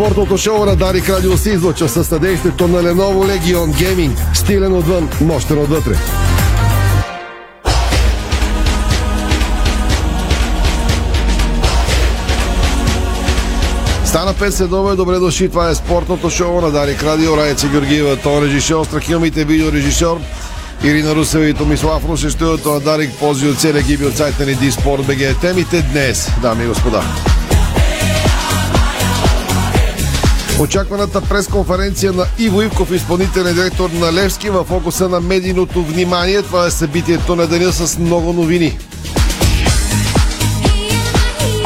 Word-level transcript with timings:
Спортното 0.00 0.38
шоу 0.38 0.64
на 0.64 0.76
Дарик 0.76 1.08
Радио 1.08 1.36
се 1.36 1.50
излъчва 1.50 1.88
със 1.88 2.06
съдействието 2.06 2.68
на 2.68 2.82
Lenovo 2.82 3.38
Legion 3.38 3.66
Gaming. 3.66 4.34
Стилен 4.34 4.72
отвън, 4.72 5.08
мощен 5.20 5.58
отвътре. 5.58 5.94
Стана 14.04 14.34
5 14.34 14.50
следове, 14.50 14.96
добре 14.96 15.18
дошли. 15.18 15.48
Това 15.48 15.70
е 15.70 15.74
спортното 15.74 16.30
шоу 16.30 16.60
на 16.60 16.70
Дарик 16.70 17.02
Радио. 17.02 17.36
Райци 17.36 17.68
Георгиева, 17.68 18.16
тон 18.16 18.44
режисьор, 18.44 18.84
страхилмите 18.84 19.44
видеорежисьор. 19.44 20.20
Ирина 20.84 21.14
Русева 21.14 21.48
и 21.48 21.54
Томислав 21.54 22.04
Русе, 22.08 22.30
студиото 22.30 22.72
на 22.72 22.80
Дарик 22.80 23.10
Пози 23.18 23.48
от 23.48 23.58
целия 23.58 23.82
гиби 23.82 24.06
от 24.06 24.16
сайта 24.16 24.46
ни 24.46 24.54
Диспорт 24.54 25.06
БГ. 25.06 25.40
Темите 25.40 25.82
днес, 25.92 26.30
дами 26.42 26.64
и 26.64 26.66
господа. 26.66 27.02
Очакваната 30.60 31.20
пресконференция 31.20 32.12
на 32.12 32.26
Иво 32.38 32.62
Ивков, 32.62 32.90
изпълнителен 32.90 33.54
директор 33.54 33.90
на 33.90 34.12
Левски, 34.12 34.50
в 34.50 34.64
фокуса 34.64 35.08
на 35.08 35.20
медийното 35.20 35.82
внимание. 35.82 36.42
Това 36.42 36.66
е 36.66 36.70
събитието 36.70 37.36
на 37.36 37.46
деня 37.46 37.72
с 37.72 37.98
много 37.98 38.32
новини. 38.32 38.78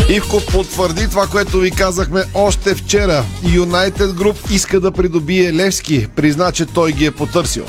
Ивко 0.08 0.40
потвърди 0.52 1.08
това, 1.08 1.26
което 1.26 1.58
ви 1.58 1.70
казахме 1.70 2.24
още 2.34 2.74
вчера. 2.74 3.24
Юнайтед 3.52 4.12
Груп 4.12 4.36
иска 4.50 4.80
да 4.80 4.92
придобие 4.92 5.52
Левски. 5.52 6.06
Призна, 6.16 6.52
че 6.52 6.66
той 6.66 6.92
ги 6.92 7.06
е 7.06 7.10
потърсил. 7.10 7.64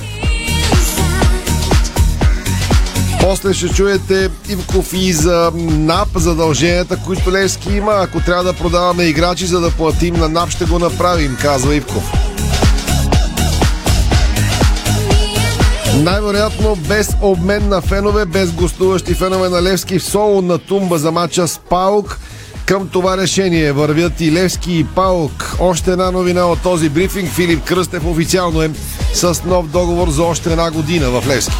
После 3.25 3.53
ще 3.53 3.69
чуете 3.69 4.29
Ивков 4.49 4.93
и 4.93 5.13
за 5.13 5.51
НАП 5.55 6.07
задълженията, 6.15 6.97
които 7.05 7.31
Левски 7.31 7.73
има. 7.73 7.91
Ако 7.95 8.19
трябва 8.19 8.43
да 8.43 8.53
продаваме 8.53 9.03
играчи, 9.03 9.45
за 9.45 9.59
да 9.59 9.71
платим 9.71 10.13
на 10.15 10.29
НАП, 10.29 10.49
ще 10.49 10.65
го 10.65 10.79
направим, 10.79 11.37
казва 11.41 11.75
Ивков. 11.75 12.11
Най-вероятно 15.95 16.75
без 16.75 17.09
обмен 17.21 17.69
на 17.69 17.81
фенове, 17.81 18.25
без 18.25 18.51
гостуващи 18.51 19.13
фенове 19.13 19.49
на 19.49 19.63
Левски 19.63 19.99
в 19.99 20.03
соло 20.03 20.41
на 20.41 20.57
тумба 20.57 20.97
за 20.97 21.11
мача 21.11 21.47
с 21.47 21.59
Паук. 21.69 22.19
Към 22.65 22.87
това 22.87 23.17
решение 23.17 23.71
вървят 23.71 24.21
и 24.21 24.31
Левски 24.31 24.79
и 24.79 24.83
Паук. 24.83 25.55
Още 25.59 25.91
една 25.91 26.11
новина 26.11 26.45
от 26.45 26.61
този 26.61 26.89
брифинг. 26.89 27.31
Филип 27.31 27.63
Кръстев 27.63 28.05
официално 28.05 28.61
е 28.61 28.71
с 29.13 29.43
нов 29.45 29.67
договор 29.67 30.09
за 30.09 30.23
още 30.23 30.51
една 30.51 30.71
година 30.71 31.09
в 31.09 31.27
Левски. 31.27 31.55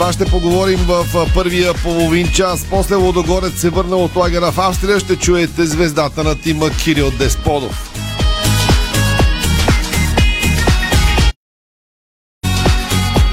Това 0.00 0.12
ще 0.12 0.24
поговорим 0.24 0.78
в 0.78 1.06
първия 1.34 1.74
половин 1.74 2.28
час. 2.28 2.66
После 2.70 2.94
Лодогорец 2.94 3.60
се 3.60 3.70
върна 3.70 3.96
от 3.96 4.16
лагера 4.16 4.52
в 4.52 4.58
Австрия. 4.58 5.00
Ще 5.00 5.16
чуете 5.16 5.66
звездата 5.66 6.24
на 6.24 6.34
тима 6.34 6.70
Кирил 6.70 7.10
Десподов. 7.10 7.92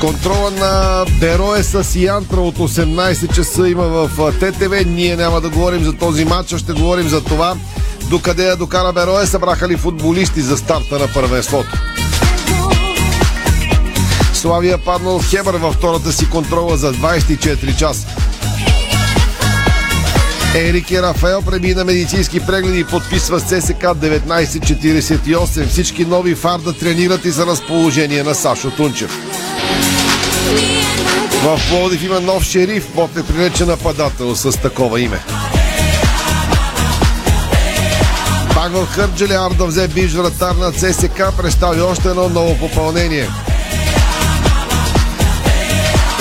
Контрола 0.01 0.51
на 0.51 1.05
Берое 1.19 1.63
с 1.63 1.95
Янтра 1.95 2.41
от 2.41 2.57
18 2.57 3.35
часа 3.35 3.69
има 3.69 3.83
в 3.83 4.31
ТТВ. 4.39 4.85
Ние 4.85 5.15
няма 5.15 5.41
да 5.41 5.49
говорим 5.49 5.83
за 5.83 5.93
този 5.93 6.25
матч, 6.25 6.53
а 6.53 6.57
ще 6.57 6.73
говорим 6.73 7.07
за 7.07 7.23
това 7.23 7.55
докъде 8.09 8.45
я 8.45 8.55
докара 8.55 8.93
Берое, 8.93 9.25
събраха 9.25 9.67
ли 9.67 9.77
футболисти 9.77 10.41
за 10.41 10.57
старта 10.57 10.99
на 10.99 11.07
първенството. 11.13 11.69
Славия 14.47 14.77
паднал 14.77 15.19
Хебър 15.19 15.53
във 15.53 15.75
втората 15.75 16.11
си 16.11 16.29
контрола 16.29 16.77
за 16.77 16.93
24 16.93 17.77
часа. 17.77 18.07
Ерик 20.55 20.91
и 20.91 21.01
Рафаел 21.01 21.41
премина 21.41 21.85
медицински 21.85 22.39
прегледи 22.39 22.79
и 22.79 22.83
подписва 22.83 23.39
с 23.39 23.43
ЦСК 23.43 23.83
1948. 23.83 25.67
Всички 25.67 26.05
нови 26.05 26.35
фарда 26.35 26.73
тренират 26.73 27.25
и 27.25 27.31
за 27.31 27.45
разположение 27.45 28.23
на 28.23 28.35
Сашо 28.35 28.71
Тунчев. 28.71 29.11
В 31.43 31.59
Плодив 31.69 32.03
има 32.03 32.19
нов 32.19 32.43
шериф, 32.43 32.87
Бот 32.95 33.17
е 33.17 33.23
приречен 33.23 33.67
нападател 33.67 34.35
с 34.35 34.51
такова 34.61 35.01
име. 35.01 35.19
Пак 38.53 38.71
в 38.71 38.87
Кърджали 38.95 39.33
Арда 39.33 39.65
взе 39.65 39.87
бивш 39.87 40.13
вратар 40.13 40.55
на 40.55 40.71
ЦСК, 40.71 41.23
представи 41.37 41.81
още 41.81 42.09
едно 42.09 42.29
ново 42.29 42.57
попълнение. 42.57 43.27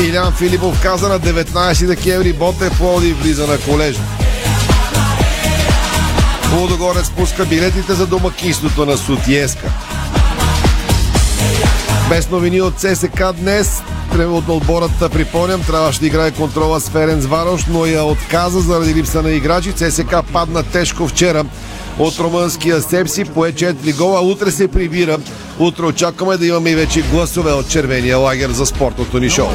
Илян 0.01 0.33
Филипов 0.33 0.83
каза 0.83 1.09
на 1.09 1.21
19 1.21 1.87
декември 1.87 2.33
Боте 2.33 2.71
Плоди 2.71 3.13
влиза 3.13 3.47
на 3.47 3.59
колежа. 3.59 4.01
Лудогорец 6.57 7.11
пуска 7.11 7.45
билетите 7.45 7.95
за 7.95 8.07
домакинството 8.07 8.87
на 8.87 8.97
Сутиеска. 8.97 9.73
Без 12.09 12.31
новини 12.31 12.61
от 12.61 12.75
ЦСК 12.79 13.33
днес 13.41 13.83
от 14.19 14.49
отбората, 14.49 15.09
припомням, 15.09 15.63
трябваше 15.63 16.01
да 16.01 16.07
играе 16.07 16.31
контрола 16.31 16.81
с 16.81 16.89
Ференц 16.89 17.25
Варош, 17.25 17.67
но 17.67 17.87
я 17.87 18.05
отказа 18.05 18.61
заради 18.61 18.95
липса 18.95 19.23
на 19.23 19.31
играчи. 19.31 19.73
ЦСК 19.73 20.17
падна 20.33 20.63
тежко 20.63 21.09
вчера 21.09 21.45
от 21.99 22.19
румънския 22.19 22.83
Сепси, 22.83 23.25
пое 23.25 23.53
4 23.53 23.97
гола. 23.97 24.21
Утре 24.21 24.51
се 24.51 24.69
прибира. 24.69 25.19
Утре 25.59 25.85
очакваме 25.85 26.37
да 26.37 26.47
имаме 26.47 26.71
и 26.71 26.75
вече 26.75 27.03
гласове 27.03 27.53
от 27.53 27.69
червения 27.69 28.19
лагер 28.19 28.51
за 28.51 28.67
спортното 28.67 29.19
ни 29.19 29.31
шоу. 29.31 29.49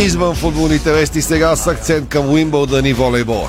Извън 0.00 0.34
футболните 0.34 0.92
вести 0.92 1.22
сега 1.22 1.56
с 1.56 1.66
акцент 1.66 2.08
към 2.08 2.28
Уимбълдън 2.28 2.86
и 2.86 2.92
волейбола. 2.92 3.48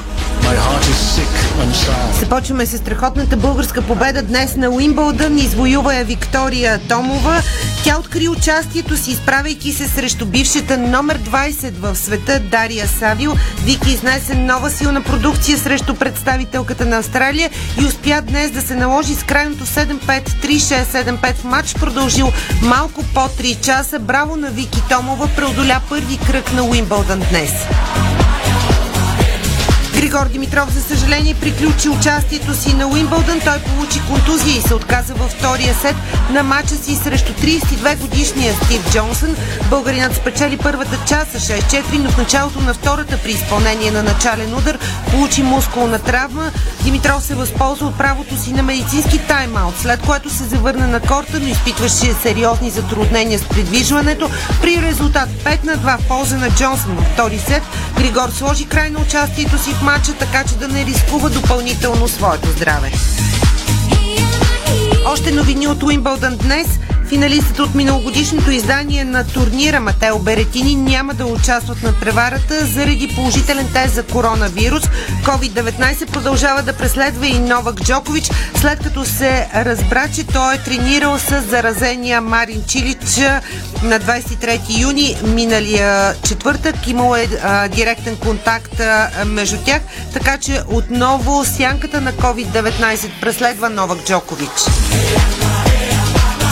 Започваме 2.20 2.66
с 2.66 2.78
страхотната 2.78 3.38
българска 3.38 3.82
победа 3.82 4.24
днес 4.24 4.56
на 4.56 4.70
Уимбълдън. 4.70 5.38
Извоюва 5.38 5.96
я 5.96 6.04
Виктория 6.04 6.80
Томова. 6.90 7.42
Тя 7.84 8.00
откри 8.00 8.28
участието 8.28 8.98
си, 8.98 9.12
изправяйки 9.12 9.74
се 9.74 9.88
срещу 9.88 10.26
бившата 10.26 10.78
номер 10.78 11.20
20 11.20 11.74
в 11.80 11.96
света 11.96 12.40
Дария 12.40 12.88
Савил. 12.88 13.34
Вики 13.64 13.92
изнесе 13.92 14.36
нова 14.36 14.70
силна 14.70 15.04
продукция 15.04 15.58
срещу 15.58 15.96
представителката 15.96 16.86
на 16.86 16.98
Австралия 16.98 17.50
и 17.82 17.86
успя 17.86 18.22
днес 18.22 18.52
да 18.52 18.62
се 18.62 18.76
наложи 18.76 19.16
с 19.16 19.24
крайното 19.24 19.66
7-5, 19.66 20.30
3-6-7-5 20.30 21.34
в 21.34 21.44
матч, 21.44 21.74
продължил 21.74 22.32
малко 22.62 23.04
по 23.14 23.20
3 23.20 23.62
часа. 23.62 24.00
Браво 24.00 24.36
на 24.36 24.50
Вики 24.50 24.82
Томова, 24.90 25.28
преодоля 25.36 25.82
първи 25.90 26.18
кръг 26.18 26.54
на 26.54 26.64
Уимбълдън 26.64 27.24
днес. 27.30 27.52
Григор 30.06 30.30
Димитров, 30.30 30.74
за 30.74 30.82
съжаление, 30.82 31.34
приключи 31.34 31.90
участието 31.90 32.54
си 32.54 32.74
на 32.74 32.88
Уимбълдън. 32.88 33.40
Той 33.40 33.60
получи 33.60 34.02
контузия 34.08 34.58
и 34.58 34.62
се 34.62 34.74
отказа 34.74 35.14
във 35.14 35.32
втория 35.32 35.74
сет 35.74 35.96
на 36.30 36.44
матча 36.44 36.76
си 36.76 36.96
срещу 36.96 37.34
32 37.34 37.98
годишния 37.98 38.54
Стив 38.54 38.92
Джонсън. 38.92 39.36
Българинът 39.70 40.16
спечели 40.16 40.58
първата 40.58 40.98
част 41.08 41.32
с 41.32 41.48
6-4, 41.48 41.84
но 42.00 42.12
в 42.12 42.18
началото 42.18 42.62
на 42.62 42.74
втората 42.74 43.20
при 43.24 43.32
изпълнение 43.32 43.92
на 43.92 44.04
начален 44.04 44.54
удар 44.54 44.80
получи 45.12 45.44
мускулна 45.44 46.00
травма. 46.00 46.52
Димитров 46.84 47.24
се 47.24 47.36
възползва 47.36 47.88
от 47.88 47.98
правото 47.98 48.38
си 48.38 48.54
на 48.54 48.64
медицински 48.64 49.20
тайм-аут, 49.20 49.82
след 49.82 50.02
което 50.02 50.30
се 50.30 50.44
завърна 50.44 50.88
на 50.88 51.00
корта, 51.00 51.40
но 51.40 51.48
изпитваше 51.48 52.14
сериозни 52.14 52.70
затруднения 52.70 53.40
с 53.40 53.44
придвижването. 53.44 54.30
При 54.62 54.82
резултат 54.82 55.30
5 55.30 55.64
на 55.64 55.78
2 55.78 55.98
в 55.98 56.08
полза 56.08 56.38
на 56.38 56.50
Джонсън 56.50 56.96
във 56.96 57.06
втори 57.06 57.40
сет, 57.40 57.64
Григор 57.98 58.30
сложи 58.30 58.66
край 58.66 58.90
на 58.90 59.00
участието 59.00 59.58
си 59.58 59.74
в 59.74 59.82
матча, 59.82 59.95
така 60.20 60.44
че 60.44 60.56
да 60.56 60.68
не 60.68 60.86
рискува 60.86 61.30
допълнително 61.30 62.08
своето 62.08 62.50
здраве. 62.50 62.92
Още 65.06 65.32
новини 65.32 65.68
от 65.68 65.84
Уимбълдън 65.84 66.38
днес. 66.38 66.68
Финалистите 67.16 67.62
от 67.62 67.76
миналогодишното 67.76 68.52
издание 68.52 69.04
на 69.04 69.28
турнира 69.28 69.80
Матео 69.80 70.20
Беретини 70.20 70.76
няма 70.76 71.14
да 71.14 71.26
участват 71.26 71.84
на 71.84 71.94
преварата 71.94 72.66
заради 72.66 73.08
положителен 73.16 73.70
тест 73.74 73.96
за 73.96 74.04
коронавирус. 74.04 74.84
COVID-19 75.24 76.12
продължава 76.12 76.62
да 76.62 76.74
преследва 76.74 77.28
и 77.28 77.40
Новак 77.40 77.82
Джокович, 77.82 78.30
след 78.56 78.80
като 78.80 79.06
се 79.06 79.48
разбра, 79.56 80.08
че 80.16 80.28
той 80.28 80.56
е 80.56 80.58
тренирал 80.58 81.20
с 81.20 81.42
заразения 81.42 82.22
Марин 82.22 82.64
Чилич 82.68 83.18
на 83.84 84.00
23 84.00 84.82
юни 84.82 85.18
миналия 85.24 86.16
четвъртък. 86.28 86.88
Имало 86.88 87.16
е 87.16 87.28
а, 87.44 87.68
директен 87.68 88.16
контакт 88.16 88.80
а, 88.80 89.10
между 89.26 89.58
тях, 89.58 89.82
така 90.14 90.38
че 90.38 90.62
отново 90.68 91.46
сянката 91.46 92.02
на 92.02 92.14
COVID-19 92.14 93.10
преследва 93.22 93.70
Новак 93.70 94.06
Джокович. 94.06 94.52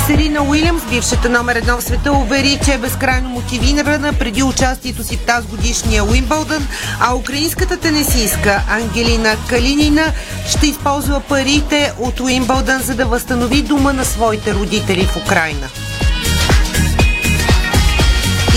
Серина 0.08 0.44
Уилямс, 0.44 0.84
бившата 0.90 1.30
номер 1.30 1.56
едно 1.56 1.78
в 1.78 1.84
света, 1.84 2.12
увери, 2.12 2.60
че 2.66 2.74
е 2.74 2.78
безкрайно 2.78 3.30
мотивирана 3.30 4.14
преди 4.14 4.44
участието 4.44 5.04
си 5.04 5.18
в 5.18 5.26
тази 5.26 5.48
годишния 5.48 6.04
Уимбълдън, 6.04 6.68
а 7.00 7.16
украинската 7.16 7.78
тенесистка 7.78 8.62
Ангелина 8.70 9.36
Калинина 9.50 10.06
ще 10.48 10.68
използва 10.68 11.20
парите 11.20 11.94
от 12.00 12.20
Уимбълдън, 12.20 12.82
за 12.82 12.96
да 12.96 13.06
възстанови 13.06 13.62
дома 13.62 13.94
на 13.94 14.06
своите 14.06 14.54
родители 14.54 15.06
в 15.06 15.18
Украина. 15.18 15.70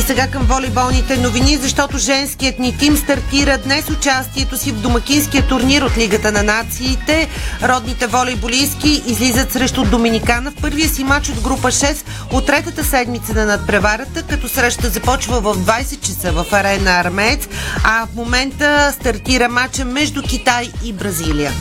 Сега 0.06 0.26
към 0.26 0.42
волейболните 0.42 1.16
новини, 1.16 1.56
защото 1.56 1.98
женският 1.98 2.58
ни 2.58 2.76
тим 2.78 2.96
стартира 2.96 3.58
днес 3.58 3.90
участието 3.90 4.56
си 4.56 4.72
в 4.72 4.80
домакинския 4.80 5.46
турнир 5.46 5.82
от 5.82 5.98
Лигата 5.98 6.32
на 6.32 6.42
нациите. 6.42 7.28
Родните 7.62 8.06
волейболистки 8.06 9.02
излизат 9.06 9.52
срещу 9.52 9.84
Доминикана 9.84 10.50
в 10.50 10.54
първия 10.62 10.88
си 10.88 11.04
матч 11.04 11.28
от 11.28 11.40
група 11.40 11.68
6 11.68 11.96
от 12.32 12.46
третата 12.46 12.84
седмица 12.84 13.34
на 13.34 13.44
надпреварата, 13.44 14.22
като 14.22 14.48
среща 14.48 14.88
започва 14.88 15.40
в 15.40 15.56
20 15.56 16.00
часа 16.00 16.32
в 16.32 16.46
арена 16.52 16.90
Армеец, 16.90 17.48
а 17.84 18.06
в 18.06 18.16
момента 18.16 18.92
стартира 19.00 19.48
матча 19.48 19.84
между 19.84 20.22
Китай 20.22 20.70
и 20.84 20.92
Бразилия. 20.92 21.52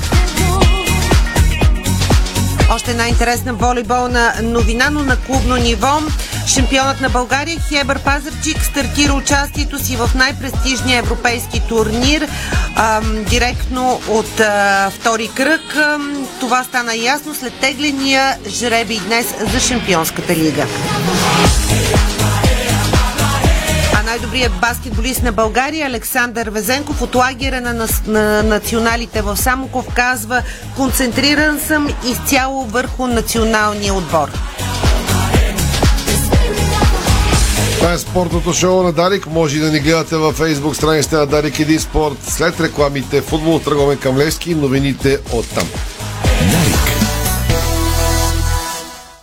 Още 2.70 2.92
една 2.92 3.08
интересна 3.08 3.54
волейболна 3.54 4.34
новина, 4.44 4.90
но 4.90 5.04
на 5.04 5.18
клубно 5.18 5.56
ниво. 5.56 6.00
Шампионът 6.48 7.02
на 7.02 7.10
България 7.10 7.60
Хебър 7.60 8.00
Пазарчик 8.00 8.64
стартира 8.64 9.14
участието 9.14 9.80
си 9.80 9.96
в 9.96 10.10
най-престижния 10.16 11.00
европейски 11.00 11.62
турнир 11.70 12.28
ам, 12.76 13.24
директно 13.30 14.02
от 14.08 14.40
а, 14.40 14.90
втори 14.90 15.28
кръг. 15.28 15.76
Ам, 15.76 16.28
това 16.40 16.64
стана 16.64 16.96
ясно 16.96 17.36
след 17.36 17.54
тегления 17.54 18.38
жреби 18.50 19.00
днес 19.06 19.36
за 19.52 19.60
Шампионската 19.60 20.36
лига 20.36 20.66
най-добрият 24.06 24.60
баскетболист 24.62 25.24
на 25.24 25.32
България 25.32 25.88
Александър 25.88 26.50
Везенков 26.50 27.02
от 27.02 27.16
лагера 27.16 27.62
на, 27.62 27.88
на 28.08 28.44
националите 28.44 29.22
в 29.22 29.38
Самоков 29.38 29.86
казва 29.94 30.42
концентриран 30.76 31.60
съм 31.60 31.88
изцяло 32.06 32.66
върху 32.66 33.08
националния 33.08 33.94
отбор. 33.94 34.32
Това 37.86 37.94
е 37.94 37.98
спортното 37.98 38.54
шоу 38.54 38.84
на 38.84 38.92
Дарик. 38.92 39.28
Може 39.28 39.60
да 39.60 39.72
ни 39.72 39.80
гледате 39.80 40.18
във 40.18 40.36
фейсбук 40.36 40.76
страницата 40.76 41.18
на 41.18 41.26
Дарик 41.26 41.60
Еди 41.60 41.80
Спорт. 41.80 42.18
След 42.28 42.62
рекламите 42.62 43.22
футбол 43.22 43.60
Тръговен 43.60 43.98
Камлевски, 43.98 44.56
новините 44.56 45.20
от 45.34 45.50
там. 45.50 45.68
Дарик. 46.40 46.96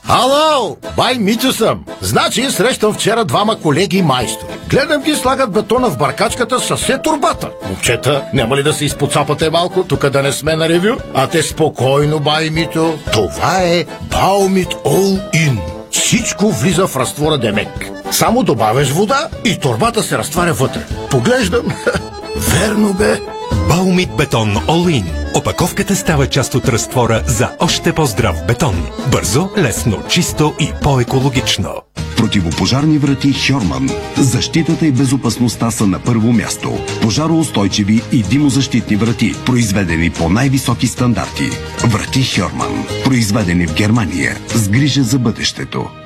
Ало, 0.09 0.77
бай 0.97 1.15
Митю 1.15 1.53
съм. 1.53 1.85
Значи 2.01 2.51
срещам 2.51 2.95
вчера 2.95 3.25
двама 3.25 3.61
колеги 3.61 4.03
майстори. 4.03 4.51
Гледам 4.71 5.03
ги 5.03 5.15
слагат 5.15 5.53
бетона 5.53 5.91
в 5.91 5.99
баркачката 5.99 6.61
с 6.61 6.77
все 6.77 6.99
турбата. 6.99 7.51
Момчета, 7.69 8.25
няма 8.35 8.57
ли 8.57 8.63
да 8.63 8.73
се 8.73 8.85
изпоцапате 8.85 9.51
малко, 9.51 9.85
тук 9.85 10.09
да 10.09 10.23
не 10.23 10.33
сме 10.33 10.57
на 10.57 10.69
ревю? 10.69 10.97
А 11.15 11.27
те 11.27 11.43
спокойно, 11.43 12.21
бай 12.21 12.51
Митю. 12.51 12.93
Това 13.13 13.63
е 13.63 13.85
Баумит 14.03 14.69
All 14.69 15.31
In. 15.35 15.59
Всичко 15.91 16.51
влиза 16.51 16.87
в 16.87 16.97
разтвора 16.97 17.39
Демек. 17.39 18.02
Само 18.13 18.43
добавяш 18.43 18.91
вода 18.91 19.29
и 19.45 19.59
турбата 19.59 20.03
се 20.03 20.19
разтваря 20.19 20.53
вътре. 20.53 20.87
Поглеждам. 21.11 21.67
Верно 22.37 22.95
бе. 22.95 23.21
Баумит 23.69 24.11
Бетон 24.17 24.55
In. 24.55 25.05
Опаковката 25.35 25.97
става 25.97 26.27
част 26.27 26.55
от 26.55 26.69
разтвора 26.69 27.23
за 27.27 27.51
още 27.61 27.93
по-здрав 27.93 28.47
бетон. 28.47 28.87
Бързо, 29.13 29.49
лесно, 29.59 30.03
чисто 30.09 30.55
и 30.61 30.73
по-екологично. 30.83 31.71
Противопожарни 32.17 32.99
врати 32.99 33.33
Хьорман. 33.33 33.91
Защитата 34.17 34.87
и 34.87 34.93
безопасността 34.93 35.71
са 35.71 35.87
на 35.87 35.99
първо 35.99 36.33
място. 36.33 36.79
Пожароустойчиви 37.03 38.03
и 38.13 38.23
димозащитни 38.23 38.97
врати, 38.97 39.35
произведени 39.47 40.11
по 40.11 40.29
най-високи 40.29 40.87
стандарти. 40.87 41.51
Врати 41.85 42.25
Хьорман. 42.25 42.87
Произведени 43.05 43.67
в 43.67 43.75
Германия. 43.75 44.37
С 44.49 44.69
грижа 44.69 45.03
за 45.03 45.19
бъдещето. 45.19 46.02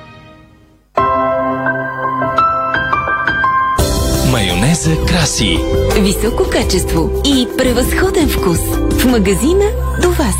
Майонеза 4.67 5.05
краси. 5.07 5.59
Високо 5.99 6.49
качество 6.49 7.21
и 7.25 7.47
превъзходен 7.57 8.29
вкус. 8.29 8.59
В 8.91 9.05
магазина 9.05 9.65
до 10.01 10.09
вас. 10.09 10.35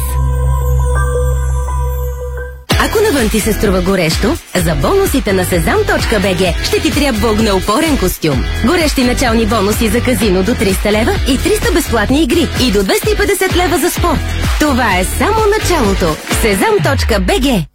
Ако 2.79 2.99
навън 3.01 3.29
ти 3.29 3.39
се 3.39 3.53
струва 3.53 3.81
горещо, 3.81 4.37
за 4.55 4.75
бонусите 4.75 5.33
на 5.33 5.45
sezam.bg 5.45 6.63
ще 6.63 6.79
ти 6.79 6.91
трябва 6.91 7.31
огнеупорен 7.31 7.97
костюм. 7.97 8.45
Горещи 8.65 9.03
начални 9.03 9.45
бонуси 9.45 9.87
за 9.87 10.01
казино 10.01 10.43
до 10.43 10.51
300 10.51 10.91
лева 10.91 11.11
и 11.27 11.37
300 11.37 11.73
безплатни 11.73 12.23
игри 12.23 12.47
и 12.61 12.71
до 12.71 12.79
250 12.79 13.55
лева 13.55 13.77
за 13.77 13.89
спорт. 13.89 14.19
Това 14.59 14.99
е 14.99 15.05
само 15.05 15.39
началото. 15.59 16.15
sezam.bg 16.43 17.65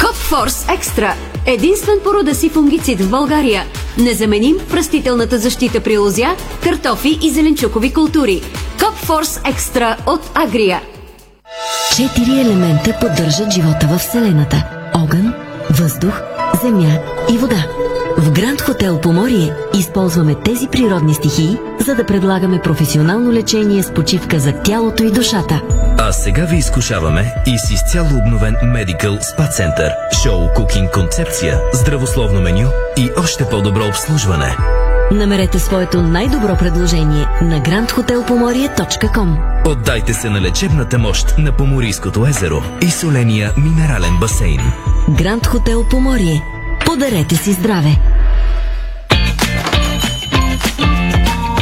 Копфорс 0.00 0.66
Екстра. 0.68 1.14
Единствен 1.46 1.96
по 2.04 2.34
си 2.34 2.48
фунгицид 2.48 3.00
в 3.00 3.10
България. 3.10 3.64
Незаменим 3.98 4.56
в 4.68 4.74
растителната 4.74 5.38
защита 5.38 5.80
при 5.80 5.98
лозя, 5.98 6.36
картофи 6.62 7.18
и 7.22 7.30
зеленчукови 7.30 7.92
култури. 7.92 8.42
Копфорс 8.80 9.40
Екстра 9.44 9.96
от 10.06 10.20
Агрия. 10.34 10.80
Четири 11.96 12.40
елемента 12.40 12.98
поддържат 13.00 13.52
живота 13.52 13.88
в 13.90 13.98
Вселената. 13.98 14.64
Огън, 14.94 15.34
въздух, 15.70 16.20
земя 16.62 16.98
и 17.30 17.38
вода. 17.38 17.66
В 18.18 18.32
Гранд 18.32 18.60
Хотел 18.60 19.00
Поморие 19.00 19.54
използваме 19.78 20.34
тези 20.44 20.66
природни 20.66 21.14
стихии, 21.14 21.56
за 21.80 21.94
да 21.94 22.06
предлагаме 22.06 22.60
професионално 22.60 23.32
лечение 23.32 23.82
с 23.82 23.94
почивка 23.94 24.38
за 24.38 24.52
тялото 24.52 25.04
и 25.04 25.10
душата. 25.10 25.62
Сега 26.22 26.44
ви 26.44 26.56
изкушаваме 26.56 27.34
и 27.46 27.58
с 27.58 27.70
изцяло 27.70 28.18
обновен 28.18 28.54
Medical 28.54 29.20
Spa 29.20 29.50
Center, 29.50 29.90
шоу 30.22 30.48
кукинг 30.54 30.90
концепция, 30.92 31.60
здравословно 31.72 32.40
меню 32.40 32.68
и 32.96 33.10
още 33.18 33.44
по-добро 33.44 33.86
обслужване. 33.86 34.56
Намерете 35.12 35.58
своето 35.58 36.02
най-добро 36.02 36.56
предложение 36.56 37.26
на 37.42 37.60
grandhotelpomorie.com 37.60 39.36
Отдайте 39.68 40.14
се 40.14 40.30
на 40.30 40.40
лечебната 40.40 40.98
мощ 40.98 41.34
на 41.38 41.52
Поморийското 41.52 42.26
езеро 42.26 42.62
и 42.82 42.90
соления 42.90 43.52
минерален 43.56 44.18
басейн. 44.20 44.60
Гранд 45.10 45.46
Хотел 45.46 45.84
Поморие. 45.88 46.42
Подарете 46.86 47.36
си 47.36 47.52
здраве! 47.52 48.13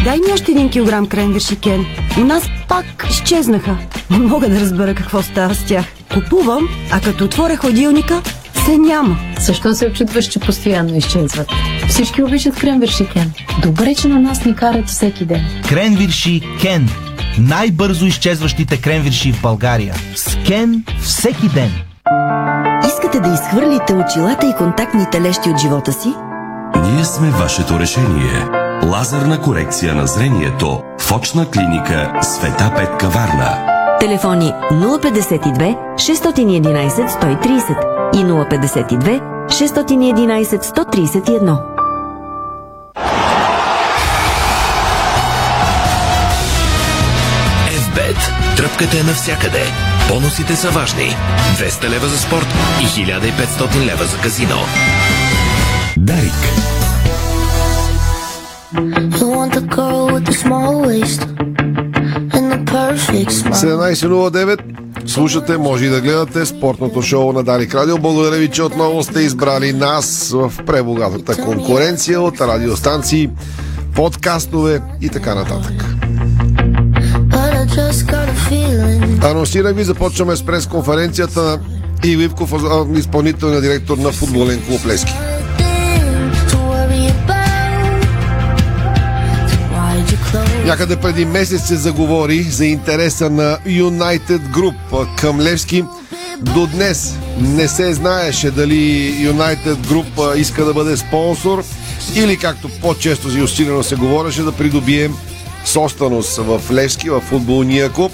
Дай 0.04 0.16
ми 0.16 0.32
още 0.34 0.50
един 0.50 0.70
килограм 0.70 1.06
кренвирши, 1.06 1.56
Кен. 1.56 1.87
У 2.19 2.20
нас 2.20 2.44
пак 2.69 3.06
изчезнаха. 3.10 3.76
Не 4.10 4.19
мога 4.19 4.49
да 4.49 4.60
разбера 4.60 4.94
какво 4.94 5.22
става 5.22 5.54
с 5.54 5.64
тях. 5.64 5.84
Купувам, 6.14 6.69
а 6.90 7.00
като 7.00 7.25
отворя 7.25 7.56
ходилника, 7.56 8.22
се 8.64 8.78
няма. 8.78 9.16
Защо 9.40 9.75
се 9.75 9.87
очутваш, 9.87 10.26
че 10.26 10.40
постоянно 10.40 10.96
изчезват? 10.96 11.49
Всички 11.88 12.22
обичат 12.22 12.56
кренвирши 12.56 13.06
Кен. 13.06 13.32
Добре, 13.62 13.94
че 13.94 14.08
на 14.08 14.20
нас 14.20 14.44
ни 14.44 14.55
карат 14.55 14.88
всеки 14.88 15.24
ден. 15.24 15.44
Кренвирши 15.69 16.41
Кен. 16.60 16.88
Най-бързо 17.38 18.06
изчезващите 18.06 18.76
кренвирши 18.76 19.32
в 19.32 19.43
България. 19.43 19.94
С 20.17 20.36
Кен 20.46 20.84
всеки 21.00 21.48
ден. 21.48 21.70
Искате 22.86 23.20
да 23.20 23.34
изхвърлите 23.34 23.94
очилата 23.94 24.46
и 24.46 24.55
контактните 24.58 25.20
лещи 25.20 25.48
от 25.48 25.60
живота 25.60 25.93
си? 25.93 26.08
Ние 26.82 27.05
сме 27.05 27.31
вашето 27.31 27.81
решение. 27.81 28.61
Лазерна 28.84 29.41
корекция 29.41 29.94
на 29.94 30.06
зрението 30.06 30.82
в 30.98 31.12
очна 31.12 31.51
клиника 31.51 32.12
Света 32.22 32.72
Петка 32.77 33.08
Варна. 33.08 33.58
Телефони 34.01 34.53
052 34.72 35.77
611 35.94 37.08
130 37.08 38.15
и 38.15 38.24
052 38.24 39.20
611 39.46 40.62
131. 40.62 41.58
FBET. 47.69 48.56
Тръпката 48.56 48.98
е 48.98 49.03
навсякъде. 49.03 49.62
Бонусите 50.08 50.56
са 50.56 50.70
важни. 50.70 51.17
200 51.56 51.89
лева 51.89 52.06
за 52.06 52.19
спорт 52.19 52.48
и 52.82 52.86
1500 52.86 53.86
лева 53.86 54.05
за 54.05 54.19
казино. 54.19 54.56
Дарик. 55.96 56.61
17.09 63.52 64.58
Слушате, 65.06 65.58
може 65.58 65.84
и 65.84 65.88
да 65.88 66.00
гледате 66.00 66.46
спортното 66.46 67.02
шоу 67.02 67.32
на 67.32 67.43
Дарик 67.43 67.74
Радио. 67.74 67.98
Благодаря 67.98 68.36
ви, 68.36 68.48
че 68.48 68.62
отново 68.62 69.02
сте 69.02 69.20
избрали 69.20 69.72
нас 69.72 70.31
в 70.34 70.52
пребогатата 70.67 71.43
конкуренция 71.43 72.20
от 72.20 72.41
радиостанции, 72.41 73.31
подкастове 73.94 74.81
и 75.00 75.08
така 75.08 75.34
нататък. 75.34 75.84
Анонсирах 79.22 79.76
ви, 79.76 79.84
започваме 79.84 80.36
с 80.36 80.43
пресконференцията 80.43 81.43
на 81.43 81.58
Иливков, 82.05 82.55
изпълнителният 82.96 83.62
директор 83.62 83.98
на 83.98 84.12
футболен 84.12 84.62
клуб 84.67 84.86
Лески. 84.86 85.14
Някъде 90.64 90.96
преди 90.96 91.24
месец 91.24 91.66
се 91.66 91.76
заговори 91.76 92.42
за 92.42 92.66
интереса 92.66 93.31
на 93.31 93.58
United 93.66 94.38
Group 94.38 94.74
към 95.16 95.40
Левски. 95.40 95.84
До 96.40 96.66
днес 96.66 97.14
не 97.40 97.69
се 97.69 97.92
знаеше 97.92 98.50
дали 98.50 99.14
United 99.14 99.74
Group 99.74 100.36
иска 100.36 100.64
да 100.64 100.74
бъде 100.74 100.96
спонсор. 100.96 101.64
или 102.14 102.36
както 102.36 102.69
по-често 102.81 103.31
си 103.31 103.42
усилено 103.42 103.82
се 103.82 103.96
говореше 103.96 104.42
да 104.42 104.52
придобие 104.52 105.10
собственост 105.64 106.36
в 106.36 106.60
Левски, 106.72 107.10
в 107.10 107.20
футболния 107.20 107.90
клуб. 107.90 108.12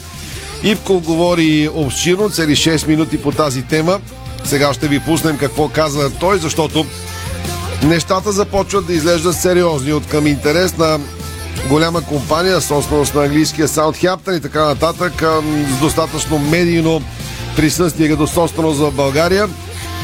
Ивко 0.63 1.01
говори 1.01 1.69
обширно, 1.75 2.31
цели 2.31 2.57
6 2.57 2.87
минути 2.87 3.23
по 3.23 3.33
тази 3.33 3.63
тема. 3.63 4.01
Сега 4.45 4.75
ще 4.75 4.89
ви 4.89 5.01
пуснем 5.01 5.39
какво 5.39 5.69
каза 5.69 6.11
той, 6.11 6.39
защото 6.39 6.87
нещата 7.83 8.33
започват 8.33 8.87
да 8.87 8.95
изглеждат 8.95 9.37
сериозни 9.37 9.93
от 9.93 10.07
към 10.07 10.27
интерес 10.27 10.77
на 10.77 10.99
голяма 11.69 12.03
компания, 12.03 12.61
собственост 12.61 13.15
на 13.15 13.23
английския 13.23 13.69
Саутхемптън 13.69 14.37
и 14.37 14.41
така 14.41 14.65
нататък, 14.65 15.13
с 15.77 15.81
достатъчно 15.81 16.39
медийно 16.39 17.03
присъствие 17.57 18.09
като 18.09 18.27
собственост 18.27 18.79
в 18.81 18.93
България. 18.93 19.49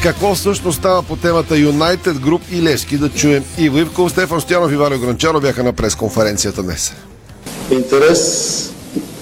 Какво 0.03 0.35
всъщност 0.35 0.79
става 0.79 1.03
по 1.03 1.15
темата 1.15 1.55
United 1.55 2.13
Group 2.13 2.41
и 2.51 2.61
Левски 2.61 2.97
да 2.97 3.09
чуем 3.09 3.43
Иво 3.57 3.77
Ивков, 3.77 4.11
Стефан 4.11 4.41
Стоянов 4.41 4.71
и 4.71 4.75
Валио 4.75 4.99
Гранчаро 4.99 5.39
бяха 5.39 5.63
на 5.63 5.73
пресконференцията 5.73 6.63
днес. 6.63 6.93
Интерес 7.71 8.71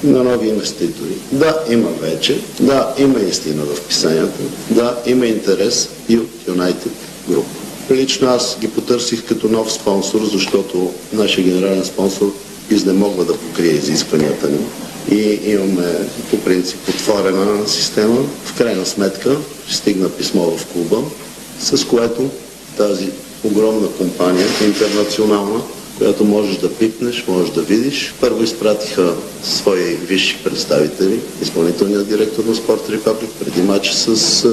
на 0.03 0.23
нови 0.23 0.49
инвеститори. 0.49 1.13
Да, 1.31 1.59
има 1.69 1.89
вече. 2.01 2.41
Да, 2.59 2.93
има 2.97 3.19
истина 3.19 3.63
в 3.63 3.87
писанията. 3.87 4.43
Да, 4.69 4.97
има 5.05 5.25
интерес 5.25 5.89
и 6.09 6.17
от 6.17 6.29
United 6.47 6.91
Group. 7.29 7.62
Лично 7.91 8.27
аз 8.27 8.57
ги 8.59 8.67
потърсих 8.67 9.25
като 9.25 9.49
нов 9.49 9.73
спонсор, 9.73 10.21
защото 10.33 10.91
нашия 11.13 11.43
генерален 11.43 11.85
спонсор 11.85 12.33
изнемогва 12.69 13.25
да 13.25 13.37
покрие 13.37 13.71
изискванията 13.71 14.49
ни. 14.49 14.59
И 15.11 15.39
имаме 15.43 15.95
по 16.29 16.37
принцип 16.37 16.89
отворена 16.89 17.67
система. 17.67 18.25
В 18.45 18.57
крайна 18.57 18.85
сметка 18.85 19.37
стигна 19.69 20.09
писмо 20.09 20.41
в 20.43 20.65
клуба, 20.65 20.97
с 21.59 21.85
което 21.87 22.29
тази 22.77 23.09
огромна 23.43 23.87
компания, 23.87 24.47
интернационална, 24.67 25.61
която 25.97 26.25
можеш 26.25 26.57
да 26.57 26.73
пипнеш, 26.73 27.25
можеш 27.27 27.49
да 27.49 27.61
видиш. 27.61 28.13
Първо 28.21 28.43
изпратиха 28.43 29.13
свои 29.43 29.95
висши 29.95 30.37
представители, 30.43 31.19
изпълнителният 31.41 32.09
директор 32.09 32.43
на 32.43 32.55
Спорт 32.55 32.89
Репаблик, 32.89 33.29
преди 33.39 33.61
матч 33.61 33.91
с 33.91 34.47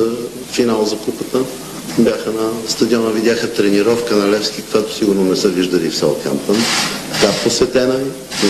финал 0.53 0.85
за 0.85 0.97
купата. 0.97 1.39
Бяха 1.99 2.31
на 2.31 2.51
стадиона, 2.69 3.11
видяха 3.11 3.53
тренировка 3.53 4.17
на 4.17 4.31
Левски, 4.31 4.63
която 4.71 4.95
сигурно 4.95 5.25
не 5.25 5.37
са 5.37 5.49
виждали 5.49 5.91
в 5.91 5.97
Саутхемптън. 5.97 6.57
Така 7.13 7.33
посетена 7.45 8.01
и 8.45 8.47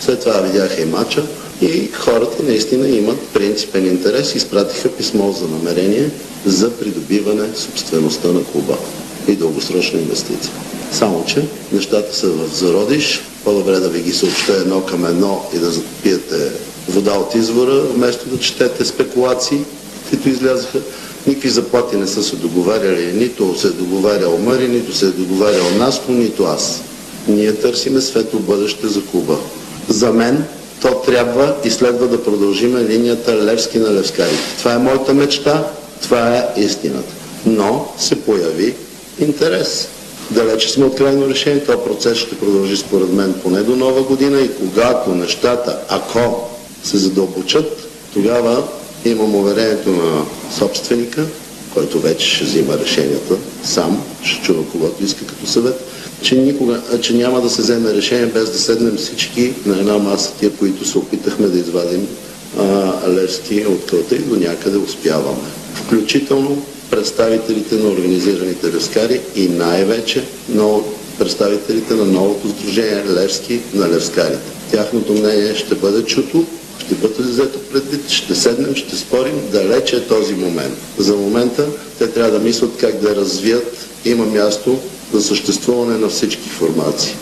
след 0.00 0.20
това 0.20 0.40
видяха 0.40 0.82
и 0.82 0.84
матча. 0.84 1.22
И 1.62 1.90
хората 1.92 2.42
наистина 2.42 2.88
имат 2.88 3.28
принципен 3.28 3.86
интерес 3.86 4.34
и 4.34 4.36
изпратиха 4.36 4.88
писмо 4.88 5.32
за 5.32 5.48
намерение 5.48 6.10
за 6.46 6.70
придобиване 6.70 7.48
собствеността 7.56 8.28
на 8.28 8.44
клуба 8.44 8.76
и 9.28 9.32
дългосрочна 9.32 10.00
инвестиция. 10.00 10.52
Само, 10.92 11.24
че 11.26 11.44
нещата 11.72 12.16
са 12.16 12.26
в 12.26 12.54
зародиш. 12.54 13.22
По-добре 13.44 13.80
да 13.80 13.88
ви 13.88 14.02
ги 14.02 14.12
съобща 14.12 14.52
едно 14.52 14.80
към 14.80 15.06
едно 15.06 15.46
и 15.54 15.58
да 15.58 15.70
пиете 16.02 16.52
вода 16.88 17.12
от 17.12 17.34
извора, 17.34 17.80
вместо 17.80 18.28
да 18.28 18.38
четете 18.38 18.84
спекулации, 18.84 19.60
които 20.10 20.28
излязаха. 20.28 20.78
Никакви 21.26 21.50
заплати 21.50 21.96
не 21.96 22.06
са 22.06 22.22
се 22.22 22.36
договаряли. 22.36 23.12
Нито 23.12 23.58
се 23.58 23.66
е 23.66 23.70
договарял 23.70 24.38
Мъри, 24.38 24.68
нито 24.68 24.94
се 24.96 25.06
е 25.06 25.08
договарял 25.08 25.70
Наско, 25.78 26.12
нито 26.12 26.44
аз. 26.44 26.82
Ние 27.28 27.54
търсиме 27.54 28.00
светло 28.00 28.40
бъдеще 28.40 28.86
за 28.86 29.02
клуба. 29.04 29.38
За 29.88 30.12
мен 30.12 30.44
то 30.82 30.94
трябва 30.94 31.54
и 31.64 31.70
следва 31.70 32.08
да 32.08 32.24
продължиме 32.24 32.84
линията 32.84 33.44
Левски 33.44 33.78
на 33.78 33.94
Левскарите. 33.94 34.56
Това 34.58 34.72
е 34.72 34.78
моята 34.78 35.14
мечта, 35.14 35.66
това 36.02 36.36
е 36.36 36.60
истината. 36.60 37.14
Но 37.46 37.88
се 37.98 38.14
появи 38.14 38.74
интерес. 39.20 39.88
Далече 40.30 40.68
сме 40.68 40.84
от 40.84 40.94
крайно 40.94 41.28
решение. 41.28 41.62
Това 41.62 41.84
процес 41.84 42.18
ще 42.18 42.38
продължи 42.38 42.76
според 42.76 43.12
мен 43.12 43.34
поне 43.42 43.62
до 43.62 43.76
нова 43.76 44.02
година 44.02 44.40
и 44.40 44.54
когато 44.54 45.10
нещата, 45.10 45.78
ако 45.88 46.50
се 46.84 46.96
задълбочат, 46.96 47.88
тогава 48.14 48.62
имам 49.04 49.34
уверението 49.34 49.90
на 49.90 50.24
собственика, 50.58 51.26
който 51.74 52.00
вече 52.00 52.26
ще 52.30 52.44
взима 52.44 52.78
решенията 52.78 53.34
сам, 53.64 54.02
ще 54.22 54.42
чува 54.46 54.64
когато 54.72 55.04
иска 55.04 55.26
като 55.26 55.46
съвет, 55.46 55.80
че, 56.22 56.34
никога, 56.34 56.80
че 57.00 57.14
няма 57.14 57.40
да 57.40 57.50
се 57.50 57.62
вземе 57.62 57.94
решение 57.94 58.26
без 58.26 58.50
да 58.50 58.58
седнем 58.58 58.96
всички 58.96 59.52
на 59.66 59.78
една 59.78 59.98
маса, 59.98 60.32
тия, 60.38 60.50
които 60.50 60.84
се 60.84 60.98
опитахме 60.98 61.46
да 61.46 61.58
извадим 61.58 62.06
а, 62.58 62.92
Левски 63.08 63.66
от 63.66 63.86
кълта 63.86 64.14
и 64.16 64.18
до 64.18 64.36
някъде 64.36 64.78
успяваме. 64.78 65.48
Включително 65.74 66.62
представителите 66.90 67.74
на 67.74 67.88
организираните 67.88 68.72
левскари 68.72 69.20
и 69.36 69.48
най-вече 69.48 70.24
на 70.48 70.78
представителите 71.18 71.94
на 71.94 72.04
новото 72.04 72.48
сдружение 72.48 73.04
Левски 73.08 73.60
на 73.74 73.88
левскарите. 73.88 74.52
Тяхното 74.70 75.12
мнение 75.12 75.54
ще 75.54 75.74
бъде 75.74 76.04
чуто, 76.04 76.46
ще 76.78 76.94
бъде 76.94 77.22
взето 77.22 77.58
предвид, 77.58 78.10
ще 78.10 78.34
седнем, 78.34 78.74
ще 78.76 78.96
спорим, 78.96 79.40
далече 79.52 79.96
е 79.96 80.06
този 80.06 80.34
момент. 80.34 80.74
За 80.98 81.16
момента 81.16 81.66
те 81.98 82.10
трябва 82.10 82.30
да 82.30 82.38
мислят 82.38 82.70
как 82.80 83.00
да 83.00 83.16
развият, 83.16 83.76
има 84.04 84.26
място 84.26 84.78
за 85.12 85.22
съществуване 85.22 85.98
на 85.98 86.08
всички 86.08 86.48
формации. 86.48 87.16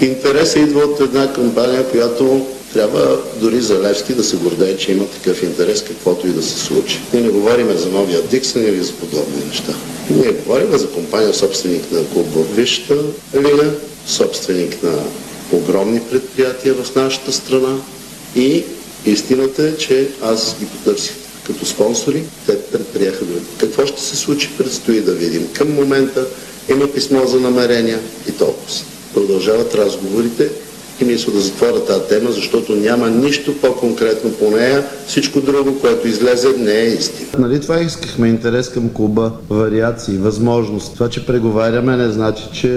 Интересът 0.00 0.56
идва 0.56 0.80
от 0.80 1.00
една 1.00 1.32
кампания, 1.32 1.90
която 1.90 2.46
трябва 2.72 3.18
дори 3.40 3.60
за 3.60 3.80
Левски 3.80 4.14
да 4.14 4.24
се 4.24 4.36
гордее, 4.36 4.76
че 4.76 4.92
има 4.92 5.06
такъв 5.06 5.42
интерес, 5.42 5.82
каквото 5.82 6.26
и 6.26 6.30
да 6.30 6.42
се 6.42 6.60
случи. 6.60 7.00
Ние 7.12 7.22
не 7.22 7.28
говорим 7.28 7.76
за 7.76 7.88
новия 7.88 8.22
Диксън 8.22 8.62
или 8.62 8.82
за 8.82 8.92
подобни 8.92 9.44
неща. 9.48 9.74
Ние 10.10 10.32
говорим 10.32 10.78
за 10.78 10.90
компания, 10.90 11.34
собственик 11.34 11.92
на 11.92 12.04
клуб 12.04 12.26
в 12.34 12.56
Висшата 12.56 12.94
лига, 13.34 13.72
собственик 14.06 14.82
на 14.82 14.92
огромни 15.52 16.00
предприятия 16.10 16.74
в 16.74 16.94
нашата 16.94 17.32
страна 17.32 17.76
и 18.36 18.64
истината 19.06 19.68
е, 19.68 19.76
че 19.76 20.08
аз 20.22 20.56
ги 20.58 20.66
потърсих 20.66 21.14
като 21.46 21.66
спонсори, 21.66 22.22
те 22.46 22.62
предприеха 22.62 23.24
да 23.24 23.40
Какво 23.58 23.86
ще 23.86 24.00
се 24.00 24.16
случи, 24.16 24.50
предстои 24.58 25.00
да 25.00 25.12
видим. 25.12 25.48
Към 25.52 25.72
момента 25.72 26.26
има 26.68 26.92
писмо 26.92 27.26
за 27.26 27.40
намерения 27.40 28.00
и 28.28 28.32
толкова. 28.32 28.74
Продължават 29.14 29.74
разговорите 29.74 30.50
и 31.00 31.04
мисля 31.04 31.32
да 31.32 31.40
затворя 31.40 31.84
тази 31.84 32.04
тема, 32.08 32.32
защото 32.32 32.72
няма 32.72 33.10
нищо 33.10 33.54
по-конкретно 33.60 34.30
по 34.30 34.50
нея. 34.50 34.84
Всичко 35.06 35.40
друго, 35.40 35.80
което 35.80 36.08
излезе, 36.08 36.48
не 36.58 36.72
е 36.72 36.86
истина. 36.86 37.28
Нали 37.38 37.60
това 37.60 37.80
искахме 37.80 38.28
интерес 38.28 38.68
към 38.68 38.88
клуба, 38.88 39.32
вариации, 39.50 40.16
възможност. 40.16 40.94
Това, 40.94 41.08
че 41.08 41.26
преговаряме, 41.26 41.96
не 41.96 42.08
значи, 42.08 42.44
че 42.52 42.70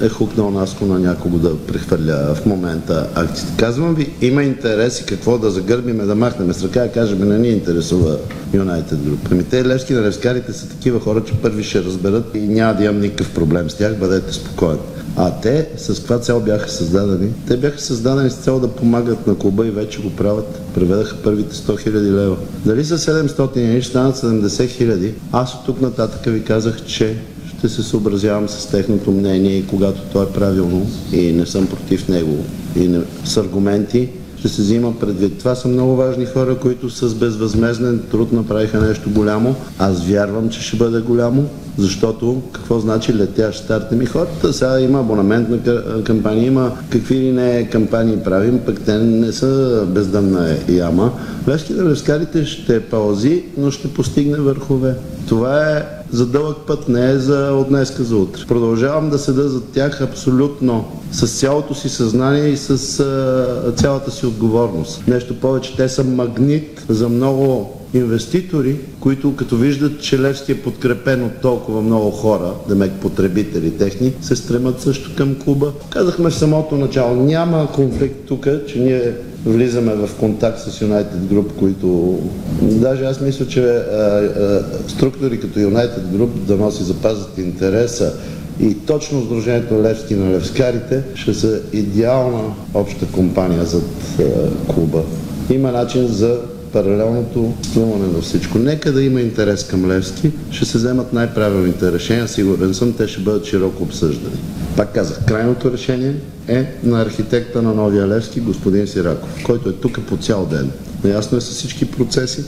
е, 0.00 0.06
е 0.06 0.08
хукнал 0.08 0.50
Наско 0.50 0.86
на 0.86 0.98
някого 0.98 1.38
да 1.38 1.56
прехвърля 1.56 2.34
в 2.34 2.46
момента 2.46 3.06
акциите. 3.14 3.52
Казвам 3.58 3.94
ви, 3.94 4.10
има 4.20 4.42
интерес 4.42 5.00
и 5.00 5.04
какво 5.04 5.38
да 5.38 5.50
загърбиме, 5.50 6.04
да 6.04 6.14
махнем 6.14 6.52
с 6.52 6.64
ръка 6.64 6.86
и 6.86 6.92
кажем, 6.92 7.28
не 7.28 7.38
ни 7.38 7.48
интересува 7.48 8.16
United 8.54 8.94
Group. 8.94 9.18
Ами 9.30 9.44
те 9.44 9.64
левски 9.64 9.92
на 9.92 10.02
левскарите 10.02 10.52
са 10.52 10.68
такива 10.68 11.00
хора, 11.00 11.24
че 11.24 11.32
първи 11.32 11.64
ще 11.64 11.84
разберат 11.84 12.24
и 12.34 12.38
няма 12.38 12.74
да 12.74 12.84
имам 12.84 13.00
никакъв 13.00 13.30
проблем 13.30 13.70
с 13.70 13.74
тях, 13.74 13.94
бъдете 13.96 14.32
спокоен. 14.32 14.78
А 15.16 15.30
те 15.30 15.68
с 15.76 15.98
каква 15.98 16.18
цел 16.18 16.40
бяха 16.40 16.70
създадени? 16.70 17.30
Те 17.46 17.56
бяха 17.56 17.80
създадени 17.80 18.30
с 18.30 18.34
цел 18.34 18.60
да 18.60 18.68
помагат 18.68 19.26
на 19.26 19.38
клуба 19.38 19.66
и 19.66 19.70
вече 19.70 20.02
го 20.02 20.10
правят. 20.10 20.60
Преведаха 20.74 21.16
първите 21.24 21.54
100 21.56 21.88
000 21.88 21.92
лева. 21.92 22.36
Дали 22.66 22.84
са 22.84 22.98
700 22.98 23.56
или 23.56 23.82
станат 23.82 24.16
70 24.16 24.48
000? 24.48 25.12
Аз 25.32 25.54
от 25.54 25.64
тук 25.66 25.80
нататък 25.80 26.32
ви 26.32 26.44
казах, 26.44 26.84
че 26.86 27.16
ще 27.58 27.68
се 27.68 27.82
съобразявам 27.82 28.48
с 28.48 28.66
техното 28.66 29.10
мнение 29.10 29.56
и 29.56 29.66
когато 29.66 30.00
то 30.12 30.22
е 30.22 30.32
правилно 30.32 30.86
и 31.12 31.32
не 31.32 31.46
съм 31.46 31.66
против 31.66 32.08
него 32.08 32.44
и 32.76 32.88
не, 32.88 33.00
с 33.24 33.36
аргументи, 33.36 34.08
ще 34.38 34.48
се 34.48 34.62
взима 34.62 34.98
предвид. 34.98 35.38
Това 35.38 35.54
са 35.54 35.68
много 35.68 35.96
важни 35.96 36.26
хора, 36.26 36.58
които 36.58 36.90
с 36.90 37.14
безвъзмезден 37.14 38.02
труд 38.10 38.32
направиха 38.32 38.80
нещо 38.80 39.10
голямо. 39.10 39.54
Аз 39.78 40.06
вярвам, 40.06 40.48
че 40.48 40.62
ще 40.62 40.76
бъде 40.76 41.00
голямо, 41.00 41.48
защото 41.80 42.42
какво 42.52 42.78
значи 42.78 43.14
летящ 43.14 43.64
старт? 43.64 43.92
Ми 43.92 44.06
хората 44.06 44.52
сега 44.52 44.80
има 44.80 45.00
абонаментна 45.00 45.58
кампания, 46.04 46.46
има 46.46 46.72
какви 46.90 47.14
ли 47.16 47.32
не 47.32 47.68
кампании 47.68 48.16
правим, 48.24 48.60
пък 48.66 48.80
те 48.80 48.98
не 48.98 49.32
са 49.32 49.84
бездънна 49.88 50.56
яма. 50.68 51.12
Левски 51.48 51.72
на 51.72 51.90
левскарите 51.90 52.44
ще 52.44 52.80
паузи, 52.80 53.44
но 53.58 53.70
ще 53.70 53.88
постигне 53.88 54.36
върхове. 54.36 54.94
Това 55.28 55.68
е 55.68 55.84
за 56.12 56.26
дълъг 56.26 56.56
път, 56.66 56.88
не 56.88 57.10
е 57.10 57.18
за 57.18 57.52
от 57.52 57.68
днеска 57.68 58.04
за 58.04 58.16
утре. 58.16 58.42
Продължавам 58.48 59.10
да 59.10 59.18
седа 59.18 59.48
за 59.48 59.60
тях 59.64 60.00
абсолютно 60.00 60.84
с 61.12 61.38
цялото 61.38 61.74
си 61.74 61.88
съзнание 61.88 62.48
и 62.48 62.56
с 62.56 63.00
а, 63.00 63.72
цялата 63.72 64.10
си 64.10 64.26
отговорност. 64.26 65.02
Нещо 65.06 65.40
повече, 65.40 65.76
те 65.76 65.88
са 65.88 66.04
магнит 66.04 66.84
за 66.88 67.08
много 67.08 67.79
инвеститори, 67.94 68.76
които 69.00 69.36
като 69.36 69.56
виждат, 69.56 70.00
че 70.02 70.20
Левски 70.20 70.52
е 70.52 70.62
подкрепен 70.62 71.24
от 71.24 71.40
толкова 71.42 71.82
много 71.82 72.10
хора, 72.10 72.52
демек 72.68 72.92
потребители 73.00 73.70
техни, 73.70 74.12
се 74.22 74.36
стремат 74.36 74.80
също 74.80 75.10
към 75.16 75.34
клуба. 75.34 75.72
Казахме 75.90 76.30
в 76.30 76.34
самото 76.34 76.76
начало, 76.76 77.16
няма 77.16 77.72
конфликт 77.72 78.26
тук, 78.26 78.48
че 78.68 78.78
ние 78.78 79.14
влизаме 79.46 79.94
в 79.94 80.10
контакт 80.20 80.58
с 80.58 80.80
United 80.80 81.18
Group, 81.32 81.52
които 81.58 82.18
даже 82.62 83.04
аз 83.04 83.20
мисля, 83.20 83.46
че 83.46 83.66
а, 83.66 83.74
а, 83.96 84.64
структури 84.88 85.40
като 85.40 85.58
United 85.58 86.02
Group 86.14 86.28
да 86.28 86.56
носи 86.56 86.82
запазят 86.82 87.38
интереса 87.38 88.12
И 88.60 88.74
точно 88.74 89.22
Сдружението 89.22 89.82
Левски 89.82 90.14
на 90.14 90.32
Левскарите 90.32 91.02
ще 91.14 91.34
са 91.34 91.60
идеална 91.72 92.42
обща 92.74 93.06
компания 93.06 93.64
зад 93.64 93.82
е, 94.18 94.24
клуба. 94.72 95.02
Има 95.50 95.72
начин 95.72 96.06
за 96.06 96.38
паралелното 96.72 97.52
струване 97.62 98.06
на 98.06 98.20
всичко. 98.20 98.58
Нека 98.58 98.92
да 98.92 99.02
има 99.02 99.20
интерес 99.20 99.64
към 99.64 99.90
Левски, 99.90 100.30
ще 100.50 100.64
се 100.64 100.78
вземат 100.78 101.12
най-правилните 101.12 101.92
решения, 101.92 102.28
сигурен 102.28 102.74
съм, 102.74 102.92
те 102.92 103.08
ще 103.08 103.20
бъдат 103.20 103.44
широко 103.44 103.82
обсъждани. 103.82 104.36
Пак 104.76 104.94
казах, 104.94 105.24
крайното 105.24 105.72
решение 105.72 106.14
е 106.48 106.66
на 106.82 107.02
архитекта 107.02 107.62
на 107.62 107.74
новия 107.74 108.08
Левски, 108.08 108.40
господин 108.40 108.86
Сираков, 108.86 109.44
който 109.44 109.68
е 109.68 109.72
тук 109.72 110.00
по 110.06 110.16
цял 110.16 110.46
ден. 110.46 110.70
Наясно 111.04 111.38
е 111.38 111.40
с 111.40 111.50
всички 111.50 111.90
процеси. 111.90 112.44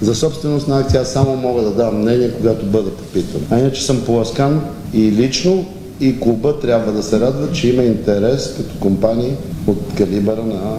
За 0.00 0.14
собственост 0.14 0.68
на 0.68 0.78
акция 0.78 1.04
само 1.04 1.36
мога 1.36 1.62
да 1.62 1.70
давам 1.70 2.00
мнение, 2.00 2.30
когато 2.30 2.66
бъда 2.66 2.90
попитан. 2.90 3.40
А 3.50 3.58
иначе 3.58 3.84
съм 3.84 4.02
поласкан 4.06 4.60
и 4.92 5.12
лично, 5.12 5.66
и 6.00 6.20
клуба 6.20 6.58
трябва 6.60 6.92
да 6.92 7.02
се 7.02 7.20
радва, 7.20 7.52
че 7.52 7.68
има 7.68 7.82
интерес 7.82 8.54
като 8.56 8.78
компании 8.80 9.32
от 9.66 9.78
калибъра 9.96 10.42
на 10.42 10.76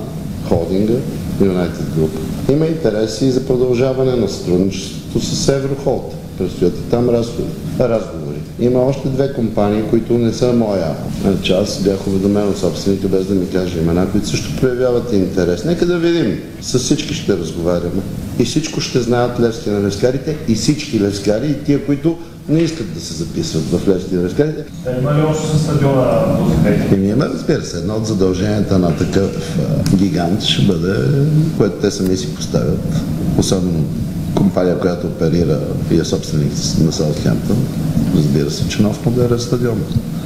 холдинга 0.50 0.94
United 1.42 1.86
Group. 1.98 2.10
Има 2.52 2.66
интереси 2.66 3.26
и 3.26 3.32
за 3.32 3.46
продължаване 3.46 4.16
на 4.16 4.30
сътрудничеството 4.30 5.26
с 5.26 5.50
Еврохолд. 5.50 6.16
Предстоят 6.38 6.74
и 6.74 6.90
там 6.90 7.10
разговори. 7.80 8.40
Има 8.60 8.80
още 8.80 9.08
две 9.08 9.34
компании, 9.34 9.84
които 9.90 10.18
не 10.18 10.34
са 10.34 10.54
моя. 10.54 10.96
Аз 11.62 11.80
бях 11.80 12.08
уведомен 12.08 12.50
от 12.50 12.58
собственика, 12.58 13.08
без 13.08 13.26
да 13.26 13.36
ми 13.36 13.50
каже 13.50 13.80
имена, 13.80 14.12
които 14.12 14.28
също 14.28 14.62
проявяват 14.62 15.14
интерес. 15.14 15.66
Нека 15.66 15.86
да 15.86 15.98
видим. 15.98 16.40
С 16.62 16.80
всички 16.80 17.14
ще 17.14 17.38
разговаряме. 17.38 18.02
И 18.40 18.46
всичко 18.46 18.82
ще 18.82 19.02
знаят 19.02 19.40
левски 19.40 19.70
на 19.70 19.84
левскарите 19.84 20.38
и 20.48 20.56
всички 20.56 21.00
левскари 21.00 21.48
и 21.48 21.64
тия, 21.64 21.86
които 21.86 22.18
не 22.50 22.60
искат 22.60 22.94
да 22.94 23.00
се 23.02 23.14
записват 23.14 23.64
в 23.64 23.88
на 23.88 24.24
левскарите. 24.24 24.64
Има 25.00 25.14
ли 25.14 25.22
още 25.22 25.48
със 25.48 25.62
стадиона 25.62 26.38
този 26.38 26.96
Еми 26.96 27.08
има, 27.08 27.26
разбира 27.26 27.62
се. 27.62 27.78
Едно 27.78 27.96
от 27.96 28.08
задълженията 28.08 28.80
на 28.80 28.98
такъв 28.98 29.60
гигант 29.96 30.42
ще 30.42 30.62
бъде, 30.62 30.94
което 31.58 31.76
те 31.76 31.92
сами 31.92 32.18
си 32.18 32.36
поставят, 32.36 32.80
особено 33.38 33.86
компания, 34.36 34.80
която 34.80 35.08
оперира 35.08 35.60
и 35.92 35.96
е 35.96 36.06
собственик 36.06 36.52
на 36.84 36.92
Саутхемптън, 36.92 37.68
разбира 38.16 38.52
се, 38.52 38.68
че 38.68 38.82
нов 38.82 39.06
модерен 39.06 39.40
стадион 39.40 39.82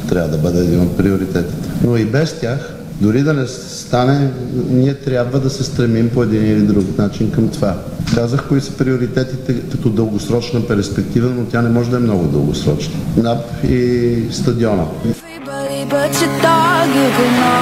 трябва 0.10 0.30
да 0.30 0.38
бъде 0.38 0.60
един 0.60 0.82
от 0.82 0.98
приоритетите. 0.98 1.70
Но 1.84 1.98
и 1.98 2.06
без 2.06 2.40
тях, 2.40 2.74
дори 3.02 3.24
да 3.24 3.34
не 3.34 3.48
стане, 3.90 4.30
ние 4.70 4.94
трябва 4.94 5.40
да 5.40 5.50
се 5.50 5.64
стремим 5.64 6.10
по 6.10 6.24
един 6.24 6.46
или 6.46 6.62
друг 6.62 6.98
начин 6.98 7.32
към 7.32 7.50
това. 7.50 7.76
Казах 8.16 8.48
кои 8.48 8.62
са 8.62 8.72
приоритетите 8.72 9.56
като 9.72 9.90
дългосрочна 9.90 10.68
перспектива, 10.68 11.30
но 11.30 11.46
тя 11.46 11.62
не 11.62 11.70
може 11.70 11.90
да 11.90 11.98
е 11.98 12.00
много 12.00 12.24
дългосрочна. 12.24 12.94
НАП 13.18 13.38
и 13.70 14.16
стадиона. 14.32 14.86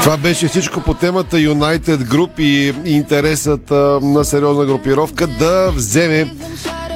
Това 0.01 0.17
беше 0.17 0.47
всичко 0.47 0.81
по 0.81 0.93
темата 0.93 1.37
United 1.37 1.97
Group 1.97 2.39
и 2.39 2.73
интересът 2.85 3.71
на 4.01 4.25
сериозна 4.25 4.65
групировка 4.65 5.27
да 5.27 5.71
вземе 5.75 6.33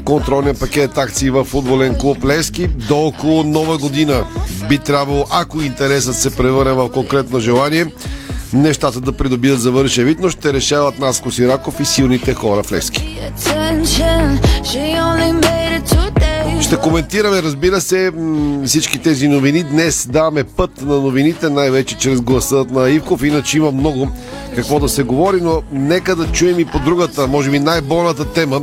контролния 0.05 0.53
пакет 0.53 0.97
акции 0.97 1.29
в 1.29 1.43
футболен 1.43 1.95
клуб 1.95 2.25
Левски 2.25 2.67
до 2.67 2.97
около 2.97 3.43
нова 3.43 3.77
година. 3.77 4.23
Би 4.69 4.77
трябвало, 4.77 5.25
ако 5.31 5.61
интересът 5.61 6.15
се 6.15 6.35
превърне 6.35 6.71
в 6.71 6.89
конкретно 6.89 7.39
желание, 7.39 7.85
нещата 8.53 9.01
да 9.01 9.11
придобият 9.11 9.61
завършен 9.61 10.05
вид, 10.05 10.19
но 10.21 10.29
ще 10.29 10.53
решават 10.53 10.99
Наско 10.99 11.31
Сираков 11.31 11.79
и 11.79 11.85
силните 11.85 12.33
хора 12.33 12.63
в 12.63 12.71
Левски. 12.71 13.19
Ще 16.61 16.77
коментираме, 16.77 17.43
разбира 17.43 17.81
се, 17.81 18.11
всички 18.65 18.99
тези 18.99 19.27
новини. 19.27 19.63
Днес 19.63 20.07
даваме 20.07 20.43
път 20.43 20.81
на 20.81 20.95
новините, 20.95 21.49
най-вече 21.49 21.97
чрез 21.97 22.21
гласът 22.21 22.71
на 22.71 22.89
Ивков. 22.89 23.23
Иначе 23.23 23.57
има 23.57 23.71
много 23.71 24.09
какво 24.55 24.79
да 24.79 24.89
се 24.89 25.03
говори, 25.03 25.41
но 25.41 25.61
нека 25.71 26.15
да 26.15 26.31
чуем 26.31 26.59
и 26.59 26.65
по 26.65 26.79
другата, 26.79 27.27
може 27.27 27.51
би 27.51 27.59
най-болната 27.59 28.33
тема 28.33 28.61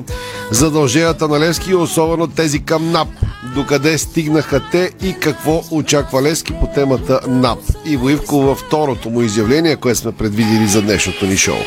задълженията 0.51 1.29
на 1.29 1.41
Левски, 1.41 1.75
особено 1.75 2.27
тези 2.27 2.59
към 2.59 2.91
НАП. 2.91 3.09
Докъде 3.55 3.99
стигнаха 3.99 4.63
те 4.73 4.91
и 5.03 5.15
какво 5.21 5.63
очаква 5.71 6.23
Левски 6.23 6.53
по 6.53 6.67
темата 6.75 7.21
НАП. 7.29 7.59
Иво 7.87 8.11
Ивков 8.11 8.45
във 8.45 8.59
второто 8.59 9.11
му 9.11 9.23
изявление, 9.23 9.77
което 9.77 10.01
сме 10.01 10.13
предвидили 10.13 10.67
за 10.67 10.83
днешното 10.83 11.27
ни 11.27 11.37
шоу. 11.37 11.59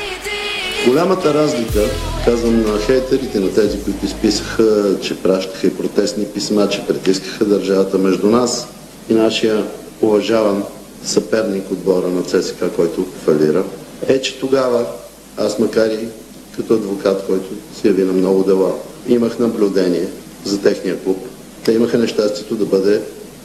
Голямата 0.88 1.34
разлика, 1.34 1.80
казвам 2.26 2.62
на 2.62 2.80
хейтерите, 2.80 3.40
на 3.40 3.54
тези, 3.54 3.84
които 3.84 4.06
изписаха, 4.06 4.96
че 5.02 5.18
пращаха 5.18 5.68
и 5.68 5.78
протестни 5.78 6.26
писма, 6.26 6.70
че 6.70 6.88
притискаха 6.88 7.46
държавата 7.46 7.98
между 7.98 8.28
нас 8.28 8.68
и 9.10 9.14
нашия 9.14 9.66
уважаван 10.02 10.64
съперник 11.04 11.72
отбора 11.72 12.08
на 12.08 12.24
ЦСКА, 12.24 12.70
който 12.70 13.06
фалира, 13.26 13.64
е, 14.08 14.22
че 14.22 14.40
тогава 14.40 14.86
аз, 15.38 15.60
макар 15.60 15.90
и 15.90 16.08
като 16.56 16.74
адвокат, 16.74 17.26
който 17.28 17.50
се 17.82 17.88
яви 17.88 18.04
на 18.04 18.14
много 18.14 18.44
дела, 18.44 18.72
имах 19.08 19.40
наблюдение 19.40 20.08
за 20.46 20.62
техния 20.62 21.00
клуб. 21.00 21.18
Те 21.66 21.72
имаха 21.72 21.98
нещастието 21.98 22.56
да 22.56 22.66
бъде 22.66 23.02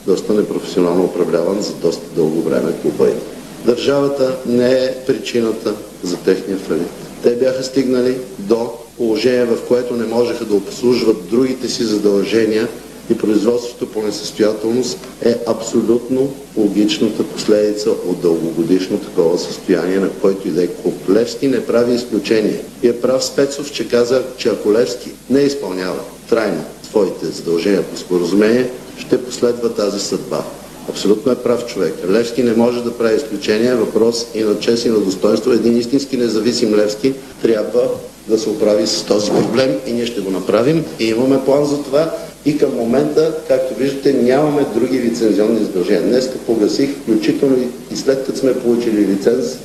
доста 0.07 0.33
непрофесионално 0.33 1.03
управляван 1.03 1.61
за 1.61 1.73
доста 1.73 2.15
дълго 2.15 2.41
време 2.41 2.71
клуба 2.81 3.09
им. 3.09 3.19
Държавата 3.65 4.35
не 4.45 4.73
е 4.73 4.95
причината 5.07 5.73
за 6.03 6.17
техния 6.17 6.57
фалит. 6.57 7.06
Те 7.23 7.35
бяха 7.35 7.63
стигнали 7.63 8.17
до 8.39 8.71
положение, 8.97 9.45
в 9.45 9.57
което 9.67 9.93
не 9.93 10.05
можеха 10.05 10.45
да 10.45 10.55
обслужват 10.55 11.29
другите 11.29 11.69
си 11.69 11.83
задължения 11.83 12.67
и 13.09 13.17
производството 13.17 13.91
по 13.91 14.01
несъстоятелност 14.01 14.97
е 15.25 15.35
абсолютно 15.47 16.33
логичната 16.57 17.23
последица 17.23 17.89
от 17.89 18.21
дългогодишно 18.21 18.97
такова 18.97 19.37
състояние, 19.37 19.99
на 19.99 20.09
който 20.09 20.47
и 20.47 20.51
да 20.51 20.63
е. 20.63 20.67
Левски 21.09 21.47
не 21.47 21.65
прави 21.65 21.95
изключение. 21.95 22.61
И 22.83 22.87
е 22.87 23.01
прав 23.01 23.25
Спецов, 23.25 23.71
че 23.71 23.87
каза, 23.87 24.23
че 24.37 24.49
ако 24.49 24.73
Левски 24.73 25.11
не 25.29 25.39
изпълнява 25.39 25.99
трайно 26.29 26.63
своите 26.89 27.25
задължения 27.25 27.83
по 27.83 27.97
споразумение, 27.97 28.69
ще 28.97 29.23
последва 29.23 29.69
тази 29.69 29.99
съдба. 29.99 30.43
Абсолютно 30.89 31.31
е 31.31 31.35
прав 31.35 31.65
човек. 31.65 31.93
Левски 32.09 32.43
не 32.43 32.53
може 32.53 32.83
да 32.83 32.97
прави 32.97 33.15
изключение. 33.15 33.75
Въпрос 33.75 34.27
и 34.35 34.43
на 34.43 34.59
чест 34.59 34.85
и 34.85 34.89
на 34.89 34.99
достоинство. 34.99 35.51
Един 35.51 35.77
истински 35.77 36.17
независим 36.17 36.75
Левски 36.75 37.13
трябва 37.41 37.81
да 38.27 38.37
се 38.37 38.49
оправи 38.49 38.87
с 38.87 39.03
този 39.03 39.31
проблем 39.31 39.75
и 39.87 39.93
ние 39.93 40.05
ще 40.05 40.21
го 40.21 40.31
направим 40.31 40.85
и 40.99 41.05
имаме 41.05 41.45
план 41.45 41.65
за 41.65 41.83
това. 41.83 42.13
И 42.45 42.57
към 42.57 42.75
момента, 42.75 43.33
както 43.47 43.75
виждате, 43.75 44.13
нямаме 44.13 44.65
други 44.75 44.99
лицензионни 44.99 45.59
задължения. 45.59 46.03
Днес 46.03 46.29
погасих, 46.45 46.89
включително 46.89 47.57
и 47.91 47.95
след 47.95 48.25
като 48.25 48.39
сме 48.39 48.59
получили 48.59 49.07
лиценз, 49.07 49.57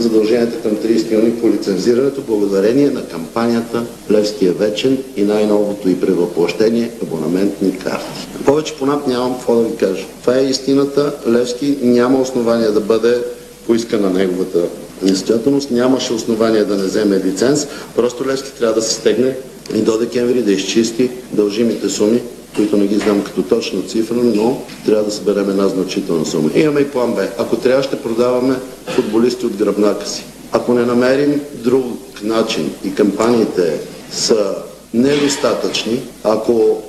задълженията 0.00 0.62
към 0.62 0.76
30 0.76 1.12
юни 1.12 1.40
по 1.40 1.48
лицензирането, 1.48 2.20
благодарение 2.20 2.90
на 2.90 3.04
кампанията 3.04 3.82
Левски 4.10 4.46
е 4.46 4.52
вечен 4.52 4.98
и 5.16 5.22
най-новото 5.22 5.88
и 5.88 6.00
превъплъщение 6.00 6.90
абонаментни 7.02 7.78
карти. 7.78 8.28
Повече 8.44 8.76
по 8.76 8.86
НАП 8.86 9.06
нямам 9.06 9.34
какво 9.34 9.54
да 9.54 9.62
ви 9.62 9.76
кажа. 9.76 10.04
Това 10.20 10.38
е 10.38 10.44
истината. 10.44 11.12
Левски 11.28 11.76
няма 11.82 12.20
основание 12.20 12.68
да 12.68 12.80
бъде 12.80 13.18
поискана 13.66 14.10
неговата 14.10 14.58
несъстоятелност, 15.02 15.70
нямаше 15.70 16.12
основание 16.12 16.64
да 16.64 16.76
не 16.76 16.84
вземе 16.84 17.22
лиценз, 17.24 17.66
просто 17.96 18.26
Левски 18.26 18.52
трябва 18.58 18.74
да 18.74 18.82
се 18.82 18.94
стегне 18.94 19.36
и 19.74 19.78
до 19.78 19.98
декември 19.98 20.42
да 20.42 20.52
изчисти 20.52 21.10
дължимите 21.32 21.88
суми, 21.88 22.22
които 22.56 22.76
не 22.76 22.86
ги 22.86 22.98
знам 22.98 23.24
като 23.24 23.42
точна 23.42 23.82
цифра, 23.82 24.16
но 24.16 24.62
трябва 24.86 25.04
да 25.04 25.10
съберем 25.10 25.50
една 25.50 25.68
значителна 25.68 26.26
сума. 26.26 26.50
Имаме 26.54 26.80
и 26.80 26.90
план 26.90 27.14
Б. 27.14 27.28
Ако 27.38 27.56
трябва, 27.56 27.82
ще 27.82 28.02
продаваме 28.02 28.56
футболисти 28.86 29.46
от 29.46 29.56
гръбнака 29.56 30.06
си. 30.06 30.24
Ако 30.52 30.74
не 30.74 30.84
намерим 30.84 31.40
друг 31.54 31.84
начин 32.22 32.70
и 32.84 32.94
кампаниите 32.94 33.80
са 34.12 34.54
недостатъчни, 34.94 36.00
ако 36.24 36.82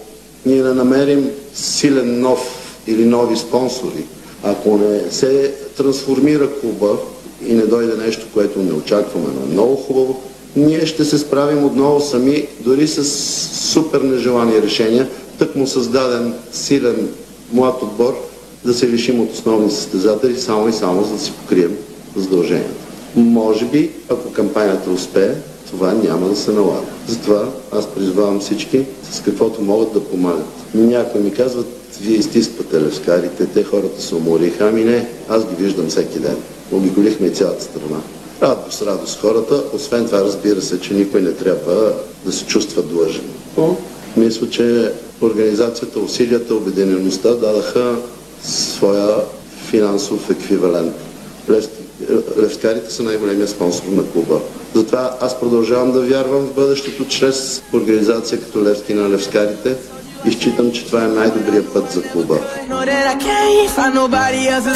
ние 0.45 0.63
не 0.63 0.73
намерим 0.73 1.29
силен 1.53 2.19
нов 2.19 2.39
или 2.87 3.05
нови 3.05 3.37
спонсори, 3.37 4.05
ако 4.43 4.77
не 4.77 5.11
се 5.11 5.53
трансформира 5.77 6.49
клуба 6.59 6.97
и 7.47 7.53
не 7.53 7.61
дойде 7.61 8.03
нещо, 8.05 8.25
което 8.33 8.59
не 8.59 8.73
очакваме, 8.73 9.27
но 9.35 9.45
е 9.45 9.53
много 9.53 9.75
хубаво, 9.75 10.21
ние 10.55 10.85
ще 10.85 11.05
се 11.05 11.17
справим 11.17 11.65
отново 11.65 12.01
сами, 12.01 12.47
дори 12.59 12.87
с 12.87 13.03
супер 13.71 14.01
нежелани 14.01 14.61
решения, 14.61 15.09
тък 15.41 15.55
му 15.55 15.67
създаден 15.67 16.33
силен 16.51 17.09
млад 17.53 17.81
отбор, 17.81 18.13
да 18.65 18.73
се 18.73 18.89
лишим 18.89 19.21
от 19.21 19.33
основни 19.33 19.71
състезатели, 19.71 20.39
само 20.39 20.69
и 20.69 20.73
само 20.73 21.03
за 21.03 21.13
да 21.13 21.19
си 21.19 21.31
покрием 21.31 21.77
задълженията. 22.15 22.85
Може 23.15 23.65
би, 23.65 23.91
ако 24.09 24.31
кампанията 24.31 24.89
успее, 24.89 25.31
това 25.71 25.93
няма 25.93 26.29
да 26.29 26.35
се 26.35 26.51
налага. 26.51 26.87
Затова 27.07 27.49
аз 27.71 27.87
призвавам 27.87 28.39
всички 28.39 28.85
с 29.11 29.21
каквото 29.21 29.61
могат 29.61 29.93
да 29.93 30.03
помагат. 30.03 30.45
Някои 30.73 31.21
ми 31.21 31.33
казват, 31.33 31.67
вие 32.01 32.17
изтисквате 32.17 32.81
левскарите, 32.81 33.45
те 33.45 33.63
хората 33.63 34.01
се 34.01 34.15
умориха. 34.15 34.67
Ами 34.67 34.83
не, 34.83 35.07
аз 35.29 35.45
ги 35.45 35.63
виждам 35.63 35.87
всеки 35.87 36.19
ден. 36.19 36.37
Обиколихме 36.71 37.27
и 37.27 37.31
цялата 37.31 37.63
страна. 37.63 38.01
Радост, 38.41 38.81
радост 38.81 39.19
хората. 39.19 39.63
Освен 39.73 40.05
това, 40.05 40.19
разбира 40.19 40.61
се, 40.61 40.79
че 40.79 40.93
никой 40.93 41.21
не 41.21 41.33
трябва 41.33 41.93
да 42.25 42.31
се 42.31 42.45
чувства 42.45 42.83
длъжен. 42.83 43.25
Но 43.57 43.77
мисля, 44.17 44.49
че 44.49 44.91
организацията, 45.21 45.99
усилията, 45.99 46.55
обединеността 46.55 47.29
дадаха 47.29 47.95
своя 48.43 49.15
финансов 49.69 50.29
еквивалент. 50.29 50.95
Левскарите 52.39 52.93
са 52.93 53.03
най-големия 53.03 53.47
спонсор 53.47 53.83
на 53.91 54.03
клуба. 54.11 54.39
Затова 54.75 55.17
аз 55.21 55.39
продължавам 55.39 55.91
да 55.91 56.01
вярвам 56.01 56.41
в 56.45 56.53
бъдещето 56.53 57.07
чрез 57.07 57.63
организация 57.73 58.39
като 58.41 58.63
Левски 58.63 58.93
на 58.93 59.09
левскарите 59.09 59.75
и 60.25 60.31
считам, 60.31 60.71
че 60.71 60.85
това 60.85 61.03
е 61.03 61.07
най-добрият 61.07 61.73
път 61.73 61.91
за 61.91 62.01
клуба. 62.03 62.39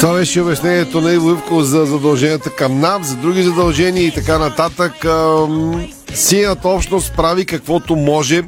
Това 0.00 0.14
беше 0.14 0.40
обяснението 0.40 1.00
на 1.00 1.12
Иво 1.12 1.30
Ивков 1.30 1.62
за 1.62 1.84
задълженията 1.84 2.50
към 2.50 2.80
НАП, 2.80 3.04
за 3.04 3.16
други 3.16 3.42
задължения 3.42 4.06
и 4.06 4.14
така 4.14 4.38
нататък. 4.38 5.04
Ам, 5.04 5.88
Синята 6.14 6.68
общност 6.68 7.12
прави 7.16 7.46
каквото 7.46 7.96
може. 7.96 8.42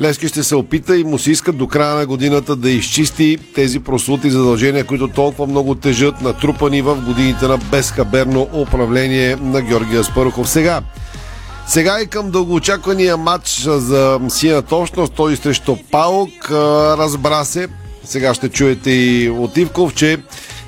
Лески 0.00 0.28
ще 0.28 0.42
се 0.42 0.56
опита 0.56 0.96
и 0.96 1.04
му 1.04 1.18
се 1.18 1.30
иска 1.30 1.52
до 1.52 1.66
края 1.66 1.94
на 1.94 2.06
годината 2.06 2.56
да 2.56 2.70
изчисти 2.70 3.38
тези 3.54 3.80
прослути 3.80 4.30
задължения, 4.30 4.84
които 4.84 5.08
толкова 5.08 5.46
много 5.46 5.74
тежат, 5.74 6.20
натрупани 6.20 6.82
в 6.82 6.96
годините 6.96 7.48
на 7.48 7.58
безхаберно 7.58 8.48
управление 8.52 9.36
на 9.36 9.62
Георгия 9.62 10.04
Спарухов. 10.04 10.48
Сега, 10.48 10.80
сега 11.66 12.00
и 12.00 12.06
към 12.06 12.30
дългоочаквания 12.30 13.16
матч 13.16 13.60
за 13.64 14.20
синята 14.28 14.76
общност, 14.76 15.12
той 15.12 15.36
срещу 15.36 15.76
Паук, 15.90 16.50
разбра 16.98 17.44
се, 17.44 17.68
сега 18.04 18.34
ще 18.34 18.48
чуете 18.48 18.90
и 18.90 19.30
от 19.30 19.56
Ивков, 19.56 19.94
че 19.94 20.18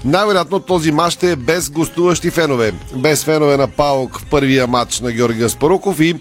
най-вероятно 0.04 0.61
този 0.61 0.92
матч 0.92 1.14
ще 1.14 1.32
е 1.32 1.37
без 1.37 1.70
гостуващи 1.70 2.30
фенове. 2.30 2.72
Без 2.96 3.24
фенове 3.24 3.56
на 3.56 3.68
Паук 3.68 4.18
в 4.18 4.26
първия 4.30 4.66
матч 4.66 5.00
на 5.00 5.12
Георгия 5.12 5.50
Спаруков 5.50 6.00
и 6.00 6.14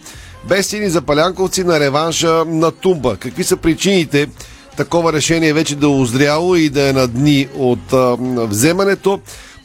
без 0.49 0.67
сини 0.67 0.89
запалянковци 0.89 1.63
на 1.63 1.79
реванша 1.79 2.45
на 2.45 2.71
Тумба. 2.71 3.15
Какви 3.15 3.43
са 3.43 3.57
причините 3.57 4.27
такова 4.77 5.13
решение 5.13 5.53
вече 5.53 5.75
да 5.75 5.85
е 5.85 5.89
озряло 5.89 6.55
и 6.55 6.69
да 6.69 6.89
е 6.89 6.93
на 6.93 7.07
дни 7.07 7.47
от 7.57 7.93
а, 7.93 8.17
вземането? 8.45 9.19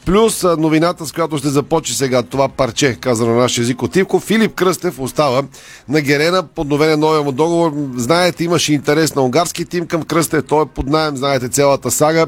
Плюс 0.05 0.43
новината, 0.43 1.05
с 1.05 1.11
която 1.11 1.37
ще 1.37 1.47
започне 1.49 1.95
сега 1.95 2.23
това 2.23 2.47
парче, 2.47 2.95
казано 2.95 3.33
на 3.33 3.41
наш 3.41 3.57
език 3.57 3.81
от 3.81 3.95
Ивко. 3.95 4.19
Филип 4.19 4.55
Кръстев 4.55 4.99
остава 4.99 5.43
на 5.89 6.01
Герена, 6.01 6.43
подновен 6.43 6.99
новия 6.99 7.23
му 7.23 7.31
договор. 7.31 7.73
Знаете, 7.95 8.43
имаше 8.43 8.73
интерес 8.73 9.15
на 9.15 9.21
унгарски 9.21 9.65
тим 9.65 9.87
към 9.87 10.03
Кръстев, 10.03 10.43
той 10.47 10.63
е 10.63 10.67
под 10.75 10.87
найем, 10.87 11.17
знаете 11.17 11.49
цялата 11.49 11.91
сага. 11.91 12.25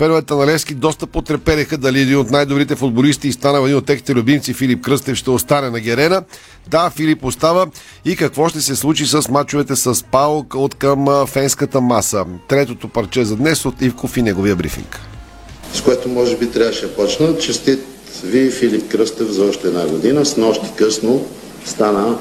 Феновете 0.00 0.34
на 0.34 0.46
Левски 0.46 0.74
доста 0.74 1.06
потрепереха 1.06 1.78
дали 1.78 2.00
един 2.00 2.18
от 2.18 2.30
най-добрите 2.30 2.76
футболисти 2.76 3.28
и 3.28 3.32
стана 3.32 3.64
един 3.64 3.76
от 3.76 3.86
техните 3.86 4.14
любимци 4.14 4.54
Филип 4.54 4.84
Кръстев 4.84 5.16
ще 5.16 5.30
остане 5.30 5.70
на 5.70 5.80
Герена. 5.80 6.22
Да, 6.68 6.90
Филип 6.90 7.24
остава 7.24 7.66
и 8.04 8.16
какво 8.16 8.48
ще 8.48 8.60
се 8.60 8.76
случи 8.76 9.06
с 9.06 9.28
мачовете 9.30 9.76
с 9.76 10.04
Паук 10.04 10.54
от 10.54 10.74
към 10.74 11.26
фенската 11.26 11.80
маса. 11.80 12.24
Третото 12.48 12.88
парче 12.88 13.24
за 13.24 13.36
днес 13.36 13.64
от 13.64 13.82
Ивков 13.82 14.16
и 14.16 14.22
неговия 14.22 14.56
брифинг. 14.56 15.00
с 15.74 15.80
което 15.80 16.08
може 16.08 16.36
би 16.36 16.50
трябваше 16.50 16.86
да 16.86 16.94
почна. 16.94 17.38
Честит 17.38 17.80
ви, 18.24 18.50
Филип 18.50 18.88
Кръстев, 18.88 19.28
за 19.28 19.44
още 19.44 19.68
една 19.68 19.86
година. 19.86 20.26
С 20.26 20.36
нощи 20.36 20.66
късно 20.76 21.26
стана 21.64 22.18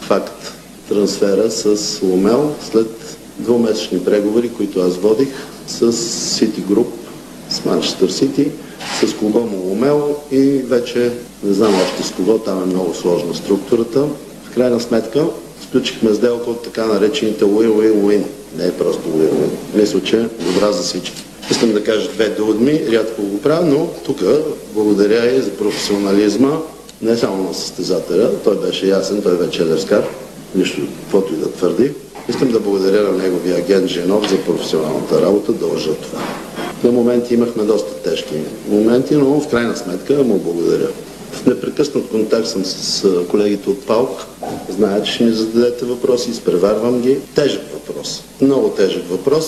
факт 0.00 0.52
трансфера 0.88 1.50
с 1.50 1.98
Ломел 2.02 2.56
след 2.70 3.16
двумесечни 3.38 4.04
преговори, 4.04 4.52
които 4.52 4.80
аз 4.80 4.96
водих 4.96 5.28
с 5.66 5.92
City 5.92 6.60
Group, 6.60 6.97
с 7.50 7.64
Манчестър 7.64 8.08
Сити, 8.08 8.50
с 9.04 9.14
клуба 9.14 9.40
му 9.40 9.56
Ломел 9.56 10.16
и 10.30 10.42
вече 10.42 11.12
не 11.44 11.52
знам 11.52 11.74
още 11.74 12.08
с 12.08 12.12
кого, 12.12 12.38
там 12.38 12.62
е 12.62 12.66
много 12.66 12.94
сложна 12.94 13.34
структурата. 13.34 14.04
В 14.44 14.54
крайна 14.54 14.80
сметка 14.80 15.24
сключихме 15.68 16.14
сделка 16.14 16.50
от 16.50 16.62
така 16.62 16.86
наречените 16.86 17.44
win-win-win. 17.44 18.22
Не 18.56 18.66
е 18.66 18.72
просто 18.72 19.08
win-win. 19.08 19.50
Мисля, 19.74 20.02
че 20.02 20.16
е 20.16 20.44
добра 20.52 20.72
за 20.72 20.82
всички. 20.82 21.24
Искам 21.50 21.72
да 21.72 21.84
кажа 21.84 22.08
две 22.08 22.28
думи, 22.28 22.82
рядко 22.92 23.22
го 23.22 23.40
правя, 23.40 23.66
но 23.66 23.86
тук 24.04 24.22
благодаря 24.74 25.36
и 25.36 25.40
за 25.40 25.50
професионализма, 25.50 26.58
не 27.02 27.16
само 27.16 27.42
на 27.42 27.54
състезателя, 27.54 28.30
той 28.44 28.56
беше 28.56 28.86
ясен, 28.86 29.22
той 29.22 29.36
вече 29.36 29.62
е 29.62 29.66
левскар, 29.66 30.04
нищо, 30.54 30.80
каквото 31.00 31.34
и 31.34 31.36
да 31.36 31.52
твърди. 31.52 31.92
Искам 32.28 32.48
да 32.48 32.60
благодаря 32.60 33.02
на 33.02 33.18
неговия 33.18 33.56
агент 33.56 33.86
Женов 33.86 34.30
за 34.30 34.44
професионалната 34.44 35.22
работа, 35.22 35.52
дължа 35.52 35.94
това. 35.94 36.20
На 36.84 36.92
моменти 36.92 37.34
имахме 37.34 37.62
доста 37.64 37.94
тежки 37.94 38.34
моменти, 38.68 39.14
но 39.14 39.40
в 39.40 39.48
крайна 39.48 39.76
сметка 39.76 40.14
му 40.14 40.38
благодаря. 40.38 40.88
В 41.32 41.46
непрекъснат 41.46 42.08
контакт 42.08 42.46
съм 42.46 42.64
с 42.64 43.08
колегите 43.30 43.70
от 43.70 43.86
ПАУК. 43.86 44.26
Знаят, 44.68 45.06
че 45.06 45.12
ще 45.12 45.24
ми 45.24 45.32
зададете 45.32 45.84
въпроси, 45.84 46.30
изпреварвам 46.30 47.00
ги. 47.00 47.18
Тежък 47.34 47.62
въпрос. 47.72 48.22
Много 48.40 48.68
тежък 48.68 49.10
въпрос. 49.10 49.46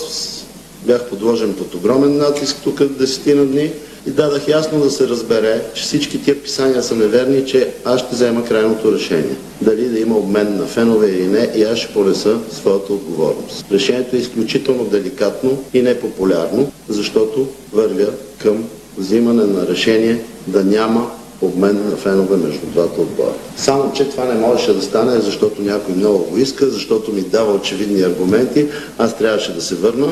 Бях 0.86 1.04
подложен 1.04 1.54
под 1.54 1.74
огромен 1.74 2.16
натиск 2.16 2.56
тук 2.64 2.84
десетина 2.84 3.44
дни 3.44 3.70
и 4.06 4.10
дадах 4.10 4.48
ясно 4.48 4.80
да 4.80 4.90
се 4.90 5.08
разбере, 5.08 5.62
че 5.74 5.82
всички 5.82 6.22
тия 6.22 6.42
писания 6.42 6.82
са 6.82 6.94
неверни, 6.94 7.46
че 7.46 7.70
аз 7.84 8.00
ще 8.00 8.14
взема 8.14 8.44
крайното 8.44 8.92
решение. 8.92 9.36
Дали 9.60 9.88
да 9.88 9.98
има 9.98 10.16
обмен 10.16 10.56
на 10.56 10.66
фенове 10.66 11.08
или 11.08 11.26
не, 11.26 11.50
и 11.56 11.62
аз 11.62 11.78
ще 11.78 11.92
понеса 11.92 12.38
своята 12.52 12.92
отговорност. 12.92 13.64
Решението 13.72 14.16
е 14.16 14.18
изключително 14.18 14.84
деликатно 14.84 15.64
и 15.74 15.82
непопулярно, 15.82 16.72
защото 16.88 17.48
вървя 17.72 18.08
към 18.38 18.64
взимане 18.98 19.44
на 19.44 19.66
решение 19.66 20.24
да 20.46 20.64
няма 20.64 21.10
обмен 21.42 21.90
на 21.90 21.96
фенове 21.96 22.36
между 22.36 22.66
двата 22.66 23.00
отбора. 23.00 23.34
Само, 23.56 23.92
че 23.92 24.04
това 24.04 24.24
не 24.24 24.34
можеше 24.34 24.74
да 24.74 24.82
стане, 24.82 25.20
защото 25.20 25.62
някой 25.62 25.94
много 25.94 26.18
го 26.18 26.38
иска, 26.38 26.70
защото 26.70 27.12
ми 27.12 27.20
дава 27.20 27.52
очевидни 27.54 28.02
аргументи. 28.02 28.66
Аз 28.98 29.18
трябваше 29.18 29.54
да 29.54 29.62
се 29.62 29.74
върна 29.74 30.08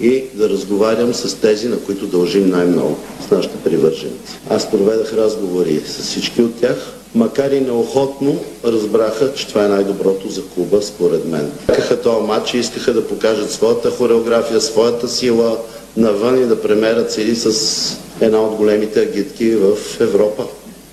и 0.00 0.24
да 0.34 0.48
разговарям 0.48 1.14
с 1.14 1.34
тези, 1.34 1.68
на 1.68 1.78
които 1.78 2.06
дължим 2.06 2.50
най-много, 2.50 2.96
с 3.28 3.30
нашите 3.30 3.56
привърженици. 3.64 4.38
Аз 4.50 4.70
проведах 4.70 5.12
разговори 5.12 5.80
с 5.86 6.02
всички 6.02 6.42
от 6.42 6.60
тях, 6.60 6.92
макар 7.14 7.50
и 7.50 7.60
неохотно 7.60 8.36
разбраха, 8.64 9.34
че 9.34 9.48
това 9.48 9.64
е 9.64 9.68
най-доброто 9.68 10.28
за 10.28 10.42
клуба, 10.54 10.82
според 10.82 11.28
мен. 11.28 11.50
Искаха 11.70 12.00
този 12.00 12.26
матч 12.26 12.54
и 12.54 12.58
искаха 12.58 12.92
да 12.92 13.06
покажат 13.06 13.50
своята 13.50 13.90
хореография, 13.90 14.60
своята 14.60 15.08
сила 15.08 15.58
навън 15.96 16.42
и 16.42 16.46
да 16.46 16.62
премерят 16.62 17.12
цели 17.12 17.36
с 17.36 17.98
една 18.20 18.40
от 18.40 18.54
големите 18.54 19.00
агитки 19.00 19.50
в 19.50 19.76
Европа. 20.00 20.44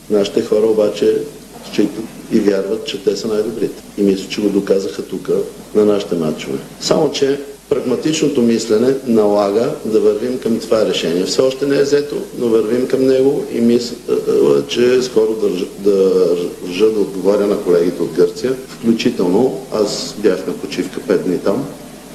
Нашите 0.10 0.42
хора 0.42 0.66
обаче 0.66 1.18
считат 1.72 2.06
и 2.32 2.40
вярват, 2.40 2.86
че 2.86 3.04
те 3.04 3.16
са 3.16 3.28
най-добрите. 3.28 3.84
И 3.98 4.04
мисля, 4.04 4.30
че 4.30 4.42
го 4.42 4.50
доказаха 4.50 5.02
тук 5.02 5.30
на 5.76 5.86
нашите 5.86 6.16
матчове. 6.16 6.58
Само, 6.80 7.12
че 7.12 7.40
прагматичното 7.72 8.42
мислене 8.42 8.96
налага 9.08 9.74
да 9.86 10.00
вървим 10.00 10.40
към 10.40 10.60
това 10.60 10.86
решение. 10.86 11.24
Все 11.24 11.42
още 11.42 11.66
не 11.66 11.78
е 11.78 11.84
взето, 11.84 12.16
но 12.40 12.48
вървим 12.48 12.88
към 12.88 13.06
него 13.06 13.44
и 13.54 13.62
мисля, 13.62 13.96
че 14.68 15.02
скоро 15.02 15.34
държа, 15.34 15.66
държа 15.80 16.86
да 16.86 17.00
отговоря 17.00 17.48
на 17.48 17.58
колегите 17.58 18.04
от 18.04 18.12
Гърция. 18.12 18.54
Включително, 18.68 19.60
аз 19.74 20.16
бях 20.18 20.48
на 20.48 20.54
почивка 20.54 21.00
5 21.00 21.18
дни 21.18 21.38
там, 21.38 21.66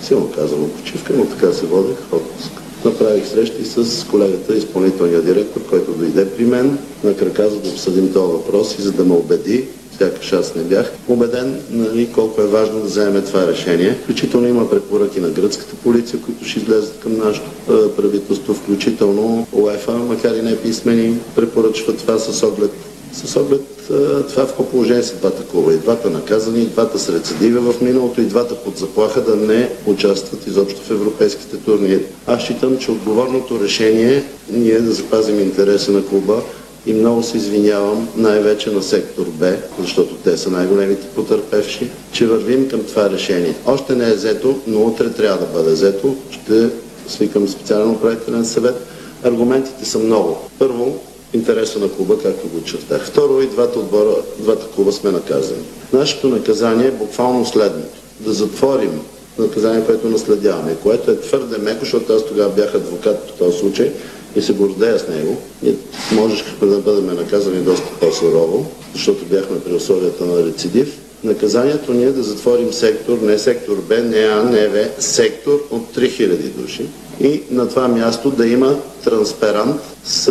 силно 0.02 0.30
казвам 0.34 0.70
почивка, 0.70 1.12
но 1.16 1.26
така 1.26 1.52
се 1.52 1.66
водех 1.66 1.96
отпуск. 2.12 2.50
Направих 2.84 3.28
срещи 3.28 3.64
с 3.64 4.06
колегата, 4.10 4.56
изпълнителния 4.56 5.22
директор, 5.22 5.60
който 5.70 5.92
дойде 5.92 6.30
при 6.30 6.44
мен 6.44 6.78
на 7.04 7.16
крака, 7.16 7.50
за 7.50 7.56
да 7.56 7.68
обсъдим 7.68 8.12
този 8.12 8.32
въпрос 8.32 8.78
и 8.78 8.82
за 8.82 8.92
да 8.92 9.04
ме 9.04 9.14
убеди, 9.14 9.64
сякаш 9.98 10.32
аз 10.32 10.54
не 10.54 10.62
бях 10.62 10.92
убеден 11.08 11.60
нали, 11.70 12.08
колко 12.14 12.40
е 12.40 12.46
важно 12.46 12.80
да 12.80 12.86
вземем 12.86 13.22
това 13.22 13.46
решение. 13.46 13.98
Включително 14.02 14.48
има 14.48 14.70
препоръки 14.70 15.20
на 15.20 15.28
гръцката 15.28 15.76
полиция, 15.76 16.20
които 16.20 16.44
ще 16.44 16.58
излезат 16.58 16.98
към 17.00 17.18
нашето 17.18 17.50
е, 17.72 17.96
правителство, 17.96 18.54
включително 18.54 19.46
ОЕФА, 19.52 19.92
макар 19.92 20.34
и 20.34 20.42
не 20.42 20.56
писмени, 20.56 21.18
препоръчва 21.36 21.96
това 21.96 22.18
с 22.18 22.42
оглед 22.42 22.70
с 23.12 23.36
оглед 23.36 23.60
е, 23.60 24.22
това 24.22 24.44
в 24.44 24.46
какво 24.46 24.64
положение 24.64 25.02
са 25.02 25.16
двата 25.16 25.44
клуба. 25.44 25.72
И 25.72 25.76
двата 25.76 26.10
наказани, 26.10 26.62
и 26.62 26.66
двата 26.66 26.98
с 26.98 27.08
рецидиви 27.08 27.58
в 27.58 27.74
миналото, 27.80 28.20
и 28.20 28.24
двата 28.24 28.54
под 28.54 28.78
заплаха 28.78 29.20
да 29.20 29.36
не 29.36 29.70
участват 29.86 30.46
изобщо 30.46 30.80
в 30.80 30.90
европейските 30.90 31.56
турнири. 31.56 32.04
Аз 32.26 32.42
считам, 32.42 32.78
че 32.78 32.90
отговорното 32.90 33.60
решение 33.60 34.24
ние 34.50 34.80
да 34.80 34.92
запазим 34.92 35.40
интереса 35.40 35.92
на 35.92 36.06
клуба 36.06 36.42
и 36.86 36.94
много 36.94 37.22
се 37.22 37.36
извинявам 37.36 38.08
най-вече 38.16 38.70
на 38.70 38.82
сектор 38.82 39.26
Б, 39.26 39.52
защото 39.80 40.14
те 40.14 40.36
са 40.36 40.50
най-големите 40.50 41.06
потърпевши, 41.06 41.90
че 42.12 42.26
вървим 42.26 42.68
към 42.68 42.84
това 42.84 43.10
решение. 43.10 43.54
Още 43.66 43.94
не 43.94 44.08
е 44.08 44.14
взето, 44.14 44.58
но 44.66 44.86
утре 44.86 45.10
трябва 45.10 45.46
да 45.46 45.52
бъде 45.52 45.70
взето. 45.70 46.16
Ще 46.30 46.68
свикам 47.08 47.48
специален 47.48 47.90
управителен 47.90 48.44
съвет. 48.44 48.86
Аргументите 49.24 49.84
са 49.84 49.98
много. 49.98 50.38
Първо, 50.58 50.98
интереса 51.32 51.78
на 51.78 51.88
клуба, 51.88 52.18
както 52.22 52.48
го 52.48 52.64
чертах. 52.64 53.06
Второ, 53.06 53.42
и 53.42 53.46
двата 53.46 53.78
отбора, 53.78 54.14
двата 54.38 54.66
клуба 54.74 54.92
сме 54.92 55.10
наказани. 55.10 55.62
Нашето 55.92 56.28
наказание 56.28 56.86
е 56.86 56.90
буквално 56.90 57.46
следното. 57.46 57.98
Да 58.20 58.32
затворим 58.32 59.00
наказание, 59.38 59.84
което 59.84 60.08
наследяваме, 60.08 60.76
което 60.82 61.10
е 61.10 61.20
твърде 61.20 61.58
меко, 61.58 61.80
защото 61.80 62.12
аз 62.12 62.26
тогава 62.26 62.50
бях 62.50 62.74
адвокат 62.74 63.20
по 63.20 63.32
този 63.32 63.58
случай 63.58 63.92
и 64.36 64.42
се 64.42 64.52
гордея 64.52 64.98
с 64.98 65.08
него. 65.08 65.36
Ние 65.62 65.74
можехме 66.12 66.68
да 66.68 66.78
бъдем 66.78 67.06
наказани 67.06 67.60
доста 67.62 67.86
по-сурово, 68.00 68.66
защото 68.94 69.24
бяхме 69.24 69.60
при 69.60 69.74
условията 69.74 70.24
на 70.24 70.46
рецидив. 70.46 70.98
Наказанието 71.24 71.94
ни 71.94 72.04
е 72.04 72.12
да 72.12 72.22
затворим 72.22 72.72
сектор, 72.72 73.18
не 73.22 73.38
сектор 73.38 73.76
Б, 73.88 73.94
не 73.94 74.18
А, 74.18 74.42
не 74.42 74.68
В, 74.68 74.88
сектор 74.98 75.66
от 75.70 75.96
3000 75.96 76.36
души 76.36 76.86
и 77.20 77.42
на 77.50 77.68
това 77.68 77.88
място 77.88 78.30
да 78.30 78.46
има 78.46 78.76
транспарант 79.04 79.80
с 80.04 80.28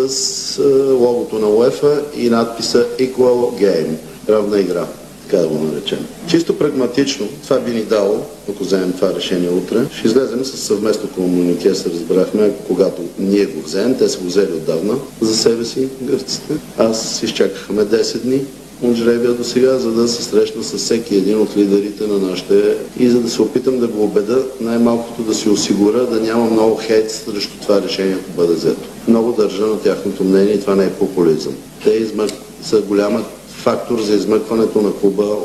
е, 0.60 0.92
логото 0.92 1.40
на 1.40 1.50
УЕФА 1.50 2.02
и 2.18 2.30
надписа 2.30 2.88
Equal 3.00 3.64
Game, 3.64 3.96
равна 4.30 4.60
игра, 4.60 4.86
така 5.26 5.38
да 5.38 5.48
го 5.48 5.58
наречем. 5.58 6.06
Чисто 6.28 6.58
прагматично, 6.58 7.28
това 7.44 7.60
би 7.60 7.72
ни 7.72 7.82
дало, 7.82 8.26
ако 8.50 8.64
вземем 8.64 8.94
това 8.94 9.14
решение 9.14 9.50
утре, 9.50 9.78
ще 9.98 10.08
излезем 10.08 10.46
с 10.46 10.58
съвместно 10.58 11.10
комунике, 11.10 11.76
се 11.76 11.90
разбрахме, 11.90 12.52
когато 12.68 13.02
ние 13.20 13.46
го 13.46 13.62
вземем, 13.62 13.98
те 13.98 14.10
са 14.10 14.20
го 14.20 14.26
взели 14.26 14.54
отдавна 14.54 14.96
за 15.22 15.38
себе 15.38 15.66
си, 15.66 15.88
гърците. 16.02 16.54
Аз 16.78 17.24
изчакахме 17.24 17.82
10 17.82 18.18
дни, 18.18 18.42
от 18.84 18.96
жребия 18.96 19.34
до 19.34 19.44
сега, 19.44 19.78
за 19.78 19.92
да 19.92 20.08
се 20.08 20.24
срещна 20.24 20.64
с 20.64 20.78
всеки 20.78 21.16
един 21.16 21.42
от 21.42 21.58
лидерите 21.58 22.08
на 22.08 22.18
нашите 22.18 22.78
и 23.00 23.10
за 23.10 23.20
да 23.22 23.30
се 23.30 23.42
опитам 23.42 23.80
да 23.80 23.88
го 23.88 24.04
убеда, 24.04 24.44
най-малкото 24.62 25.22
да 25.22 25.34
си 25.34 25.50
осигуря 25.50 26.06
да 26.06 26.20
няма 26.20 26.50
много 26.50 26.76
хейт 26.76 27.12
срещу 27.12 27.58
това 27.62 27.82
решение, 27.82 28.18
ако 28.22 28.42
бъде 28.42 28.54
взето. 28.54 28.90
Много 29.08 29.32
държа 29.32 29.66
на 29.66 29.80
тяхното 29.80 30.24
мнение 30.24 30.54
и 30.54 30.62
това 30.62 30.76
не 30.76 30.86
е 30.86 30.94
популизъм. 30.94 31.54
Те 31.84 31.90
измък... 31.90 32.30
са 32.64 32.82
голяма 32.82 33.24
фактор 33.66 34.00
за 34.00 34.16
измъкването 34.16 34.82
на 34.82 34.94
клуба 34.94 35.36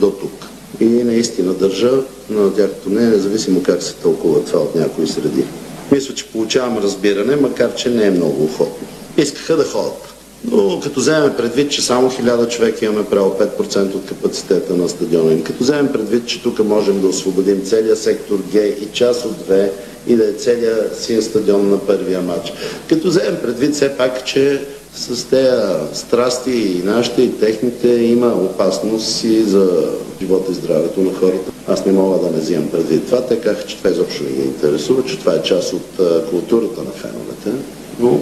до 0.00 0.10
тук. 0.10 0.46
И 0.80 0.84
наистина 0.84 1.52
държа 1.52 1.90
на 2.30 2.54
тяхното 2.54 2.90
мнение, 2.90 3.10
независимо 3.10 3.62
как 3.62 3.82
се 3.82 3.94
тълкува 3.94 4.40
това 4.40 4.60
от 4.60 4.74
някои 4.74 5.06
среди. 5.06 5.44
Мисля, 5.92 6.14
че 6.14 6.28
получавам 6.28 6.78
разбиране, 6.78 7.36
макар 7.36 7.74
че 7.74 7.90
не 7.90 8.06
е 8.06 8.10
много 8.10 8.44
охотно. 8.44 8.86
Искаха 9.16 9.56
да 9.56 9.64
ходят. 9.64 10.14
Но 10.50 10.80
като 10.80 11.00
вземем 11.00 11.32
предвид, 11.36 11.70
че 11.70 11.82
само 11.82 12.10
1000 12.10 12.48
човека 12.48 12.84
имаме 12.84 13.04
право 13.04 13.36
5% 13.58 13.94
от 13.94 14.06
капацитета 14.06 14.76
на 14.76 14.88
стадиона 14.88 15.44
като 15.44 15.64
вземем 15.64 15.92
предвид, 15.92 16.26
че 16.26 16.42
тук 16.42 16.58
можем 16.58 17.00
да 17.00 17.08
освободим 17.08 17.62
целият 17.64 17.98
сектор 17.98 18.38
Г 18.52 18.58
и 18.58 18.88
част 18.92 19.24
от 19.24 19.32
2 19.32 19.70
и 20.06 20.16
да 20.16 20.28
е 20.28 20.32
целият 20.32 20.98
син 20.98 21.22
стадион 21.22 21.70
на 21.70 21.78
първия 21.78 22.20
матч, 22.20 22.52
като 22.88 23.08
вземем 23.08 23.36
предвид 23.42 23.74
все 23.74 23.96
пак, 23.96 24.24
че 24.24 24.62
с 24.94 25.24
тези 25.24 25.62
страсти 25.92 26.50
и 26.50 26.82
нашите 26.84 27.22
и 27.22 27.38
техните 27.38 27.88
има 27.88 28.26
опасност 28.26 29.24
и 29.24 29.42
за 29.42 29.90
живота 30.20 30.52
и 30.52 30.54
здравето 30.54 31.00
на 31.00 31.14
хората. 31.14 31.52
Аз 31.68 31.86
не 31.86 31.92
мога 31.92 32.18
да 32.18 32.30
не 32.30 32.38
взимам 32.38 32.68
предвид 32.68 33.06
това. 33.06 33.20
Те 33.20 33.40
казаха, 33.40 33.66
че 33.66 33.76
това 33.78 33.90
изобщо 33.90 34.22
не 34.22 34.30
ги 34.30 34.42
интересува, 34.42 35.04
че 35.04 35.18
това 35.18 35.34
е 35.34 35.42
част 35.42 35.72
от 35.72 36.00
културата 36.30 36.80
на 36.80 36.90
феновете. 36.90 37.64
Но 38.00 38.20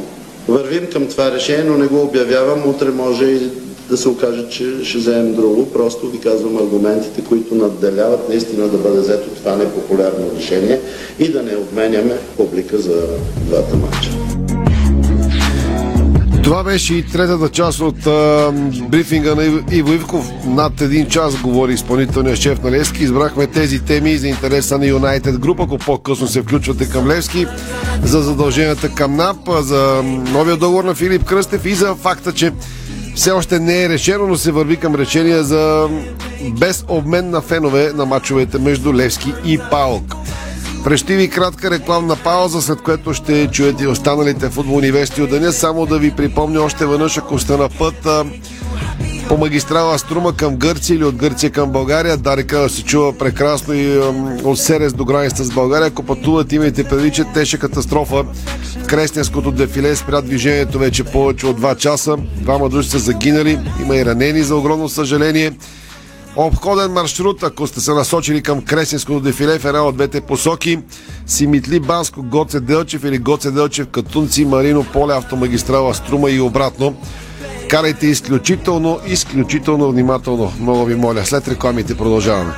вървим 0.48 0.86
към 0.92 1.06
това 1.06 1.32
решение, 1.32 1.64
но 1.64 1.78
не 1.78 1.86
го 1.86 2.02
обявявам. 2.02 2.68
Утре 2.68 2.90
може 2.90 3.24
и 3.24 3.50
да 3.90 3.96
се 3.96 4.08
окаже, 4.08 4.48
че 4.48 4.84
ще 4.84 4.98
вземем 4.98 5.34
друго. 5.34 5.66
Просто 5.66 6.06
ви 6.06 6.18
казвам 6.18 6.56
аргументите, 6.56 7.24
които 7.28 7.54
надделяват 7.54 8.28
наистина 8.28 8.68
да 8.68 8.78
бъде 8.78 9.00
взето 9.00 9.28
това 9.28 9.56
непопулярно 9.56 10.30
решение 10.38 10.80
и 11.18 11.28
да 11.28 11.42
не 11.42 11.56
обменяме 11.56 12.18
публика 12.36 12.78
за 12.78 13.02
двата 13.46 13.76
матча. 13.76 14.10
Това 16.42 16.64
беше 16.64 16.94
и 16.94 17.02
третата 17.02 17.48
част 17.48 17.80
от 17.80 18.06
а, 18.06 18.52
брифинга 18.88 19.34
на 19.34 19.62
Иво 19.72 19.92
Ивков. 19.92 20.30
Над 20.46 20.80
един 20.80 21.06
час 21.06 21.36
говори 21.36 21.72
изпълнителният 21.72 22.38
шеф 22.38 22.62
на 22.62 22.70
Левски. 22.70 23.02
Избрахме 23.02 23.46
тези 23.46 23.84
теми 23.84 24.16
за 24.16 24.28
интереса 24.28 24.78
на 24.78 24.86
Юнайтед 24.86 25.38
Груп, 25.38 25.60
ако 25.60 25.78
по-късно 25.78 26.26
се 26.26 26.42
включвате 26.42 26.88
към 26.88 27.08
Левски, 27.08 27.46
за 28.02 28.22
задълженията 28.22 28.88
към 28.88 29.16
НАП, 29.16 29.36
за 29.60 30.02
новия 30.32 30.56
договор 30.56 30.84
на 30.84 30.94
Филип 30.94 31.24
Кръстев 31.24 31.64
и 31.64 31.74
за 31.74 31.94
факта, 31.94 32.32
че 32.32 32.52
все 33.14 33.30
още 33.30 33.58
не 33.60 33.82
е 33.82 33.88
решено, 33.88 34.26
но 34.26 34.36
се 34.36 34.52
върви 34.52 34.76
към 34.76 34.94
решение 34.94 35.42
за 35.42 35.88
без 36.60 36.84
обмен 36.88 37.30
на 37.30 37.40
фенове 37.40 37.92
на 37.94 38.06
мачовете 38.06 38.58
между 38.58 38.94
Левски 38.94 39.32
и 39.44 39.58
Паук. 39.70 40.14
Прещи 40.84 41.16
ви 41.16 41.30
кратка 41.30 41.70
рекламна 41.70 42.16
пауза, 42.16 42.62
след 42.62 42.80
което 42.80 43.14
ще 43.14 43.46
чуете 43.50 43.88
останалите 43.88 44.50
футболни 44.50 44.90
вести 44.90 45.22
от 45.22 45.30
деня. 45.30 45.52
Само 45.52 45.86
да 45.86 45.98
ви 45.98 46.10
припомня 46.10 46.62
още 46.62 46.86
веднъж, 46.86 47.18
ако 47.18 47.38
сте 47.38 47.56
на 47.56 47.68
път 47.68 48.06
по 49.28 49.36
магистрала 49.36 49.98
Струма 49.98 50.36
към 50.36 50.56
Гърция 50.56 50.96
или 50.96 51.04
от 51.04 51.16
Гърция 51.16 51.50
към 51.50 51.72
България. 51.72 52.16
Дарика 52.16 52.68
се 52.68 52.82
чува 52.82 53.18
прекрасно 53.18 53.74
и 53.74 53.98
от 54.44 54.58
Серес 54.58 54.92
до 54.92 55.04
границата 55.04 55.44
с 55.44 55.50
България. 55.50 55.86
Ако 55.86 56.02
пътуват, 56.02 56.52
имайте 56.52 56.84
предвид, 56.84 57.14
че 57.14 57.24
тежка 57.24 57.58
катастрофа. 57.58 58.24
В 58.82 58.86
Крестенското 58.86 59.50
дефиле 59.50 59.96
спря 59.96 60.20
движението 60.20 60.78
вече 60.78 61.04
повече 61.04 61.46
от 61.46 61.60
2 61.60 61.76
часа. 61.76 62.16
Двама 62.36 62.68
души 62.68 62.88
са 62.88 62.98
загинали. 62.98 63.58
Има 63.82 63.96
и 63.96 64.04
ранени 64.04 64.42
за 64.42 64.56
огромно 64.56 64.88
съжаление. 64.88 65.52
Обходен 66.36 66.92
маршрут, 66.92 67.42
ако 67.42 67.66
сте 67.66 67.80
се 67.80 67.92
насочили 67.92 68.42
към 68.42 68.62
Кресинското 68.62 69.20
дефиле 69.20 69.58
в 69.58 69.64
една 69.64 69.82
от 69.82 69.96
двете 69.96 70.20
посоки, 70.20 70.78
Симитли 71.26 71.80
Банско, 71.80 72.22
Гоце 72.22 72.60
Делчев 72.60 73.04
или 73.04 73.18
Гоце 73.18 73.50
Делчев, 73.50 73.86
Катунци, 73.86 74.44
Марино, 74.44 74.84
Поле, 74.92 75.14
автомагистрала 75.14 75.94
Струма 75.94 76.30
и 76.30 76.40
обратно. 76.40 76.94
Карайте 77.68 78.06
изключително, 78.06 79.00
изключително 79.06 79.90
внимателно. 79.90 80.52
Много 80.60 80.84
ви 80.84 80.94
моля. 80.94 81.24
След 81.24 81.48
рекламите 81.48 81.96
продължаваме. 81.96 82.52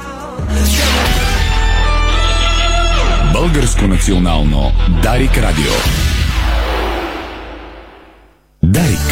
Българско 3.32 3.86
национално 3.86 4.72
Дарик 5.02 5.38
Радио. 5.38 5.72
Дарик. 8.62 9.11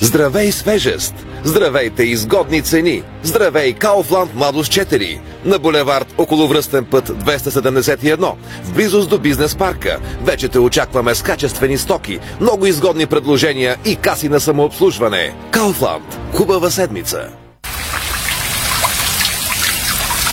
Здравей 0.00 0.52
свежест! 0.52 1.14
Здравейте 1.44 2.04
изгодни 2.04 2.62
цени! 2.62 3.02
Здравей 3.22 3.72
Кауфланд 3.72 4.34
Младост 4.34 4.72
4 4.72 5.18
на 5.44 5.58
булевард 5.58 6.14
околовръстен 6.18 6.84
път 6.84 7.08
271 7.08 8.34
в 8.64 8.74
близост 8.74 9.10
до 9.10 9.18
бизнес 9.18 9.54
парка. 9.54 9.98
Вече 10.24 10.48
те 10.48 10.58
очакваме 10.58 11.14
с 11.14 11.22
качествени 11.22 11.78
стоки, 11.78 12.18
много 12.40 12.66
изгодни 12.66 13.06
предложения 13.06 13.76
и 13.84 13.96
каси 13.96 14.28
на 14.28 14.40
самообслужване. 14.40 15.34
Кауфланд. 15.50 16.18
Хубава 16.34 16.70
седмица! 16.70 17.39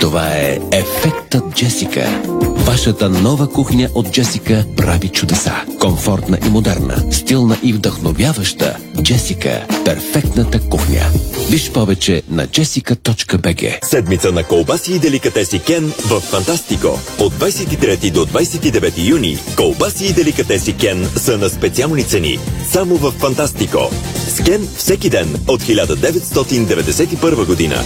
Това 0.00 0.28
е 0.28 0.58
ефектът 0.72 1.54
Джесика. 1.54 2.22
Вашата 2.56 3.08
нова 3.08 3.48
кухня 3.48 3.88
от 3.94 4.10
Джесика 4.12 4.64
прави 4.76 5.08
чудеса. 5.08 5.54
Комфортна 5.80 6.38
и 6.46 6.50
модерна, 6.50 7.12
стилна 7.12 7.56
и 7.62 7.72
вдъхновяваща. 7.72 8.76
Джесика– 9.02 9.66
перфектната 9.84 10.60
кухня. 10.60 11.02
Виж 11.50 11.70
повече 11.70 12.22
на 12.30 12.46
jessica.bg 12.46 13.84
Седмица 13.84 14.32
на 14.32 14.44
колбаси 14.44 14.92
и 14.94 14.98
деликатеси 14.98 15.58
Кен 15.58 15.92
в 15.98 16.20
Фантастико. 16.20 16.98
От 17.18 17.32
23 17.32 18.10
до 18.10 18.26
29 18.26 19.08
юни 19.08 19.38
колбаси 19.56 20.06
и 20.06 20.12
деликатеси 20.12 20.72
Кен 20.72 21.08
са 21.16 21.38
на 21.38 21.48
специални 21.48 22.04
цени. 22.04 22.38
Само 22.72 22.96
в 22.96 23.10
Фантастико. 23.10 23.90
С 24.28 24.42
Кен 24.42 24.68
всеки 24.76 25.10
ден 25.10 25.36
от 25.48 25.62
1991 25.62 27.46
година. 27.46 27.76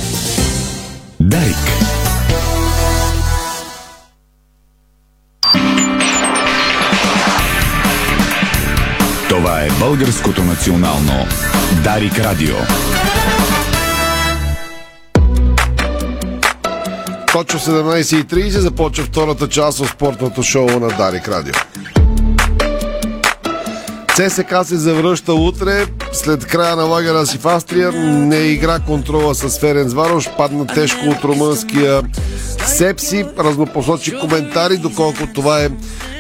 Дарик. 1.21 2.04
Българското 9.89 10.45
национално 10.45 11.27
Дарик 11.85 12.19
Радио. 12.19 12.55
Точно 17.33 17.61
17.30 17.61 18.49
започва 18.49 19.05
втората 19.05 19.49
част 19.49 19.81
от 19.81 19.89
спортното 19.89 20.43
шоу 20.43 20.67
на 20.67 20.89
Дарик 20.89 21.29
Радио. 21.29 21.55
ЦСК 24.15 24.55
се 24.65 24.77
завръща 24.77 25.35
утре. 25.35 25.87
След 26.13 26.47
края 26.47 26.77
на 26.77 26.83
лагера 26.83 27.27
си 27.27 27.39
в 27.39 27.47
Австрия 27.47 27.93
не 28.03 28.37
игра 28.37 28.79
контрола 28.79 29.35
с 29.35 29.59
Ференц 29.59 29.93
Варош. 29.93 30.31
Падна 30.37 30.67
тежко 30.67 31.07
от 31.07 31.25
румънския 31.25 32.03
Сепси. 32.67 33.27
Разнопосочи 33.39 34.19
коментари, 34.19 34.77
доколко 34.77 35.19
това 35.35 35.63
е 35.63 35.69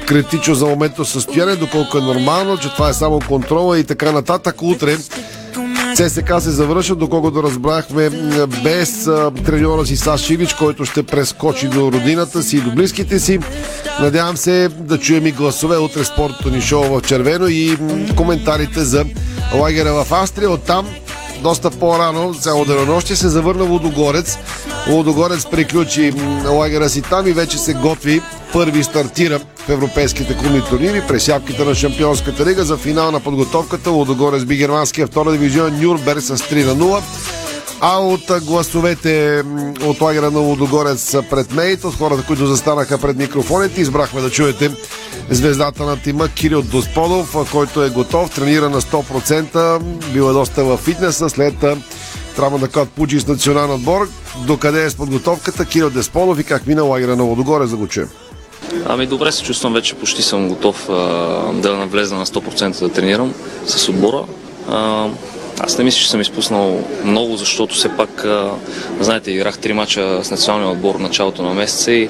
критично 0.06 0.54
за 0.54 0.66
момента 0.66 1.04
състояние, 1.04 1.56
доколко 1.56 1.98
е 1.98 2.00
нормално, 2.00 2.58
че 2.58 2.74
това 2.74 2.88
е 2.88 2.94
само 2.94 3.20
контрола 3.28 3.78
и 3.78 3.84
така 3.84 4.12
нататък. 4.12 4.62
Утре 4.62 4.96
ЦСК 5.94 6.40
се 6.40 6.50
завършва, 6.50 6.96
доколкото 6.96 7.42
разбрахме, 7.42 8.10
без 8.64 9.08
треньора 9.46 9.86
си 9.86 9.96
Саш 9.96 10.20
Шилич, 10.20 10.54
който 10.54 10.84
ще 10.84 11.02
прескочи 11.02 11.68
до 11.68 11.92
родината 11.92 12.42
си 12.42 12.56
и 12.56 12.60
до 12.60 12.70
близките 12.70 13.18
си. 13.18 13.38
Надявам 14.00 14.36
се 14.36 14.68
да 14.78 14.98
чуем 14.98 15.26
и 15.26 15.32
гласове 15.32 15.76
утре 15.76 16.04
спортното 16.04 16.50
ни 16.50 16.60
шоу 16.60 16.82
в 16.82 17.02
червено 17.02 17.48
и 17.48 17.78
коментарите 18.16 18.84
за 18.84 19.04
лагера 19.54 20.04
в 20.04 20.12
Австрия. 20.12 20.50
Оттам 20.50 20.88
доста 21.44 21.70
по-рано, 21.70 22.34
цяло 22.34 22.64
денонощие, 22.64 23.16
се 23.16 23.28
завърна 23.28 23.64
Лудогорец. 23.64 24.38
Лудогорец 24.88 25.46
приключи 25.46 26.12
лагера 26.46 26.88
си 26.88 27.02
там 27.02 27.26
и 27.26 27.32
вече 27.32 27.58
се 27.58 27.74
готви. 27.74 28.22
Първи 28.52 28.84
стартира 28.84 29.40
в 29.56 29.68
европейските 29.68 30.36
клубни 30.36 30.62
турнири 30.62 31.02
през 31.08 31.28
явките 31.28 31.64
на 31.64 31.74
Шампионската 31.74 32.46
лига 32.46 32.64
за 32.64 32.76
финал 32.76 33.10
на 33.10 33.20
подготовката. 33.20 33.90
Лудогорец 33.90 34.44
би 34.44 34.56
германския 34.56 35.06
втора 35.06 35.32
дивизион 35.32 35.80
Нюрнберг 35.80 36.20
с 36.22 36.36
3 36.36 36.66
на 36.66 36.76
0. 36.76 37.02
А 37.80 37.98
от 37.98 38.32
гласовете 38.42 39.42
от 39.84 40.00
лагера 40.00 40.30
на 40.30 40.40
Лудогорец 40.40 41.16
пред 41.30 41.52
мейт, 41.52 41.84
от 41.84 41.98
хората, 41.98 42.24
които 42.26 42.46
застанаха 42.46 42.98
пред 42.98 43.16
микрофоните, 43.16 43.80
избрахме 43.80 44.20
да 44.20 44.30
чуете 44.30 44.70
звездата 45.30 45.84
на 45.84 45.96
тима 45.96 46.28
Кирил 46.28 46.62
Досподов, 46.62 47.36
който 47.52 47.82
е 47.82 47.90
готов, 47.90 48.30
тренира 48.30 48.70
на 48.70 48.80
100%, 48.80 49.78
бил 50.12 50.30
е 50.30 50.32
доста 50.32 50.64
във 50.64 50.80
фитнеса 50.80 51.30
след 51.30 51.54
трябва 52.36 52.58
да 52.58 52.68
кат 52.68 52.88
получи 52.88 53.20
с 53.20 53.26
национален 53.26 53.70
отбор. 53.70 54.08
Докъде 54.46 54.84
е 54.84 54.90
с 54.90 54.94
подготовката 54.94 55.64
Кирил 55.64 55.90
Десподов 55.90 56.40
и 56.40 56.44
как 56.44 56.66
мина 56.66 56.82
лагера 56.82 57.16
на 57.16 57.22
Лудогорец 57.22 57.70
да 57.70 57.76
го 57.76 57.88
чуем. 57.88 58.08
Ами 58.86 59.06
добре 59.06 59.32
се 59.32 59.42
чувствам, 59.42 59.72
вече 59.72 59.94
почти 59.94 60.22
съм 60.22 60.48
готов 60.48 60.88
а, 60.88 60.92
да 61.52 61.76
навлеза 61.76 62.14
на 62.14 62.26
100% 62.26 62.80
да 62.80 62.88
тренирам 62.88 63.34
с 63.66 63.88
отбора. 63.88 64.24
А, 64.70 65.08
аз 65.60 65.78
не 65.78 65.84
мисля, 65.84 65.98
че 65.98 66.10
съм 66.10 66.20
изпуснал 66.20 66.84
много, 67.04 67.36
защото 67.36 67.74
все 67.74 67.88
пак, 67.88 68.24
а, 68.24 68.50
знаете, 69.00 69.30
играх 69.30 69.58
три 69.58 69.72
мача 69.72 70.20
с 70.22 70.30
националния 70.30 70.70
отбор 70.70 70.94
в 70.94 71.00
началото 71.00 71.42
на 71.42 71.54
месеца 71.54 71.92
и, 71.92 72.08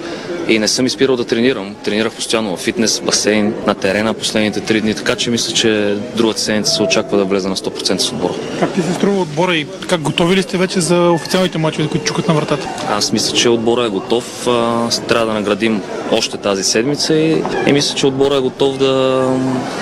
и 0.49 0.59
не 0.59 0.69
съм 0.69 0.87
изпирал 0.87 1.17
да 1.17 1.25
тренирам. 1.25 1.75
Тренирах 1.85 2.13
постоянно 2.13 2.57
в 2.57 2.61
фитнес, 2.61 3.01
басейн, 3.01 3.55
на 3.67 3.75
терена 3.75 4.15
последните 4.15 4.61
три 4.61 4.81
дни, 4.81 4.95
така 4.95 5.17
че 5.17 5.31
мисля, 5.31 5.55
че 5.55 5.97
другата 6.17 6.41
седмица 6.41 6.73
се 6.73 6.83
очаква 6.83 7.19
да 7.19 7.25
влеза 7.25 7.49
на 7.49 7.57
100% 7.57 7.99
с 7.99 8.13
отбора. 8.13 8.35
Как 8.61 8.75
ти 8.75 8.83
се 8.83 8.95
струва 8.95 9.23
отбора 9.23 9.57
и 9.57 9.67
как 9.89 10.01
готови 10.01 10.37
ли 10.37 10.43
сте 10.43 10.59
вече 10.59 10.81
за 10.81 11.11
официалните 11.11 11.59
мачове, 11.59 11.89
които 11.89 12.07
чукат 12.07 12.29
на 12.29 12.35
вратата? 12.35 12.69
Аз 12.91 13.13
мисля, 13.13 13.37
че 13.37 13.49
отбора 13.49 13.85
е 13.85 13.89
готов. 13.89 14.47
А, 14.47 14.89
Трябва 15.09 15.27
да 15.27 15.33
наградим 15.33 15.83
още 16.13 16.37
тази 16.37 16.65
седмица 16.65 17.15
и, 17.15 17.43
и 17.67 17.73
мисля, 17.73 17.97
че 17.97 18.07
отбора 18.07 18.37
е 18.37 18.41
готов 18.41 18.79
да 18.79 19.25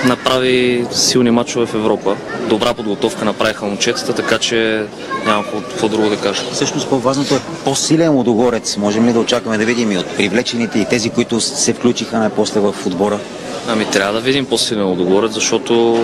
направи 0.05 0.85
силни 0.91 1.31
мачове 1.31 1.65
в 1.65 1.73
Европа. 1.73 2.15
Добра 2.49 2.73
подготовка 2.73 3.25
направиха 3.53 3.65
момчетата, 3.65 4.13
така 4.13 4.37
че 4.39 4.85
няма 5.25 5.43
какво- 5.43 5.87
друго 5.87 6.09
да 6.09 6.17
кажа. 6.17 6.41
Всъщност 6.53 6.89
по-важното 6.89 7.35
е 7.35 7.39
по-силен 7.63 8.11
лудогорец. 8.11 8.77
Можем 8.77 9.07
ли 9.07 9.13
да 9.13 9.19
очакваме 9.19 9.57
да 9.57 9.65
видим 9.65 9.91
и 9.91 9.97
от 9.97 10.07
привлечените 10.17 10.79
и 10.79 10.85
тези, 10.85 11.09
които 11.09 11.41
се 11.41 11.73
включиха 11.73 12.19
най-после 12.19 12.59
в 12.59 12.75
отбора? 12.85 13.19
Ами 13.67 13.85
трябва 13.85 14.13
да 14.13 14.19
видим 14.19 14.45
по-силен 14.45 14.85
отговорът, 14.91 15.33
защото 15.33 15.99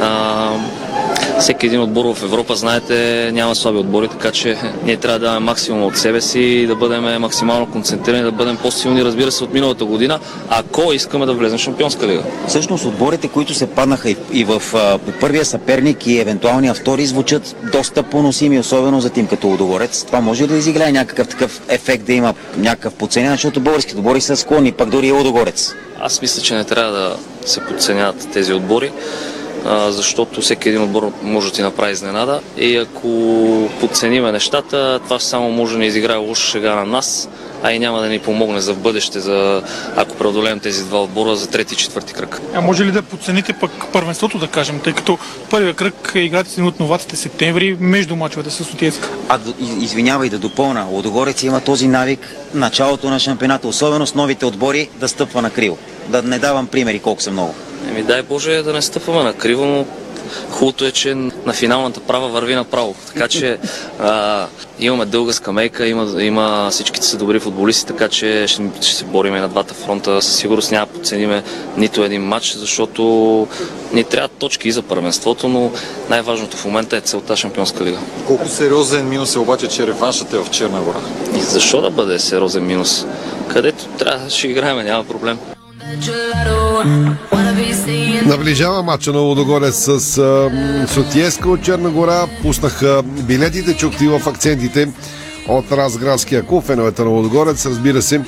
а, 0.00 0.50
всеки 1.40 1.66
един 1.66 1.80
отбор 1.80 2.14
в 2.14 2.22
Европа, 2.22 2.56
знаете, 2.56 3.30
няма 3.32 3.54
слаби 3.54 3.78
отбори, 3.78 4.08
така 4.08 4.30
че 4.30 4.56
ние 4.84 4.96
трябва 4.96 5.18
да 5.18 5.26
дадем 5.26 5.42
максимум 5.42 5.82
от 5.82 5.96
себе 5.96 6.20
си 6.20 6.40
и 6.40 6.66
да 6.66 6.74
бъдем 6.76 7.20
максимално 7.20 7.70
концентрирани, 7.70 8.22
да 8.22 8.32
бъдем 8.32 8.56
по-силни, 8.56 9.04
разбира 9.04 9.32
се, 9.32 9.44
от 9.44 9.52
миналата 9.52 9.84
година, 9.84 10.18
ако 10.48 10.92
искаме 10.92 11.26
да 11.26 11.34
влезем 11.34 11.58
в 11.58 11.62
Шампионска 11.62 12.06
лига. 12.06 12.22
Всъщност 12.48 12.84
отборите, 12.84 13.28
които 13.28 13.54
се 13.54 13.66
паднаха 13.66 14.10
и, 14.10 14.16
и 14.32 14.44
в 14.44 14.62
по 15.06 15.12
първия 15.20 15.44
съперник 15.44 16.06
и 16.06 16.18
евентуалния 16.20 16.74
втори, 16.74 17.06
звучат 17.06 17.56
доста 17.72 18.02
поносими, 18.02 18.58
особено 18.58 19.00
за 19.00 19.10
тим 19.10 19.26
като 19.26 19.46
лудогорец. 19.46 20.04
Това 20.04 20.20
може 20.20 20.42
ли 20.42 20.46
да 20.46 20.56
изиграе 20.56 20.92
някакъв 20.92 21.28
такъв 21.28 21.60
ефект, 21.68 22.04
да 22.04 22.12
има 22.12 22.34
някакъв 22.56 22.94
подценен, 22.94 23.30
защото 23.30 23.60
българските 23.60 23.98
отбори 23.98 24.20
са 24.20 24.36
склонни, 24.36 24.72
пък 24.72 24.88
дори 24.88 25.06
и 25.06 25.12
лудогорец. 25.12 25.74
Аз 26.00 26.22
мисля, 26.22 26.42
че 26.42 26.54
не 26.54 26.64
трябва 26.64 26.92
да 26.92 27.16
се 27.44 27.60
подценяват 27.60 28.28
тези 28.32 28.52
отбори, 28.52 28.92
а, 29.66 29.92
защото 29.92 30.40
всеки 30.40 30.68
един 30.68 30.82
отбор 30.82 31.12
може 31.22 31.48
да 31.48 31.54
ти 31.54 31.62
направи 31.62 31.92
изненада 31.92 32.40
и 32.56 32.76
ако 32.76 33.08
подцениме 33.80 34.32
нещата, 34.32 35.00
това 35.04 35.18
само 35.18 35.50
може 35.50 35.72
да 35.72 35.78
ни 35.78 35.86
изиграе 35.86 36.16
лоша 36.16 36.50
шега 36.50 36.74
на 36.74 36.84
нас, 36.84 37.28
а 37.62 37.72
и 37.72 37.78
няма 37.78 38.00
да 38.00 38.08
ни 38.08 38.18
помогне 38.18 38.60
за 38.60 38.74
бъдеще, 38.74 39.20
за, 39.20 39.62
ако 39.96 40.16
преодолеем 40.16 40.60
тези 40.60 40.84
два 40.84 41.02
отбора 41.02 41.36
за 41.36 41.46
трети 41.46 41.74
и 41.74 41.76
четвърти 41.76 42.12
кръг. 42.12 42.40
А 42.54 42.60
може 42.60 42.84
ли 42.84 42.92
да 42.92 43.02
подцените 43.02 43.52
пък 43.52 43.70
първенството, 43.92 44.38
да 44.38 44.46
кажем, 44.46 44.80
тъй 44.84 44.92
като 44.92 45.18
първия 45.50 45.74
кръг 45.74 46.12
играте 46.14 46.50
с 46.50 46.52
един 46.52 46.66
от 46.66 46.80
новаците 46.80 47.16
септември 47.16 47.76
между 47.80 48.16
мачовете 48.16 48.50
с 48.50 48.60
Отиецка? 48.60 49.08
А 49.28 49.38
извинявай 49.80 50.28
да 50.28 50.38
допълна, 50.38 50.84
Лудогорец 50.84 51.42
има 51.42 51.60
този 51.60 51.88
навик 51.88 52.36
началото 52.54 53.10
на 53.10 53.18
шампионата, 53.18 53.68
особено 53.68 54.06
с 54.06 54.14
новите 54.14 54.46
отбори, 54.46 54.88
да 54.94 55.08
стъпва 55.08 55.42
на 55.42 55.50
криво. 55.50 55.78
Да 56.08 56.22
не 56.22 56.38
давам 56.38 56.66
примери 56.66 56.98
колко 56.98 57.22
са 57.22 57.30
много. 57.30 57.54
Еми 57.90 58.02
дай 58.02 58.22
Боже 58.22 58.62
да 58.62 58.72
не 58.72 58.82
стъпваме 58.82 59.22
на 59.22 59.32
криво, 59.32 59.64
но 59.64 59.86
хубавото 60.50 60.84
е, 60.84 60.90
че 60.90 61.14
на 61.14 61.52
финалната 61.52 62.00
права 62.00 62.28
върви 62.28 62.54
направо. 62.54 62.94
Така 63.06 63.28
че 63.28 63.58
а, 64.00 64.46
имаме 64.78 65.04
дълга 65.06 65.32
скамейка, 65.32 65.86
има, 65.86 66.22
има 66.22 66.68
всичките 66.70 67.06
са 67.06 67.16
добри 67.16 67.38
футболисти, 67.40 67.86
така 67.86 68.08
че 68.08 68.46
ще, 68.48 68.70
ще 68.80 68.94
се 68.94 69.04
борим 69.04 69.34
на 69.34 69.48
двата 69.48 69.74
фронта. 69.74 70.22
Със 70.22 70.36
сигурност 70.36 70.72
няма 70.72 70.86
да 70.86 70.92
подцениме 70.92 71.42
нито 71.76 72.04
един 72.04 72.22
матч, 72.22 72.54
защото 72.54 73.02
ни 73.92 74.04
трябват 74.04 74.32
точки 74.32 74.68
и 74.68 74.72
за 74.72 74.82
първенството, 74.82 75.48
но 75.48 75.70
най-важното 76.10 76.56
в 76.56 76.64
момента 76.64 76.96
е 76.96 77.00
целта 77.00 77.36
Шампионска 77.36 77.84
лига. 77.84 77.98
Колко 78.26 78.48
сериозен 78.48 79.08
минус 79.08 79.34
е 79.34 79.38
обаче, 79.38 79.68
че 79.68 79.86
реваншът 79.86 80.32
е 80.32 80.38
в 80.38 80.50
Черна 80.50 80.80
гора? 80.80 81.00
И 81.36 81.40
защо 81.40 81.80
да 81.80 81.90
бъде 81.90 82.18
сериозен 82.18 82.66
минус? 82.66 83.06
Където 83.48 83.84
трябва 83.84 84.30
ще 84.30 84.48
играем, 84.48 84.86
няма 84.86 85.04
проблем. 85.04 85.38
Наближава 88.26 88.82
матча 88.82 89.12
на 89.12 89.18
Лудогорец 89.18 89.74
с 89.74 90.18
а, 90.18 90.50
Сотиеска 90.88 91.50
от 91.50 91.62
Черна 91.62 91.90
гора. 91.90 92.26
Пуснаха 92.42 93.02
билетите, 93.02 93.76
чухте 93.76 94.08
в 94.08 94.28
акцентите 94.28 94.88
от 95.48 95.72
Разградския 95.72 96.42
клуб. 96.42 96.64
Феновете 96.64 97.02
на 97.02 97.08
Лудогорец, 97.08 97.66
разбира 97.66 98.02
се, 98.02 98.20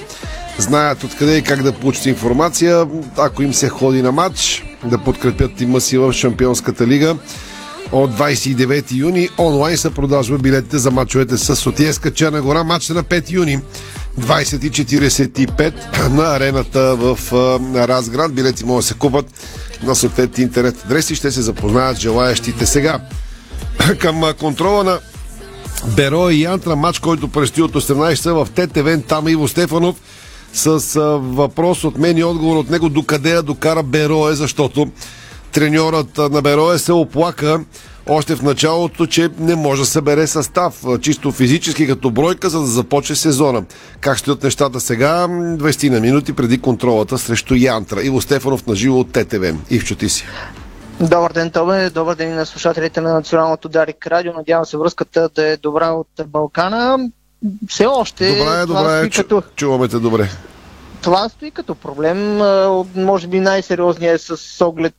знаят 0.58 1.04
откъде 1.04 1.36
и 1.36 1.42
как 1.42 1.62
да 1.62 1.72
получат 1.72 2.06
информация. 2.06 2.86
Ако 3.16 3.42
им 3.42 3.54
се 3.54 3.68
ходи 3.68 4.02
на 4.02 4.12
матч, 4.12 4.64
да 4.84 4.98
подкрепят 4.98 5.54
тима 5.54 5.80
си 5.80 5.98
в 5.98 6.12
Шампионската 6.12 6.86
лига. 6.86 7.16
От 7.92 8.10
29 8.10 8.92
юни 8.92 9.28
онлайн 9.38 9.76
се 9.76 9.94
продажва 9.94 10.38
билетите 10.38 10.78
за 10.78 10.90
матчовете 10.90 11.36
с 11.36 11.56
Сотиеска 11.56 12.12
Черна 12.12 12.42
гора. 12.42 12.64
Матч 12.64 12.88
на 12.88 13.04
5 13.04 13.30
юни 13.30 13.60
20.45 14.20 16.08
на 16.08 16.22
арената 16.22 16.96
в 16.96 17.18
Разград. 17.74 18.34
Билети 18.34 18.64
могат 18.64 18.82
да 18.82 18.86
се 18.86 18.94
купат 18.94 19.26
на 19.82 19.94
съответните 19.94 20.42
интернет 20.42 20.84
адреси. 20.84 21.14
Ще 21.14 21.30
се 21.30 21.42
запознаят 21.42 21.98
желаящите 21.98 22.66
сега. 22.66 23.00
Към 23.98 24.22
контрола 24.38 24.84
на 24.84 24.98
Беро 25.96 26.30
и 26.30 26.42
Янтра, 26.42 26.76
матч, 26.76 26.98
който 26.98 27.28
предстои 27.28 27.62
от 27.62 27.72
18 27.72 28.10
часа 28.10 28.34
в 28.34 28.48
ТТВ, 28.54 29.02
там 29.08 29.28
Иво 29.28 29.48
Стефанов 29.48 29.96
с 30.52 30.78
въпрос 31.22 31.84
от 31.84 31.98
мен 31.98 32.18
и 32.18 32.24
отговор 32.24 32.56
от 32.56 32.70
него 32.70 32.88
докъде 32.88 33.30
я 33.30 33.42
докара 33.42 33.82
Берое, 33.82 34.34
защото 34.34 34.90
треньорът 35.52 36.18
на 36.18 36.42
Берое 36.42 36.78
се 36.78 36.92
оплака 36.92 37.60
още 38.08 38.36
в 38.36 38.42
началото, 38.42 39.06
че 39.06 39.28
не 39.38 39.56
може 39.56 39.82
да 39.82 39.86
събере 39.86 40.26
състав, 40.26 40.84
чисто 41.00 41.32
физически 41.32 41.86
като 41.86 42.10
бройка, 42.10 42.50
за 42.50 42.60
да 42.60 42.66
започне 42.66 43.16
сезона. 43.16 43.64
Как 44.00 44.18
стоят 44.18 44.42
нещата 44.42 44.80
сега? 44.80 45.26
20 45.28 45.88
на 45.88 46.00
минути 46.00 46.32
преди 46.32 46.60
контролата 46.60 47.18
срещу 47.18 47.54
Янтра. 47.54 48.02
Иво 48.02 48.20
Стефанов 48.20 48.66
на 48.66 48.74
живо 48.74 48.98
от 48.98 49.12
ТТВ. 49.12 49.54
Ивчо, 49.70 49.94
ти 49.94 50.08
си. 50.08 50.24
Добър 51.00 51.32
ден, 51.32 51.50
Томе. 51.50 51.90
Добър 51.90 52.14
ден 52.14 52.30
и 52.30 52.34
на 52.34 52.46
слушателите 52.46 53.00
на 53.00 53.14
Националното 53.14 53.68
Дарик 53.68 54.06
Радио. 54.06 54.32
Надявам 54.32 54.66
се 54.66 54.76
връзката 54.76 55.28
да 55.34 55.46
е 55.46 55.56
добра 55.56 55.90
от 55.90 56.08
Балкана. 56.26 56.98
Все 57.68 57.86
още. 57.86 58.36
Добра 58.36 58.60
е, 58.60 58.66
добра 58.66 58.98
е. 58.98 59.10
Като... 59.10 59.42
Чуваме 59.56 59.88
те 59.88 59.98
добре 59.98 60.30
това 61.02 61.28
стои 61.28 61.50
като 61.50 61.74
проблем. 61.74 62.36
Може 62.94 63.26
би 63.26 63.40
най-сериозният 63.40 64.14
е 64.14 64.36
с 64.36 64.66
оглед 64.66 64.94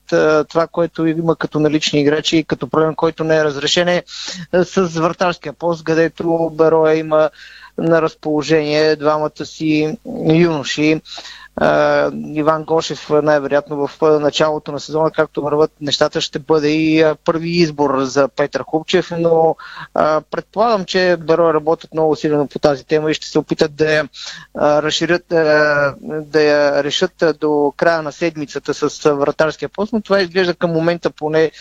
това, 0.49 0.67
което 0.71 1.05
има 1.05 1.35
като 1.35 1.59
налични 1.59 2.01
играчи 2.01 2.37
и 2.37 2.43
като 2.43 2.67
проблем, 2.67 2.95
който 2.95 3.23
не 3.23 3.35
е 3.35 3.43
разрешен 3.43 3.87
е 3.87 4.03
с 4.63 4.81
вратарския 4.87 5.53
пост, 5.53 5.83
където 5.83 6.51
Бероя 6.53 6.95
има 6.95 7.29
на 7.77 8.01
разположение 8.01 8.95
двамата 8.95 9.45
си 9.45 9.97
юноши. 10.33 11.01
Иван 12.33 12.63
Гошев 12.63 13.09
най-вероятно 13.09 13.87
в 13.87 14.01
началото 14.19 14.71
на 14.71 14.79
сезона, 14.79 15.11
както 15.11 15.41
върват 15.41 15.71
нещата, 15.81 16.21
ще 16.21 16.39
бъде 16.39 16.67
и 16.69 17.05
първи 17.25 17.49
избор 17.49 17.99
за 17.99 18.27
Петър 18.27 18.61
Хубчев, 18.61 19.11
но 19.19 19.55
предполагам, 20.31 20.85
че 20.85 21.17
Беро 21.19 21.53
работят 21.53 21.93
много 21.93 22.15
силно 22.15 22.47
по 22.47 22.59
тази 22.59 22.85
тема 22.85 23.11
и 23.11 23.13
ще 23.13 23.27
се 23.27 23.39
опитат 23.39 23.75
да 23.75 23.93
я 23.93 24.07
разширят, 24.57 25.25
да 26.09 26.41
я 26.41 26.83
решат 26.83 27.23
до 27.39 27.73
края 27.77 28.01
на 28.01 28.11
седмицата 28.11 28.73
с 28.73 29.13
вратарския 29.13 29.69
пост, 29.69 29.93
но 29.93 30.01
това 30.01 30.21
изглежда 30.21 30.53
към 30.55 30.71
момента 30.71 31.09
поне 31.09 31.51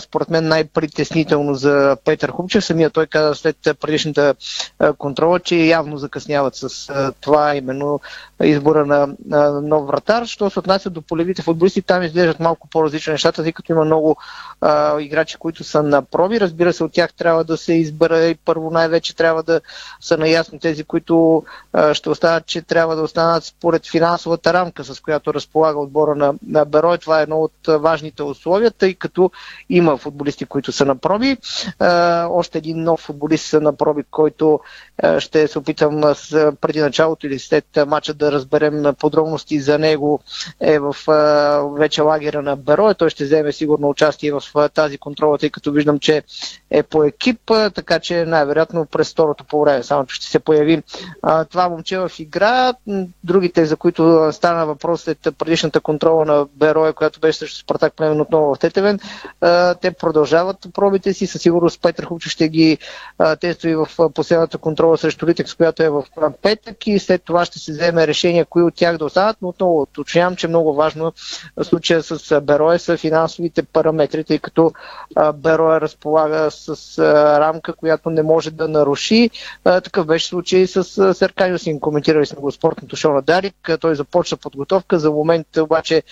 според 0.00 0.30
мен 0.30 0.48
най-притеснително 0.48 1.54
за 1.54 1.96
Петър 2.04 2.30
Хубчев. 2.30 2.64
Самия 2.64 2.90
той 2.90 3.06
каза 3.06 3.34
след 3.34 3.56
предишната 3.80 4.34
контрола, 4.98 5.40
че 5.40 5.56
явно 5.56 5.98
закъсняват 5.98 6.54
с 6.54 6.92
това 7.20 7.56
именно 7.56 8.00
избора 8.42 8.86
на 8.86 9.08
нов 9.62 9.86
вратар. 9.86 10.26
Що 10.26 10.50
се 10.50 10.58
отнася 10.58 10.90
до 10.90 11.02
полевите 11.02 11.42
футболисти, 11.42 11.82
там 11.82 12.02
изглеждат 12.02 12.40
малко 12.40 12.68
по-различни 12.68 13.12
нещата, 13.12 13.42
тъй 13.42 13.52
като 13.52 13.72
има 13.72 13.84
много 13.84 14.16
а, 14.60 15.00
играчи, 15.00 15.36
които 15.36 15.64
са 15.64 15.82
на 15.82 16.02
проби. 16.02 16.40
Разбира 16.40 16.72
се, 16.72 16.84
от 16.84 16.92
тях 16.92 17.14
трябва 17.14 17.44
да 17.44 17.56
се 17.56 17.72
избера 17.72 18.24
и 18.24 18.34
първо 18.34 18.70
най-вече 18.70 19.16
трябва 19.16 19.42
да 19.42 19.60
са 20.00 20.16
наясно 20.16 20.58
тези, 20.58 20.84
които 20.84 21.44
а, 21.72 21.94
ще 21.94 22.10
останат, 22.10 22.46
че 22.46 22.62
трябва 22.62 22.96
да 22.96 23.02
останат 23.02 23.44
според 23.44 23.86
финансовата 23.86 24.52
рамка, 24.52 24.84
с 24.84 25.00
която 25.00 25.34
разполага 25.34 25.78
отбора 25.78 26.14
на, 26.14 26.34
на 26.46 26.64
Берой. 26.64 26.98
Това 26.98 27.20
е 27.20 27.22
едно 27.22 27.40
от 27.40 27.52
важните 27.68 28.22
условия, 28.22 28.70
тъй 28.70 28.94
като 28.94 29.30
има 29.76 29.96
футболисти, 29.96 30.44
които 30.44 30.72
са 30.72 30.84
на 30.84 30.96
проби. 30.96 31.36
Още 32.30 32.58
един 32.58 32.82
нов 32.82 33.00
футболист 33.00 33.52
на 33.52 33.76
проби, 33.76 34.02
който 34.10 34.60
ще 35.18 35.48
се 35.48 35.58
опитам 35.58 36.00
преди 36.60 36.80
началото 36.80 37.26
или 37.26 37.38
след 37.38 37.64
мача 37.86 38.14
да 38.14 38.32
разберем 38.32 38.94
подробности 38.98 39.60
за 39.60 39.78
него 39.78 40.20
е 40.60 40.78
в 40.78 40.96
вече 41.78 42.02
лагера 42.02 42.42
на 42.42 42.56
Берой. 42.56 42.94
Той 42.94 43.10
ще 43.10 43.24
вземе 43.24 43.52
сигурно 43.52 43.88
участие 43.88 44.32
в 44.32 44.42
тази 44.68 44.98
контрола, 44.98 45.38
тъй 45.38 45.50
като 45.50 45.72
виждам, 45.72 45.98
че 45.98 46.22
е 46.70 46.82
по 46.82 47.04
екип, 47.04 47.50
а, 47.50 47.70
така 47.70 47.98
че 47.98 48.24
най-вероятно 48.24 48.86
през 48.86 49.12
второто 49.12 49.44
по 49.44 49.60
време 49.60 49.82
само 49.82 50.04
ще 50.08 50.26
се 50.26 50.38
появи 50.38 50.82
а, 51.22 51.44
това 51.44 51.68
момче 51.68 51.98
в 51.98 52.10
игра. 52.18 52.74
Другите, 53.24 53.66
за 53.66 53.76
които 53.76 54.28
стана 54.32 54.66
въпрос 54.66 55.02
след 55.02 55.18
предишната 55.38 55.80
контрола 55.80 56.24
на 56.24 56.46
Берой, 56.54 56.92
която 56.92 57.20
беше 57.20 57.38
срещу 57.38 57.58
Спартак 57.58 57.94
племен 57.94 58.20
отново 58.20 58.54
в 58.54 58.58
Тетевен, 58.58 59.00
а, 59.40 59.74
те 59.74 59.90
продължават 59.90 60.66
пробите 60.74 61.14
си. 61.14 61.26
Със 61.26 61.42
сигурност 61.42 61.82
Петър 61.82 62.04
Хубчев 62.04 62.32
ще 62.32 62.48
ги 62.48 62.78
а, 63.18 63.36
тестои 63.36 63.74
в 63.74 63.88
последната 64.14 64.58
контрола 64.58 64.98
срещу 64.98 65.26
Литекс, 65.26 65.54
която 65.54 65.82
е 65.82 65.90
в 65.90 66.04
петък 66.42 66.86
и 66.86 66.98
след 66.98 67.22
това 67.22 67.44
ще 67.44 67.58
се 67.58 67.72
вземе 67.72 68.06
решение 68.06 68.44
кои 68.44 68.62
от 68.62 68.74
тях 68.74 68.98
да 68.98 69.04
останат, 69.04 69.36
но 69.42 69.48
отново 69.48 69.80
уточнявам, 69.80 70.36
че 70.36 70.48
много 70.48 70.74
важно 70.74 71.12
случая 71.62 72.02
с 72.02 72.40
Берое 72.40 72.78
са 72.78 72.96
финансовите 72.96 73.62
параметри, 73.62 74.24
тъй 74.24 74.38
като 74.38 74.72
Берое 75.34 75.80
разполага 75.80 76.50
с 76.56 76.98
рамка, 77.40 77.72
която 77.72 78.10
не 78.10 78.22
може 78.22 78.50
да 78.50 78.68
наруши. 78.68 79.30
Такъв 79.64 80.06
беше 80.06 80.26
случай 80.26 80.66
с 80.66 81.14
Серканио 81.14 81.58
Син. 81.58 81.80
Коментирали 81.80 82.26
сме 82.26 82.40
го 82.40 82.52
спортното 82.52 82.96
шоу 82.96 83.12
на 83.12 83.22
Дарик. 83.22 83.70
Той 83.80 83.94
започна 83.94 84.36
подготовка. 84.36 84.98
За 84.98 85.10
момент 85.10 85.56
обаче 85.56 86.02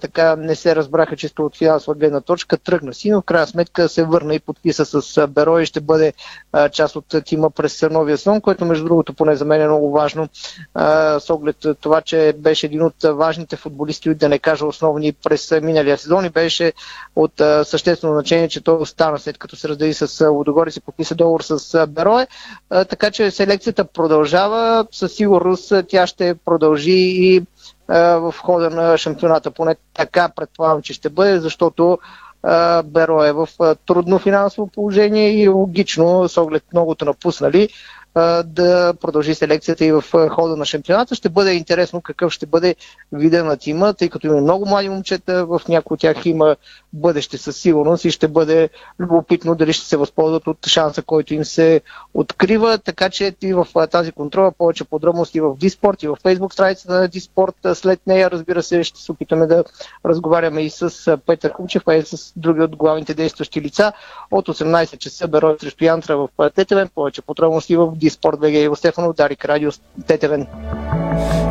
така 0.00 0.36
не 0.36 0.54
се 0.54 0.76
разбраха 0.76 1.16
чисто 1.16 1.46
от 1.46 1.56
финансова 1.56 1.94
гледна 1.94 2.20
точка. 2.20 2.56
Тръгна 2.56 2.94
си, 2.94 3.10
но 3.10 3.20
в 3.20 3.24
крайна 3.24 3.46
сметка 3.46 3.88
се 3.88 4.04
върна 4.04 4.34
и 4.34 4.40
подписа 4.40 4.84
с 4.84 5.26
Берой 5.26 5.62
и 5.62 5.66
ще 5.66 5.80
бъде 5.80 6.12
част 6.72 6.96
от 6.96 7.14
тима 7.24 7.50
през 7.50 7.82
новия 7.82 8.18
сезон, 8.18 8.40
което 8.40 8.64
между 8.64 8.84
другото 8.84 9.14
поне 9.14 9.36
за 9.36 9.44
мен 9.44 9.62
е 9.62 9.66
много 9.66 9.90
важно 9.90 10.28
с 11.18 11.24
оглед 11.30 11.56
това, 11.80 12.00
че 12.00 12.34
беше 12.38 12.66
един 12.66 12.82
от 12.82 12.94
важните 13.02 13.56
футболисти, 13.56 14.14
да 14.14 14.28
не 14.28 14.38
кажа 14.38 14.66
основни 14.66 15.12
през 15.12 15.50
миналия 15.62 15.98
сезон 15.98 16.24
и 16.24 16.30
беше 16.30 16.72
от 17.16 17.32
съществено 17.64 18.14
значение, 18.14 18.48
че 18.48 18.60
той 18.60 18.76
остана 18.76 19.18
след 19.18 19.38
като 19.38 19.56
се 19.58 19.68
раздели 19.68 19.94
с 19.94 20.30
Лудогорец 20.30 20.76
и 20.76 20.80
подписа 20.80 21.14
договор 21.14 21.40
с 21.42 21.86
Берое. 21.86 22.26
Така 22.68 23.10
че 23.10 23.30
селекцията 23.30 23.84
продължава. 23.84 24.86
Със 24.92 25.12
сигурност 25.12 25.72
тя 25.88 26.06
ще 26.06 26.34
продължи 26.34 26.98
и 26.98 27.42
в 27.88 28.34
хода 28.42 28.70
на 28.70 28.98
шампионата. 28.98 29.50
Поне 29.50 29.76
така 29.94 30.28
предполагам, 30.28 30.82
че 30.82 30.92
ще 30.92 31.08
бъде, 31.08 31.40
защото 31.40 31.98
Беро 32.84 33.24
е 33.24 33.32
в 33.32 33.48
трудно 33.86 34.18
финансово 34.18 34.66
положение 34.66 35.42
и 35.42 35.48
логично, 35.48 36.28
с 36.28 36.36
оглед 36.36 36.64
многото 36.72 37.04
напуснали, 37.04 37.68
да 38.44 38.94
продължи 39.00 39.34
селекцията 39.34 39.84
и 39.84 39.92
в 39.92 40.04
хода 40.30 40.56
на 40.56 40.64
шампионата. 40.64 41.14
Ще 41.14 41.28
бъде 41.28 41.52
интересно 41.52 42.00
какъв 42.00 42.32
ще 42.32 42.46
бъде 42.46 42.74
вида 43.12 43.44
на 43.44 43.56
тима, 43.56 43.94
тъй 43.94 44.08
като 44.08 44.26
има 44.26 44.40
много 44.40 44.66
млади 44.66 44.88
момчета, 44.88 45.46
в 45.46 45.60
някои 45.68 45.94
от 45.94 46.00
тях 46.00 46.26
има 46.26 46.56
бъдеще 46.92 47.38
със 47.38 47.56
сигурност 47.56 48.04
и 48.04 48.10
ще 48.10 48.28
бъде 48.28 48.68
любопитно 48.98 49.54
дали 49.54 49.72
ще 49.72 49.86
се 49.86 49.96
възползват 49.96 50.46
от 50.46 50.66
шанса, 50.66 51.02
който 51.02 51.34
им 51.34 51.44
се 51.44 51.80
открива. 52.14 52.78
Така 52.78 53.10
че 53.10 53.34
и 53.42 53.52
в 53.52 53.66
тази 53.90 54.12
контрола 54.12 54.52
повече 54.52 54.84
подробности 54.84 55.40
в 55.40 55.56
Диспорт 55.56 56.02
и 56.02 56.08
в 56.08 56.16
Фейсбук 56.22 56.52
страницата 56.52 57.00
на 57.00 57.08
Диспорт. 57.08 57.54
След 57.74 58.00
нея, 58.06 58.30
разбира 58.30 58.62
се, 58.62 58.84
ще 58.84 59.00
се 59.00 59.12
опитаме 59.12 59.46
да 59.46 59.64
разговаряме 60.06 60.62
и 60.62 60.70
с 60.70 61.18
Петър 61.26 61.52
Кумчев, 61.52 61.82
а 61.86 61.94
и 61.94 62.02
с 62.02 62.32
други 62.36 62.60
от 62.60 62.76
главните 62.76 63.14
действащи 63.14 63.60
лица. 63.60 63.92
От 64.30 64.48
18 64.48 64.98
часа 64.98 65.28
Берой 65.28 65.56
срещу 65.60 65.84
Янтра 65.84 66.16
в 66.16 66.28
Тетевен. 66.54 66.88
Повече 66.94 67.22
подробности 67.22 67.76
в 67.76 67.92
Диспорт 67.96 68.40
БГ 68.40 68.52
Иво 68.52 68.76
Стефанов, 68.76 69.16
Дарик 69.16 69.44
Радио 69.44 69.70
Тетевен. 70.06 70.46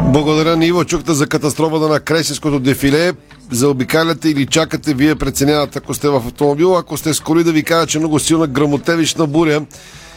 Благодаря 0.03 0.57
на 0.57 0.65
Иво 0.65 0.85
Чукта 0.85 1.13
за 1.13 1.27
катастрофата 1.27 1.88
на 1.88 1.99
Кресиското 1.99 2.59
дефиле. 2.59 3.13
Заобикаляте 3.52 4.30
или 4.30 4.45
чакате, 4.45 4.93
вие 4.93 5.16
преценявате, 5.16 5.78
ако 5.78 5.93
сте 5.93 6.10
в 6.10 6.16
автомобил. 6.16 6.78
Ако 6.78 6.98
сте 6.98 7.14
с 7.14 7.20
коли, 7.20 7.43
да 7.43 7.52
ви 7.52 7.64
кажа, 7.64 7.88
че 7.88 8.00
много 8.00 8.20
силна 8.20 8.48
грамотевична 8.48 9.28
буря 9.28 9.62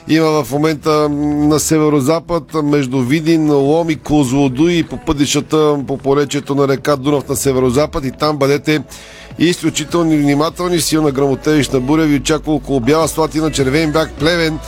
има 0.09 0.45
в 0.45 0.53
момента 0.53 1.09
на 1.09 1.61
северо-запад 1.61 2.55
между 2.65 3.01
Видин, 3.01 3.53
Лом 3.53 3.91
и 3.91 3.97
Козлодуй 3.97 4.73
и 4.73 4.83
по 4.83 4.97
пътищата 4.97 5.79
по 5.87 5.97
поречието 5.97 6.55
на 6.55 6.69
река 6.69 6.97
Дунав 6.97 7.29
на 7.29 7.37
северо-запад 7.37 8.05
и 8.05 8.11
там 8.11 8.37
бъдете 8.37 8.83
изключително 9.39 10.11
внимателни. 10.11 10.81
Силна 10.81 11.11
грамотевична 11.11 11.81
буря 11.81 12.03
ви 12.03 12.17
очаква 12.17 12.55
около 12.55 12.81
Бяла 12.81 13.09
Слатина, 13.09 13.51
Червен 13.51 13.93
бяг, 13.93 14.11
Плевен, 14.19 14.59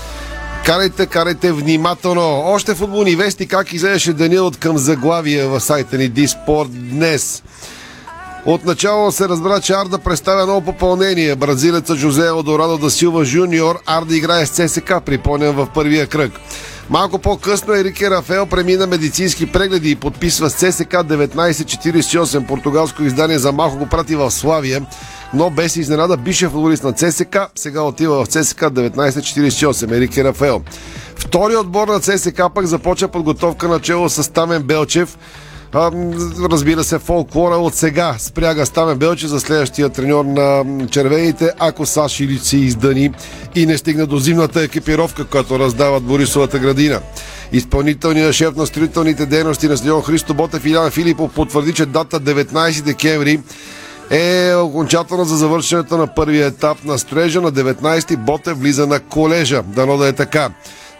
Карайте, 0.67 1.07
карайте 1.07 1.53
внимателно. 1.53 2.41
Още 2.45 2.75
футболни 2.75 3.17
вести 3.17 3.47
как 3.47 3.73
изглеждаше 3.73 4.13
деня 4.13 4.43
от 4.43 4.57
към 4.57 4.79
заглавия 4.79 5.49
в 5.49 5.61
сайта 5.61 5.99
ни 5.99 6.09
Диспорт 6.09 6.71
днес. 6.91 7.43
Отначало 8.47 9.13
се 9.13 9.29
разбра, 9.29 9.61
че 9.61 9.73
Арда 9.73 9.99
представя 9.99 10.47
ново 10.47 10.61
попълнение. 10.61 11.37
Бразилеца 11.37 11.97
Жозе 11.97 12.31
Одорадо 12.31 12.79
да 12.79 12.91
Силва 12.91 13.25
Жуниор. 13.25 13.79
Арда 13.87 14.17
играе 14.17 14.47
с 14.47 14.51
ЦСК, 14.51 14.93
припомням 15.07 15.57
в 15.57 15.69
първия 15.75 16.07
кръг. 16.07 16.33
Малко 16.91 17.19
по-късно 17.19 17.75
Ерике 17.75 18.11
Рафел 18.11 18.47
премина 18.47 18.87
медицински 18.87 19.53
прегледи 19.53 19.91
и 19.91 19.97
подписва 19.97 20.51
с 20.51 20.55
ЦСК 20.55 20.93
1948. 20.93 22.47
Португалско 22.47 23.03
издание 23.03 23.39
за 23.39 23.53
малко 23.53 23.77
го 23.77 23.87
прати 23.87 24.17
в 24.17 24.31
Славия, 24.31 24.87
но 25.35 25.51
без 25.51 25.77
изненада 25.77 26.17
бише 26.17 26.49
футболист 26.49 26.85
на 26.85 26.93
ЦСК. 26.93 27.37
Сега 27.55 27.83
отива 27.83 28.25
в 28.25 28.29
ЦСК 28.29 28.61
1948. 28.61 29.97
Ерике 29.97 30.25
Рафел. 30.25 30.63
Втори 31.17 31.57
отбор 31.57 31.89
на 31.89 32.01
ЦСК 32.01 32.43
пък 32.55 32.67
започва 32.67 33.09
подготовка 33.09 33.69
на 33.69 33.81
чело 33.81 34.09
с 34.09 34.33
Тамен 34.33 34.63
Белчев 34.63 35.17
А, 35.75 35.91
разбира 36.51 36.85
се, 36.85 36.99
фолклора 36.99 37.57
от 37.57 37.75
сега 37.75 38.15
спряга 38.19 38.67
Стамен 38.67 38.99
Белче 38.99 39.29
за 39.29 39.41
следващия 39.41 39.89
треньор 39.89 40.25
на 40.25 40.65
червените, 40.91 41.51
ако 41.59 41.87
Саш 41.87 42.21
Илич 42.21 42.43
се 42.43 42.57
издъни 42.57 43.11
и 43.55 43.67
не 43.67 43.79
стигна 43.79 44.07
до 44.07 44.19
зимната 44.19 44.63
екипировка, 44.63 45.25
която 45.25 45.59
раздават 45.59 46.03
Борисовата 46.03 46.59
градина. 46.59 47.01
Изпълнителният 47.53 48.35
шеф 48.35 48.57
на 48.57 48.67
строителните 48.67 49.27
дейности 49.27 49.69
на 49.69 49.77
стадион 49.77 50.03
Христо 50.03 50.35
Ботев 50.35 50.67
Илян 50.67 50.91
Филипов 50.91 51.33
потвърди, 51.35 51.73
че 51.73 51.87
дата 51.87 52.21
19 52.21 52.83
декември 52.83 53.41
е 54.11 54.55
окончателно 54.55 55.25
за 55.25 55.37
завършването 55.37 55.97
на 55.97 56.15
първия 56.15 56.47
етап 56.47 56.85
на 56.85 56.99
строежа. 56.99 57.41
На 57.41 57.53
19 57.53 58.17
Ботев 58.17 58.59
влиза 58.59 58.87
на 58.87 59.01
колежа. 59.01 59.63
Дано 59.63 59.97
да 59.97 60.09
е 60.09 60.13
така. 60.13 60.51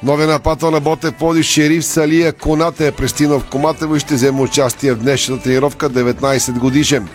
Новия 0.03 0.29
нападател 0.29 0.71
на 0.71 0.81
Ботев 0.81 1.15
поди 1.15 1.43
Шериф 1.43 1.85
Салия 1.85 2.33
Конате 2.33 2.87
е 2.87 2.93
пристигнал 2.93 3.41
в 3.41 3.45
Коматево 3.45 3.97
и 3.97 4.01
ще 4.01 4.15
вземе 4.15 4.41
участие 4.41 4.93
в 4.93 4.99
днешната 4.99 5.43
тренировка 5.43 5.91
19 5.91 6.59
годишен. 6.59 7.09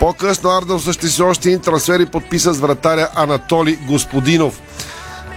По-късно 0.00 0.50
Арда 0.50 0.74
осъществи 0.74 1.22
още 1.22 1.48
един 1.48 1.60
трансфер 1.60 2.00
и 2.00 2.06
подписа 2.06 2.52
с 2.52 2.60
вратаря 2.60 3.08
Анатоли 3.14 3.78
Господинов. 3.86 4.60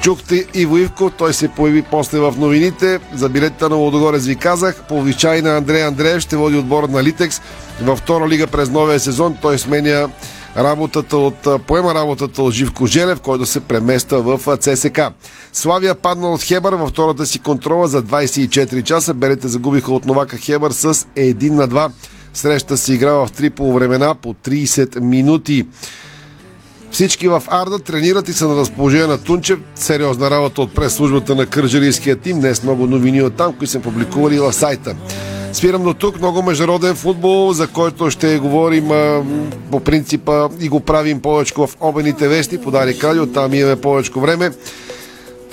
Чухте 0.02 0.46
Иво 0.54 0.78
Ивко, 0.78 1.10
той 1.10 1.34
се 1.34 1.48
появи 1.48 1.82
после 1.82 2.20
в 2.20 2.34
новините. 2.38 3.00
За 3.14 3.30
билетите 3.30 3.70
на 3.70 3.76
Лодогорец 3.76 4.26
ви 4.26 4.36
казах. 4.36 4.84
По 4.88 4.98
обичай 4.98 5.42
на 5.42 5.58
Андрея 5.58 5.88
Андреев 5.88 6.22
ще 6.22 6.38
води 6.38 6.58
отбора 6.58 6.88
на 6.88 7.04
Литекс 7.04 7.42
във 7.82 8.00
втора 8.00 8.28
лига 8.28 8.48
през 8.48 8.70
новия 8.70 9.00
сезон. 9.00 9.38
Той 9.42 9.60
сменя 9.60 10.10
работата 10.58 11.18
от, 11.18 11.66
поема 11.68 11.96
работата 11.96 12.44
от 12.44 12.54
Живко 12.54 12.86
Желев, 12.86 13.20
който 13.20 13.46
се 13.46 13.60
премества 13.60 14.38
в 14.38 14.58
ЦСК. 14.58 15.02
Славия 15.54 15.96
падна 15.96 16.30
от 16.32 16.44
Хебър 16.44 16.74
във 16.74 16.90
втората 16.90 17.26
си 17.26 17.40
контрола 17.40 17.88
за 17.88 18.04
24 18.04 18.84
часа. 18.84 19.14
Берете 19.14 19.48
загубиха 19.48 19.94
от 19.94 20.06
Новака 20.06 20.38
Хебър 20.38 20.72
с 20.72 20.94
1 20.94 21.50
на 21.50 21.68
2. 21.68 21.92
Среща 22.34 22.78
се 22.78 22.94
игра 22.94 23.12
в 23.12 23.30
три 23.38 23.50
полувремена 23.50 24.16
по 24.16 24.34
30 24.34 25.00
минути. 25.00 25.68
Всички 26.92 27.28
в 27.28 27.44
Арда 27.48 27.80
тренират 27.80 28.30
и 28.30 28.34
са 28.34 28.48
на 28.48 28.56
разположение 28.56 29.08
на 29.08 29.18
Тунчев. 29.18 29.60
Сериозна 29.76 30.32
работа 30.32 30.62
от 30.62 30.76
прес-службата 30.76 31.36
на 31.36 31.46
кържалийския 31.46 32.16
тим. 32.16 32.40
Днес 32.40 32.64
много 32.64 32.88
новини 32.88 33.22
от 33.22 33.36
там, 33.36 33.54
които 33.54 33.72
са 33.72 33.80
публикували 33.80 34.40
в 34.40 34.54
сайта. 34.54 34.96
Спирам 35.54 35.84
до 35.84 35.94
тук. 35.94 36.20
Много 36.20 36.44
международен 36.44 36.96
футбол, 36.96 37.54
за 37.54 37.68
който 37.68 38.12
ще 38.12 38.40
говорим 38.40 38.92
а, 38.92 39.24
по 39.72 39.80
принципа 39.80 40.50
и 40.60 40.70
го 40.70 40.80
правим 40.80 41.22
повече 41.22 41.54
в 41.58 41.70
обените 41.80 42.28
вести. 42.28 42.58
Подари 42.58 42.98
Радио, 43.04 43.28
там 43.28 43.54
имаме 43.54 43.76
повече 43.76 44.12
време. 44.18 44.52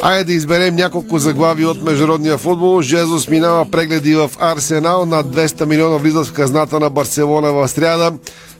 Айде 0.03 0.25
да 0.25 0.33
изберем 0.33 0.75
няколко 0.75 1.19
заглави 1.19 1.67
от 1.67 1.83
международния 1.83 2.39
футбол. 2.39 2.83
Жезус 2.83 3.29
минава 3.29 3.71
прегледи 3.71 4.15
в 4.15 4.31
Арсенал. 4.39 5.07
Над 5.07 5.27
200 5.27 5.65
милиона 5.65 5.97
влизат 5.97 6.27
в 6.27 6.33
казната 6.33 6.81
на 6.81 6.91
Барселона 6.91 7.53
в 7.53 7.69
сряда. 7.69 8.13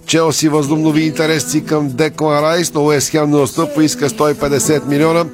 Челси 0.07 0.49
възобнови 0.49 1.03
интереси 1.03 1.65
към 1.65 1.89
Деклан 1.89 2.45
Райс, 2.45 2.75
но 2.75 2.85
Уест 2.85 3.11
Хем 3.11 3.31
не 3.31 3.37
отстъпва, 3.37 3.85
иска 3.85 4.09
150 4.09 4.87
милиона. 4.87 5.25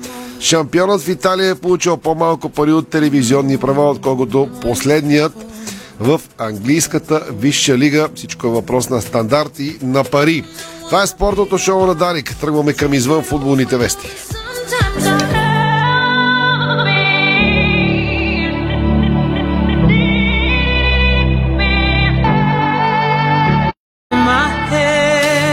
Шампионът 0.41 1.01
в 1.01 1.09
Италия 1.09 1.51
е 1.51 1.55
получил 1.55 1.97
по-малко 1.97 2.49
пари 2.49 2.73
от 2.73 2.89
телевизионни 2.89 3.59
права, 3.59 3.91
отколкото 3.91 4.49
последният 4.63 5.33
в 6.01 6.21
английската 6.39 7.23
висша 7.33 7.79
лига. 7.79 8.09
Всичко 8.15 8.47
е 8.47 8.51
въпрос 8.51 8.91
на 8.91 9.01
стандарти 9.01 9.77
на 9.83 10.05
пари. 10.05 10.45
Това 10.87 11.03
е 11.03 11.07
спортното 11.07 11.59
шоу 11.59 11.87
на 11.87 11.95
Дарик. 11.95 12.37
Тръгваме 12.41 12.73
към 12.73 12.95
извън 12.95 13.23
футболните 13.23 13.77
вести. 13.77 14.09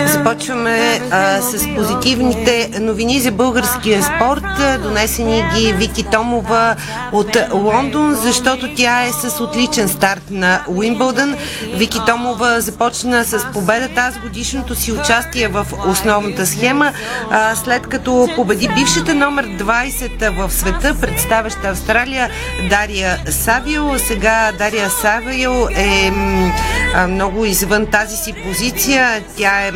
Започваме 0.07 0.90
а, 1.11 1.41
с 1.41 1.75
позитивните 1.75 2.69
новини 2.79 3.19
за 3.19 3.31
българския 3.31 4.03
спорт. 4.03 4.81
Донесени 4.83 5.43
ги 5.55 5.73
Вики 5.73 6.03
Томова 6.03 6.75
от 7.11 7.37
Лондон, 7.53 8.15
защото 8.15 8.75
тя 8.75 9.03
е 9.03 9.11
с 9.11 9.43
отличен 9.43 9.89
старт 9.89 10.23
на 10.31 10.63
Уимбълдън. 10.67 11.35
Вики 11.73 11.99
Томова 12.05 12.61
започна 12.61 13.25
с 13.25 13.45
победа 13.53 13.89
тази 13.95 14.19
годишното 14.19 14.75
си 14.75 14.91
участие 14.91 15.47
в 15.47 15.67
основната 15.87 16.45
схема, 16.45 16.91
а, 17.31 17.55
след 17.55 17.87
като 17.87 18.29
победи 18.35 18.69
бившата 18.75 19.13
номер 19.13 19.45
20 19.45 20.29
в 20.29 20.53
света, 20.53 20.95
представяща 21.01 21.67
Австралия 21.67 22.29
Дария 22.69 23.19
Савио. 23.29 23.99
Сега 23.99 24.51
Дария 24.57 24.89
Савио 24.89 25.67
е 25.75 26.11
много 27.07 27.45
извън 27.45 27.85
тази 27.85 28.17
си 28.17 28.33
позиция. 28.33 29.23
Тя 29.37 29.67
е 29.67 29.71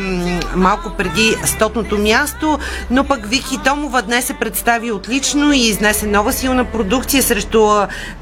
малко 0.56 0.90
преди 0.96 1.25
стотното 1.44 1.98
място, 1.98 2.58
но 2.90 3.04
пък 3.04 3.26
Вики 3.26 3.58
Томова 3.64 4.02
днес 4.02 4.24
се 4.24 4.34
представи 4.34 4.92
отлично 4.92 5.52
и 5.52 5.58
изнесе 5.58 6.06
нова 6.06 6.32
силна 6.32 6.64
продукция 6.64 7.22
срещу 7.22 7.68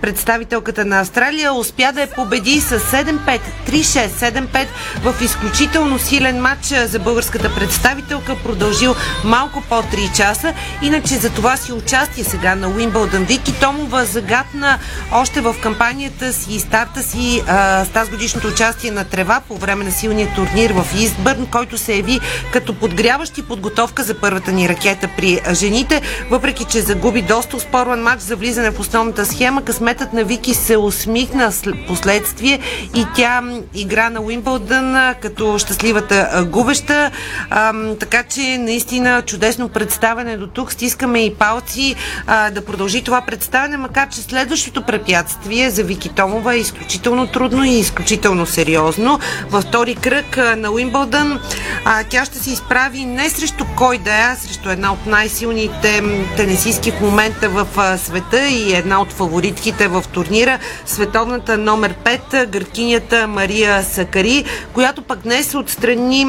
представителката 0.00 0.84
на 0.84 1.00
Австралия. 1.00 1.54
Успя 1.54 1.92
да 1.92 2.00
я 2.00 2.10
победи 2.10 2.60
с 2.60 2.78
7-5, 2.78 3.40
3-6, 3.68 4.08
7-5 4.08 4.66
в 5.02 5.14
изключително 5.22 5.98
силен 5.98 6.40
матч 6.40 6.66
за 6.66 6.98
българската 6.98 7.54
представителка, 7.54 8.36
продължил 8.44 8.94
малко 9.24 9.62
по 9.68 9.74
3 9.74 10.16
часа. 10.16 10.54
Иначе 10.82 11.14
за 11.14 11.30
това 11.30 11.56
си 11.56 11.72
участие 11.72 12.24
сега 12.24 12.54
на 12.54 12.68
Уимбълдън. 12.68 13.24
Вики 13.24 13.60
Томова 13.60 14.04
загадна 14.04 14.78
още 15.12 15.40
в 15.40 15.54
кампанията 15.62 16.32
си 16.32 16.54
и 16.54 16.60
старта 16.60 17.02
си 17.02 17.42
с 17.84 17.88
тази 17.94 18.10
годишното 18.10 18.48
участие 18.48 18.90
на 18.90 19.04
Трева 19.04 19.40
по 19.48 19.56
време 19.56 19.84
на 19.84 19.92
силния 19.92 20.34
турнир 20.34 20.70
в 20.70 20.86
Истбърн, 20.94 21.46
който 21.46 21.78
се 21.78 21.94
яви 21.96 22.20
като 22.52 22.72
подгряващи 22.94 23.42
подготовка 23.42 24.02
за 24.02 24.14
първата 24.14 24.52
ни 24.52 24.68
ракета 24.68 25.08
при 25.16 25.40
жените. 25.52 26.02
Въпреки, 26.30 26.64
че 26.64 26.80
загуби 26.80 27.22
доста 27.22 27.60
спорван 27.60 28.02
матч 28.02 28.22
за 28.22 28.36
влизане 28.36 28.70
в 28.70 28.80
основната 28.80 29.26
схема, 29.26 29.64
късметът 29.64 30.12
на 30.12 30.24
Вики 30.24 30.54
се 30.54 30.76
усмихна 30.76 31.52
последствие 31.86 32.58
и 32.94 33.06
тя 33.16 33.42
игра 33.74 34.10
на 34.10 34.20
Уимбълдън 34.20 35.14
като 35.22 35.58
щастливата 35.58 36.46
губеща. 36.50 37.10
Така 38.00 38.22
че 38.22 38.58
наистина 38.58 39.22
чудесно 39.22 39.68
представяне 39.68 40.36
до 40.36 40.46
тук. 40.46 40.72
Стискаме 40.72 41.24
и 41.24 41.34
палци 41.34 41.94
да 42.26 42.64
продължи 42.66 43.02
това 43.02 43.20
представяне, 43.20 43.76
макар 43.76 44.08
че 44.08 44.20
следващото 44.20 44.82
препятствие 44.82 45.70
за 45.70 45.82
Вики 45.82 46.08
Томова 46.08 46.54
е 46.54 46.58
изключително 46.58 47.26
трудно 47.26 47.64
и 47.64 47.78
изключително 47.78 48.46
сериозно. 48.46 49.18
Във 49.50 49.64
втори 49.64 49.94
кръг 49.94 50.36
на 50.56 50.70
Уимбълдън 50.70 51.40
тя 52.10 52.24
ще 52.24 52.38
се 52.38 52.50
изправи 52.50 52.83
не 52.92 53.30
срещу 53.30 53.64
кой 53.76 53.98
да 53.98 54.10
е, 54.10 54.20
а 54.20 54.36
срещу 54.36 54.70
една 54.70 54.92
от 54.92 55.06
най-силните 55.06 56.02
тенесистки 56.36 56.90
в 56.90 57.00
момента 57.00 57.48
в 57.48 57.66
света 57.98 58.48
и 58.48 58.74
една 58.74 59.00
от 59.00 59.12
фаворитките 59.12 59.88
в 59.88 60.04
турнира, 60.12 60.58
световната 60.86 61.58
номер 61.58 61.94
5, 62.04 62.46
гъркинята 62.46 63.28
Мария 63.28 63.82
Сакари, 63.82 64.44
която 64.72 65.02
пък 65.02 65.18
днес 65.18 65.54
отстрани 65.54 66.26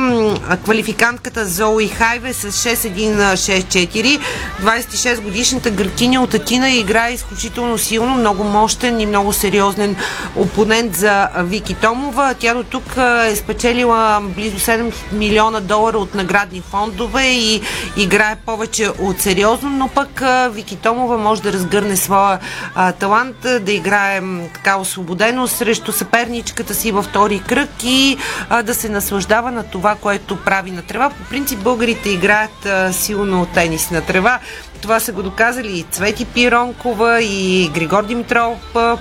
квалификантката 0.63 1.45
Зои 1.45 1.87
Хайве 1.87 2.33
с 2.33 2.51
6-1-6-4. 2.51 4.19
26 4.61 5.21
годишната 5.21 5.69
гъркиня 5.69 6.21
от 6.21 6.33
Атина 6.33 6.69
играе 6.69 7.11
изключително 7.11 7.77
силно, 7.77 8.15
много 8.15 8.43
мощен 8.43 8.99
и 8.99 9.05
много 9.05 9.33
сериозен 9.33 9.95
опонент 10.35 10.95
за 10.95 11.29
Вики 11.37 11.73
Томова. 11.73 12.35
Тя 12.39 12.53
до 12.53 12.63
тук 12.63 12.97
е 13.31 13.35
спечелила 13.35 14.21
близо 14.21 14.57
7 14.57 14.93
милиона 15.11 15.59
долара 15.59 15.97
от 15.97 16.15
наградни 16.35 16.61
фондове 16.61 17.23
и 17.23 17.61
играе 17.97 18.35
повече 18.35 18.89
от 18.99 19.21
сериозно, 19.21 19.69
но 19.69 19.87
пък 19.87 20.23
Вики 20.51 20.75
Томова 20.75 21.17
може 21.17 21.41
да 21.41 21.53
разгърне 21.53 21.97
своя 21.97 22.39
а, 22.75 22.91
талант, 22.91 23.35
да 23.61 23.71
играе 23.71 24.21
така 24.53 24.77
освободено 24.77 25.47
срещу 25.47 25.91
съперничката 25.91 26.73
си 26.73 26.91
във 26.91 27.05
втори 27.05 27.39
кръг 27.39 27.69
и 27.83 28.17
а, 28.49 28.63
да 28.63 28.75
се 28.75 28.89
наслаждава 28.89 29.51
на 29.51 29.63
това, 29.63 29.95
което 29.95 30.35
прави 30.35 30.71
на 30.71 30.81
трева. 30.81 31.09
По 31.09 31.29
принцип 31.29 31.59
българите 31.59 32.09
играят 32.09 32.65
а, 32.65 32.93
силно 32.93 33.45
тенис 33.45 33.91
на 33.91 34.01
трева. 34.01 34.39
Това 34.81 34.99
са 34.99 35.11
го 35.11 35.23
доказали 35.23 35.77
и 35.79 35.83
Цвети 35.83 36.25
Пиронкова, 36.25 37.21
и 37.21 37.69
Григор 37.73 38.05
Димитров 38.05 38.57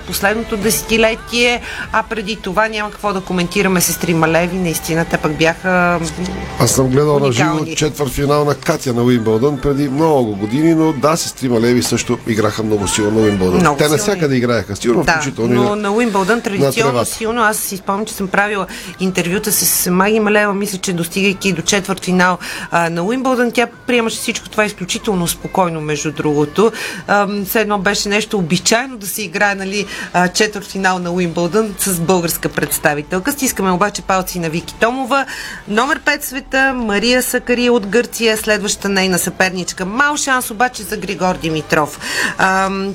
последното 0.07 0.57
десетилетие, 0.57 1.61
а 1.91 2.03
преди 2.03 2.35
това 2.35 2.67
няма 2.67 2.91
какво 2.91 3.13
да 3.13 3.21
коментираме 3.21 3.81
с 3.81 3.99
Трима 3.99 4.27
Леви. 4.27 4.57
Наистина, 4.57 5.05
те 5.05 5.17
пък 5.17 5.37
бяха 5.37 5.99
Аз 6.59 6.71
съм 6.71 6.87
гледал 6.87 7.19
на 7.19 7.31
живо 7.31 7.65
четвърт 7.75 8.11
финал 8.11 8.45
на 8.45 8.55
Катя 8.55 8.93
на 8.93 9.03
Уимбълдън 9.03 9.57
преди 9.57 9.89
много 9.89 10.35
години, 10.35 10.75
но 10.75 10.93
да, 10.93 11.15
сестрима 11.15 11.61
Леви 11.61 11.83
също 11.83 12.17
играха 12.27 12.63
много 12.63 12.87
силно 12.87 13.19
на 13.19 13.25
Уимбълдън. 13.25 13.59
Много 13.59 13.77
Те 13.77 13.83
силни. 13.83 13.97
навсякъде 13.97 14.35
играеха, 14.35 14.75
сигурно 14.75 15.03
Да, 15.03 15.11
включително 15.11 15.53
и 15.53 15.57
но 15.57 15.63
на... 15.63 15.75
на 15.75 15.91
Уимбълдън 15.91 16.41
традиционно 16.41 17.05
силно. 17.05 17.41
Аз 17.41 17.57
си 17.57 17.77
спомням, 17.77 18.05
че 18.05 18.13
съм 18.13 18.27
правила 18.27 18.67
интервюта 18.99 19.51
с 19.51 19.91
Маги 19.91 20.19
Малева, 20.19 20.53
мисля, 20.53 20.77
че 20.77 20.93
достигайки 20.93 21.53
до 21.53 21.61
четвърт 21.61 22.05
финал 22.05 22.37
а, 22.71 22.89
на 22.89 23.03
Уимбълдън, 23.03 23.51
тя 23.51 23.67
приемаше 23.87 24.17
всичко 24.17 24.49
това 24.49 24.65
изключително 24.65 25.27
спокойно 25.27 25.64
спокойно, 25.65 25.81
между 25.81 26.11
другото. 26.11 26.71
Все 27.45 27.61
едно 27.61 27.79
беше 27.79 28.09
нещо 28.09 28.37
обичайно 28.37 28.97
да 28.97 29.07
се 29.07 29.21
играе 29.21 29.55
нали, 29.55 29.85
четвърт 30.33 30.65
финал 30.65 30.99
на 30.99 31.11
Уимбълдън 31.11 31.75
с 31.79 31.99
българска 31.99 32.49
представителка. 32.49 33.31
Стискаме 33.31 33.71
обаче 33.71 34.01
палци 34.01 34.39
на 34.39 34.49
Вики 34.49 34.75
Томова. 34.79 35.25
Номер 35.67 35.99
5 35.99 36.23
света 36.23 36.73
Мария 36.73 37.23
Сакари 37.23 37.69
от 37.69 37.87
Гърция, 37.87 38.37
следващата 38.37 38.89
нейна 38.89 39.19
съперничка. 39.19 39.85
Мал 39.85 40.17
шанс 40.17 40.51
обаче 40.51 40.83
за 40.83 40.97
Григор 40.97 41.35
Димитров. 41.35 41.99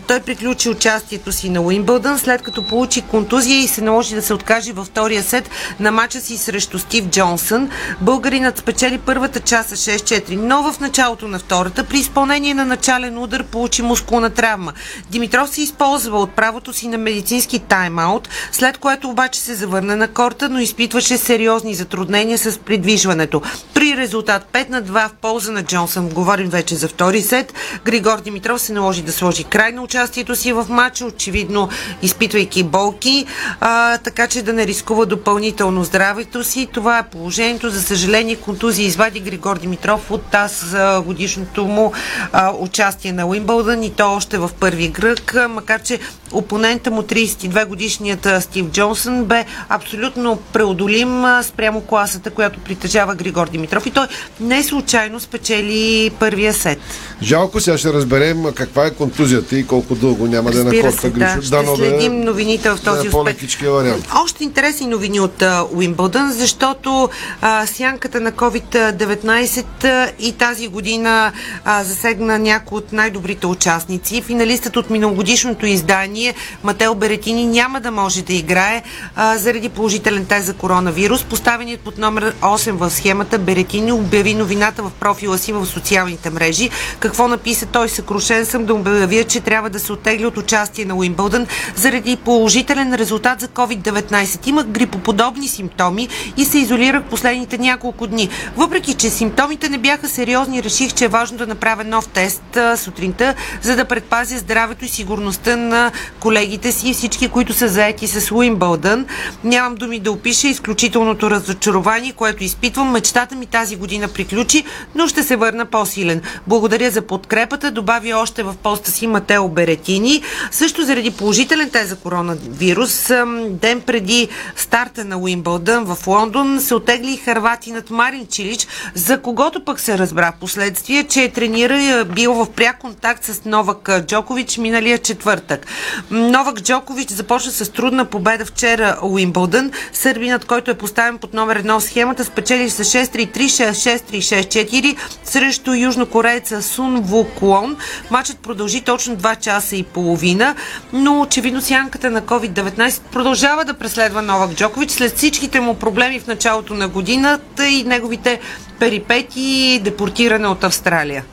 Той 0.07 0.21
приключи 0.21 0.69
участието 0.69 1.33
си 1.33 1.51
на 1.51 1.61
Уимбълдън, 1.61 2.19
след 2.19 2.43
като 2.43 2.63
получи 2.63 3.03
контузия 3.03 3.61
и 3.61 3.69
се 3.69 3.81
наложи 3.83 4.15
да 4.15 4.23
се 4.23 4.35
откаже 4.35 4.73
във 4.73 4.87
втория 4.87 5.23
сет 5.23 5.51
на 5.81 5.91
мача 5.91 6.21
си 6.21 6.37
срещу 6.37 6.79
Стив 6.79 7.05
Джонсън. 7.05 7.71
Българинът 8.01 8.59
спечели 8.59 8.99
първата 8.99 9.41
часа 9.41 9.77
6-4, 9.77 10.37
но 10.37 10.73
в 10.73 10.81
началото 10.81 11.29
на 11.29 11.39
втората 11.39 11.85
при 11.85 11.99
изпълнение 11.99 12.55
на 12.55 12.60
начален 12.65 13.19
удар 13.19 13.45
получи 13.45 13.83
мускулна 13.83 14.31
травма. 14.31 14.73
Димитров 15.11 15.51
се 15.51 15.63
използва 15.63 16.19
от 16.19 16.31
правото 16.31 16.73
си 16.73 16.89
на 16.89 16.99
медицински 16.99 17.61
тайм-аут, 17.61 18.29
след 18.53 18.79
което 18.79 19.09
обаче 19.09 19.41
се 19.41 19.55
завърна 19.55 19.97
на 19.97 20.09
корта, 20.09 20.49
но 20.49 20.59
изпитваше 20.59 21.19
сериозни 21.19 21.75
затруднения 21.75 22.39
с 22.39 22.59
придвижването. 22.59 23.43
При 23.75 23.97
резултат 23.97 24.47
5 24.53 24.69
на 24.69 24.83
2 24.83 25.09
в 25.09 25.13
полза 25.13 25.53
на 25.53 25.63
Джонсън, 25.63 26.09
говорим 26.09 26.49
вече 26.49 26.77
за 26.77 26.89
втори 26.89 27.23
сет, 27.23 27.55
Григор 27.85 28.21
Димитров 28.21 28.61
се 28.61 28.73
наложи 28.73 29.03
да 29.03 29.13
сложи 29.13 29.45
край 29.45 29.73
на 29.73 29.83
участието 29.83 30.37
си 30.37 30.53
в 30.53 30.67
матча, 30.69 31.05
очевидно 31.05 31.69
изпитвайки 32.03 32.63
болки, 32.63 33.27
а, 33.61 33.99
така 33.99 34.27
че 34.27 34.43
да 34.43 34.53
не 34.53 34.67
рискува 34.67 35.07
допълнително 35.07 35.85
здравето 35.85 36.45
си. 36.45 36.69
Това 36.73 36.99
е 36.99 37.09
положението. 37.09 37.71
За 37.71 37.83
съжаление, 37.83 38.37
контузия 38.37 38.87
извади 38.87 39.21
Григор 39.21 39.59
Димитров 39.59 40.11
от 40.11 40.23
таз 40.23 40.77
годишното 41.05 41.65
му 41.65 41.93
а, 42.33 42.50
участие 42.61 43.13
на 43.13 43.27
Уимбълдън 43.27 43.83
и 43.83 43.91
то 43.91 44.13
още 44.15 44.39
в 44.39 44.51
първи 44.61 44.93
кръг, 44.93 45.37
макар 45.51 45.83
че 45.83 45.99
опонента 46.33 46.91
му 46.91 47.03
32 47.03 47.67
годишният 47.67 48.29
Стив 48.41 48.67
Джонсън 48.67 49.25
бе 49.25 49.45
абсолютно 49.69 50.39
преодолим 50.53 51.25
спрямо 51.43 51.81
класата, 51.81 52.31
която 52.31 52.61
притежава 52.61 53.15
Григор 53.15 53.49
Димитров 53.49 53.87
и 53.87 53.91
той 53.91 54.07
не 54.41 54.63
случайно 54.63 55.21
спечели 55.21 56.11
първия 56.19 56.55
сет. 56.55 56.79
Жалко, 57.23 57.61
сега 57.61 57.79
ще 57.79 57.93
разберем 57.93 58.45
каква 58.55 58.87
е 58.87 58.91
контузията 58.91 59.59
и 59.59 59.67
колко 59.67 59.95
дълго 59.95 60.27
няма 60.27 60.51
да 60.51 60.61
е 60.61 60.65
на 60.65 60.71
Разбира 60.71 60.91
корта 60.91 61.11
да. 61.11 61.19
Гришо. 61.19 61.43
Ще 61.43 61.63
да 61.63 61.77
следим 61.77 62.21
новините 62.21 62.71
в 62.71 62.79
този 62.85 62.97
е 62.97 63.01
успех. 63.01 63.13
по-лекичкия 63.13 63.71
вариант. 63.73 64.09
Още 64.25 64.45
интересни 64.45 64.87
новини 64.87 65.21
от 65.21 65.43
Уимбълдън, 65.73 66.33
защото 66.33 67.09
а, 67.41 67.67
сянката 67.67 68.21
на 68.21 68.33
COVID-19 68.33 69.85
а, 69.85 70.13
и 70.19 70.33
тази 70.33 70.69
година 70.69 71.33
а, 71.65 71.85
засегна 71.85 72.39
някои 72.41 72.79
от 72.79 72.93
най-добрите 72.93 73.47
участници. 73.47 74.23
Финалистът 74.23 74.77
от 74.77 74.91
миналогодишното 74.91 75.67
издание 75.67 76.35
Мател 76.65 76.95
Беретини 76.95 77.47
няма 77.47 77.81
да 77.81 77.91
може 77.91 78.23
да 78.23 78.33
играе 78.33 78.83
а, 79.17 79.39
заради 79.39 79.69
положителен 79.69 80.27
тест 80.27 80.47
за 80.47 80.55
коронавирус. 80.55 81.25
Поставеният 81.25 81.81
под 81.81 81.99
номер 81.99 82.35
8 82.41 82.71
в 82.71 82.91
схемата 82.91 83.39
Беретини 83.39 83.93
обяви 83.93 84.35
новината 84.35 84.83
в 84.83 84.91
профила 84.91 85.39
си 85.39 85.53
в 85.53 85.67
социалните 85.67 86.31
мрежи. 86.31 86.71
Какво 87.01 87.29
написа 87.29 87.67
той? 87.67 87.89
Съкрушен 87.89 88.47
съм 88.47 88.65
да 88.65 88.75
обявя, 88.75 89.25
че 89.25 89.41
трябва 89.41 89.71
да 89.71 89.79
се 89.81 89.93
оттегли 89.93 90.27
от 90.27 90.37
участие 90.37 90.85
на 90.85 90.95
Уимбълдън 90.95 91.47
заради 91.77 92.17
положителен 92.17 92.95
резултат 92.95 93.41
за 93.41 93.49
COVID-19. 93.49 94.49
Имах 94.49 94.67
грипоподобни 94.67 95.49
симптоми 95.49 96.09
и 96.37 96.45
се 96.45 96.59
изолирах 96.59 97.03
последните 97.03 97.59
няколко 97.59 98.07
дни. 98.07 98.29
Въпреки, 98.57 98.95
че 98.95 99.11
симптомите 99.11 99.69
не 99.69 99.79
бяха 99.79 100.09
сериозни, 100.09 100.63
реших, 100.63 100.95
че 100.95 101.05
е 101.05 101.09
важно 101.09 101.39
да 101.39 101.47
направя 101.47 101.85
нов 101.85 102.09
тест 102.09 102.30
а, 102.57 102.77
сутринта, 102.77 103.35
за 103.63 103.77
да 103.77 103.85
предпазя 103.85 104.39
здравето 104.39 104.85
и 104.85 104.89
сигурността 104.89 105.57
на 105.57 105.93
колегите 106.21 106.73
си 106.73 106.89
и 106.89 106.95
всички, 106.95 107.29
които 107.29 107.53
са 107.53 107.69
заети 107.69 108.07
с 108.07 108.31
Уимбълдън. 108.35 109.07
Нямам 109.45 109.75
думи 109.75 109.99
да 109.99 110.13
опиша 110.13 110.49
изключителното 110.49 111.31
разочарование, 111.31 112.13
което 112.13 112.45
изпитвам. 112.45 112.91
Мечтата 112.91 113.35
ми 113.35 113.47
тази 113.47 113.77
година 113.77 114.09
приключи, 114.09 114.65
но 114.95 115.09
ще 115.09 115.23
се 115.23 115.37
върна 115.37 115.67
по-силен. 115.67 116.23
Благодаря 116.47 116.91
за 116.91 117.03
подкрепата, 117.03 117.71
добави 117.71 118.15
още 118.15 118.43
в 118.43 118.55
поста 118.63 118.91
си 118.91 119.07
Матео 119.07 119.49
Беретини. 119.49 120.23
Също 120.51 120.85
заради 120.85 121.11
положителен 121.11 121.71
тест 121.71 121.89
за 121.89 121.97
коронавирус, 121.97 123.11
ден 123.49 123.81
преди 123.81 124.29
старта 124.57 125.05
на 125.05 125.19
Уимбълдън 125.19 125.85
в 125.85 126.07
Лондон 126.07 126.61
се 126.61 126.75
отегли 126.75 127.17
Харватинът 127.17 127.91
Марин 127.91 128.27
Чилич, 128.27 128.67
за 128.95 129.23
когото 129.23 129.65
пък 129.65 129.81
се 129.81 129.99
разбра 129.99 130.33
последствие, 130.41 131.05
че 131.05 131.29
тренира 131.29 132.05
бил 132.21 132.35
в 132.35 132.51
пряк 132.51 132.79
контакт 132.79 133.25
с 133.25 133.45
Новак 133.45 133.91
Джокович 134.07 134.59
миналия 134.59 134.99
четвъртък. 134.99 135.67
Новак 136.11 136.61
Джокович 136.63 137.09
започна 137.09 137.53
с 137.53 137.73
трудна 137.73 138.05
победа 138.05 138.45
вчера 138.45 138.99
Уимбълдън. 139.03 139.71
Сърбинът, 139.93 140.45
който 140.45 140.71
е 140.71 140.75
поставен 140.75 141.19
под 141.19 141.35
номер 141.35 141.57
едно 141.57 141.81
в 141.81 141.85
схемата, 141.85 142.25
спечели 142.25 142.71
с 142.71 142.85
6-3-3, 142.85 143.33
6-3, 143.37 144.19
6-4 144.19 144.97
срещу 145.25 145.75
южнокорееца 145.75 146.63
Сун 146.63 147.01
Вуклон. 147.01 147.77
Матчът 148.11 148.39
продължи 148.39 148.81
точно 148.81 149.17
2 149.17 149.39
часа 149.39 149.77
и 149.77 149.83
половина, 149.83 150.55
но 150.93 151.21
очевидно 151.21 151.61
сянката 151.61 152.11
на 152.11 152.23
COVID-19 152.23 153.01
продължава 153.13 153.65
да 153.65 153.75
преследва 153.75 154.23
Новак 154.23 154.51
Джокович 154.51 154.91
след 154.91 155.17
всичките 155.17 155.61
му 155.61 155.75
проблеми 155.75 156.21
в 156.21 156.27
началото 156.27 156.75
на 156.75 156.89
годината 156.89 157.69
и 157.69 157.85
неговите 157.85 158.41
перипети 158.79 159.41
и 159.41 159.81
депортиране 159.81 160.49
от 160.49 160.65
Австралия. 160.65 161.25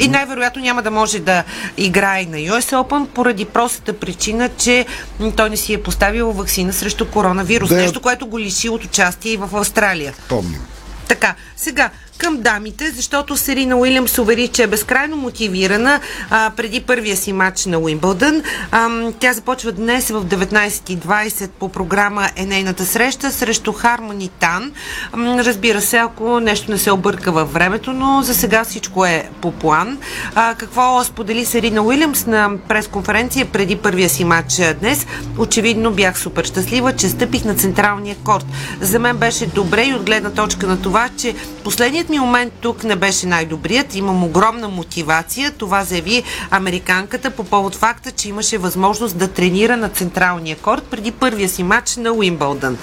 И 0.00 0.08
най-вероятно 0.08 0.62
няма 0.62 0.82
да 0.82 0.90
може 0.90 1.18
да 1.18 1.44
играе 1.76 2.24
на 2.24 2.36
US 2.36 2.72
Open 2.72 3.06
поради 3.06 3.44
простата 3.44 3.92
причина, 3.92 4.48
че 4.58 4.86
той 5.36 5.50
не 5.50 5.56
си 5.56 5.72
е 5.74 5.82
поставил 5.82 6.32
вакцина 6.32 6.72
срещу 6.72 7.06
коронавирус. 7.06 7.68
Да. 7.68 7.76
Нещо, 7.76 8.00
което 8.00 8.26
го 8.26 8.38
лиши 8.38 8.68
от 8.68 8.84
участие 8.84 9.32
и 9.32 9.36
в 9.36 9.56
Австралия. 9.56 10.14
Помним. 10.28 10.60
Така, 11.08 11.34
сега 11.56 11.90
към 12.20 12.36
дамите, 12.36 12.90
защото 12.90 13.36
Серина 13.36 13.76
Уилямс 13.76 14.18
увери, 14.18 14.48
че 14.48 14.62
е 14.62 14.66
безкрайно 14.66 15.16
мотивирана 15.16 16.00
а, 16.30 16.50
преди 16.56 16.80
първия 16.80 17.16
си 17.16 17.32
матч 17.32 17.66
на 17.66 17.78
Уимбълдън. 17.78 18.42
Ам, 18.70 19.14
тя 19.18 19.32
започва 19.32 19.72
днес 19.72 20.10
в 20.10 20.24
19.20 20.24 21.48
по 21.48 21.68
програма 21.68 22.28
е 22.36 22.46
нейната 22.46 22.86
среща 22.86 23.30
срещу 23.30 23.72
Хармони 23.72 24.28
Тан. 24.28 24.72
Разбира 25.16 25.80
се, 25.80 25.96
ако 25.96 26.40
нещо 26.40 26.70
не 26.70 26.78
се 26.78 26.92
обърка 26.92 27.32
във 27.32 27.52
времето, 27.52 27.92
но 27.92 28.22
за 28.22 28.34
сега 28.34 28.64
всичко 28.64 29.04
е 29.04 29.28
по 29.40 29.52
план. 29.52 29.98
А, 30.34 30.54
какво 30.54 31.04
сподели 31.04 31.44
Серина 31.44 31.82
Уилямс 31.82 32.26
на 32.26 32.50
пресконференция 32.68 33.46
преди 33.46 33.76
първия 33.76 34.08
си 34.08 34.24
матч 34.24 34.58
а, 34.58 34.74
днес? 34.74 35.06
Очевидно 35.38 35.90
бях 35.90 36.18
супер 36.18 36.44
щастлива, 36.44 36.96
че 36.96 37.08
стъпих 37.08 37.44
на 37.44 37.54
централния 37.54 38.16
корт. 38.24 38.46
За 38.80 38.98
мен 38.98 39.16
беше 39.16 39.46
добре 39.46 39.84
и 39.84 39.94
от 39.94 40.02
гледна 40.02 40.30
точка 40.30 40.66
на 40.66 40.82
това, 40.82 41.08
че 41.16 41.34
последният 41.64 42.09
ми 42.10 42.18
момент 42.18 42.52
тук 42.60 42.84
не 42.84 42.96
беше 42.96 43.26
най-добрият. 43.26 43.94
Имам 43.94 44.24
огромна 44.24 44.68
мотивация. 44.68 45.50
Това 45.50 45.84
заяви 45.84 46.22
американката 46.50 47.30
по 47.30 47.44
повод 47.44 47.76
факта, 47.76 48.10
че 48.10 48.28
имаше 48.28 48.58
възможност 48.58 49.18
да 49.18 49.28
тренира 49.28 49.76
на 49.76 49.88
централния 49.88 50.56
корт 50.56 50.82
преди 50.82 51.10
първия 51.10 51.48
си 51.48 51.62
матч 51.62 51.96
на 51.96 52.12
Уимбълдън. 52.12 52.78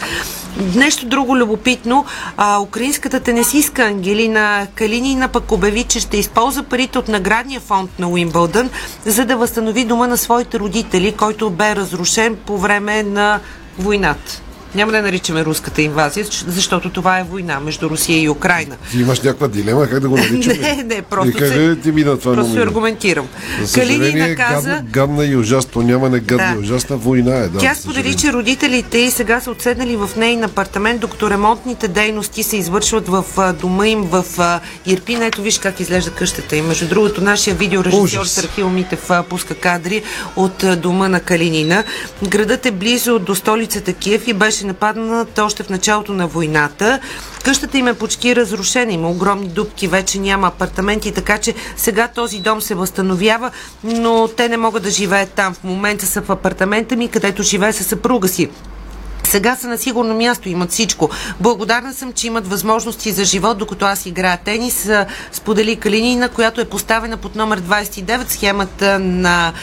Нещо 0.75 1.05
друго 1.05 1.37
любопитно. 1.37 2.05
А, 2.37 2.59
украинската 2.59 3.19
тенесистка 3.19 3.83
Ангелина 3.83 4.67
Калинина 4.75 5.27
пък 5.27 5.51
обяви, 5.51 5.83
че 5.83 5.99
ще 5.99 6.17
използва 6.17 6.63
парите 6.63 6.99
от 6.99 7.07
наградния 7.07 7.59
фонд 7.59 7.99
на 7.99 8.07
Уимбълдън, 8.07 8.69
за 9.05 9.25
да 9.25 9.37
възстанови 9.37 9.85
дома 9.85 10.07
на 10.07 10.17
своите 10.17 10.59
родители, 10.59 11.11
който 11.11 11.49
бе 11.49 11.75
разрушен 11.75 12.37
по 12.45 12.57
време 12.57 13.03
на 13.03 13.39
войната. 13.79 14.41
Няма 14.75 14.91
да 14.91 15.01
наричаме 15.01 15.45
руската 15.45 15.81
инвазия, 15.81 16.25
защото 16.47 16.89
това 16.89 17.19
е 17.19 17.23
война 17.23 17.59
между 17.59 17.89
Русия 17.89 18.21
и 18.21 18.29
Украина. 18.29 18.75
Ти 18.91 18.99
имаш 18.99 19.21
някаква 19.21 19.47
дилема 19.47 19.87
как 19.89 19.99
да 19.99 20.09
го 20.09 20.17
наричаме? 20.17 20.55
Не, 20.77 20.83
не, 20.83 21.01
просто 21.01 21.29
И 21.29 21.33
как 21.33 21.47
се- 21.47 21.77
ти 21.83 21.91
мина 21.91 22.19
това 22.19 22.33
Просто 22.33 22.59
аргументирам. 22.59 23.27
За 23.61 23.67
съжаление, 23.67 24.11
Калинина 24.11 24.35
каза, 24.35 24.69
гадна, 24.69 24.89
гадна 24.91 25.25
и 25.25 25.35
ужасна. 25.35 25.71
То 25.71 25.81
няма 25.81 26.09
не 26.09 26.19
гадна 26.19 26.47
Да. 26.47 26.55
и 26.55 26.63
ужасна 26.63 26.97
война 26.97 27.35
е. 27.35 27.47
Да, 27.47 27.59
Тя 27.59 27.75
сподели, 27.75 28.15
че 28.15 28.33
родителите 28.33 28.97
й 28.97 29.11
сега 29.11 29.39
са 29.39 29.51
отседнали 29.51 29.95
в 29.95 30.09
нейн 30.17 30.43
апартамент, 30.43 31.01
докато 31.01 31.29
ремонтните 31.29 31.87
дейности 31.87 32.43
се 32.43 32.57
извършват 32.57 33.07
в 33.07 33.25
дома 33.61 33.87
им 33.87 34.01
в 34.01 34.25
Ирпин. 34.85 35.21
Ето 35.21 35.41
виж 35.41 35.59
как 35.59 35.79
изглежда 35.79 36.11
къщата 36.11 36.55
им. 36.55 36.67
Между 36.67 36.87
другото, 36.87 37.23
нашия 37.23 37.55
видеорежисьор. 37.55 38.25
Сархил 38.25 38.69
Митев 38.69 39.09
пуска 39.29 39.55
кадри 39.55 40.03
от 40.35 40.65
дома 40.77 41.07
на 41.07 41.19
Калинина. 41.19 41.83
Градът 42.23 42.65
е 42.65 42.71
близо 42.71 43.19
до 43.19 43.35
столицата 43.35 43.93
Киев 43.93 44.27
и 44.27 44.33
беше 44.33 44.56
нападнат 44.65 45.39
още 45.39 45.63
в 45.63 45.69
началото 45.69 46.13
на 46.13 46.27
войната. 46.27 46.99
Къщата 47.43 47.77
им 47.77 47.87
е 47.87 47.93
почти 47.93 48.35
разрушена, 48.35 48.91
има 48.91 49.09
огромни 49.09 49.47
дупки, 49.47 49.87
вече 49.87 50.19
няма 50.19 50.47
апартаменти, 50.47 51.11
така 51.11 51.37
че 51.37 51.53
сега 51.77 52.07
този 52.07 52.39
дом 52.39 52.61
се 52.61 52.75
възстановява, 52.75 53.51
но 53.83 54.27
те 54.27 54.49
не 54.49 54.57
могат 54.57 54.83
да 54.83 54.89
живеят 54.89 55.29
там. 55.29 55.53
В 55.53 55.63
момента 55.63 56.05
са 56.05 56.21
в 56.21 56.29
апартамента 56.29 56.95
ми, 56.95 57.07
където 57.07 57.43
живее 57.43 57.73
със 57.73 57.87
съпруга 57.87 58.27
си. 58.27 58.49
Сега 59.27 59.55
са 59.55 59.67
на 59.67 59.77
сигурно 59.77 60.15
място, 60.15 60.49
имат 60.49 60.71
всичко. 60.71 61.09
Благодарна 61.39 61.93
съм, 61.93 62.13
че 62.13 62.27
имат 62.27 62.47
възможности 62.47 63.11
за 63.11 63.25
живот, 63.25 63.57
докато 63.57 63.85
аз 63.85 64.05
играя 64.05 64.37
тенис. 64.37 64.89
Сподели 65.31 65.75
Калинина, 65.75 66.29
която 66.29 66.61
е 66.61 66.65
поставена 66.65 67.17
под 67.17 67.35
номер 67.35 67.61
29 67.61 68.29
схемата 68.29 68.99
на 68.99 69.53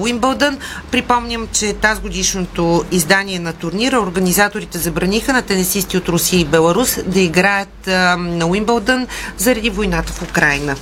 Уимбълдън. 0.00 0.58
Припомням, 0.90 1.48
че 1.52 1.72
тази 1.72 2.00
годишното 2.00 2.84
издание 2.90 3.38
на 3.38 3.52
турнира 3.52 4.00
организаторите 4.00 4.78
забраниха 4.78 5.32
на 5.32 5.42
тенисисти 5.42 5.96
от 5.96 6.08
Русия 6.08 6.40
и 6.40 6.44
Беларус 6.44 6.98
да 7.06 7.20
играят 7.20 7.86
на 8.18 8.46
Уимбълдън 8.46 9.06
заради 9.38 9.70
войната 9.70 10.12
в 10.12 10.22
Украина. 10.22 10.76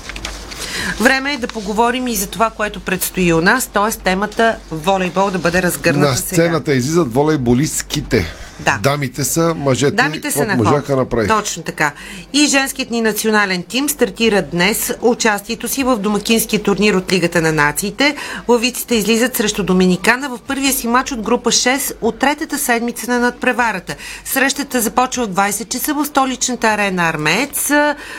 Време 1.01 1.33
е 1.33 1.39
да 1.39 1.47
поговорим 1.47 2.09
и 2.09 2.15
за 2.15 2.27
това, 2.27 2.51
което 2.51 2.81
предстои 2.81 3.33
у 3.33 3.41
нас, 3.41 3.67
т.е. 3.67 3.93
темата 3.95 4.57
волейбол 4.71 5.31
да 5.31 5.39
бъде 5.39 5.63
разгърната 5.63 6.09
На 6.11 6.17
сега. 6.17 6.27
сцената 6.27 6.75
излизат 6.75 7.15
волейболистките. 7.15 8.27
Да. 8.61 8.79
Дамите 8.83 9.25
са, 9.25 9.55
мъжете 9.57 9.97
Дамите 9.97 10.31
са 10.31 10.47
на 10.47 10.55
можаха 10.57 10.87
ход. 10.87 10.97
направи. 10.97 11.29
Точно 11.29 11.63
така. 11.63 11.93
И 12.33 12.47
женският 12.47 12.91
ни 12.91 13.01
национален 13.01 13.63
тим 13.63 13.89
стартира 13.89 14.43
днес 14.43 14.93
участието 15.01 15.69
си 15.69 15.85
в 15.85 15.97
домакинския 15.97 16.63
турнир 16.63 16.95
от 16.95 17.13
Лигата 17.13 17.43
на 17.43 17.53
нациите. 17.53 18.17
Лавиците 18.49 18.95
излизат 18.95 19.37
срещу 19.37 19.63
Доминикана 19.63 20.29
в 20.29 20.39
първия 20.41 20.73
си 20.73 20.87
матч 20.87 21.13
от 21.13 21.21
група 21.23 21.51
6 21.51 21.93
от 22.01 22.19
третата 22.19 22.59
седмица 22.59 23.11
на 23.11 23.19
надпреварата. 23.19 23.95
Срещата 24.25 24.81
започва 24.81 25.23
от 25.23 25.35
20 25.35 25.69
часа 25.69 25.95
в 25.95 26.05
столичната 26.05 26.67
арена 26.67 27.03
Армеец. 27.03 27.69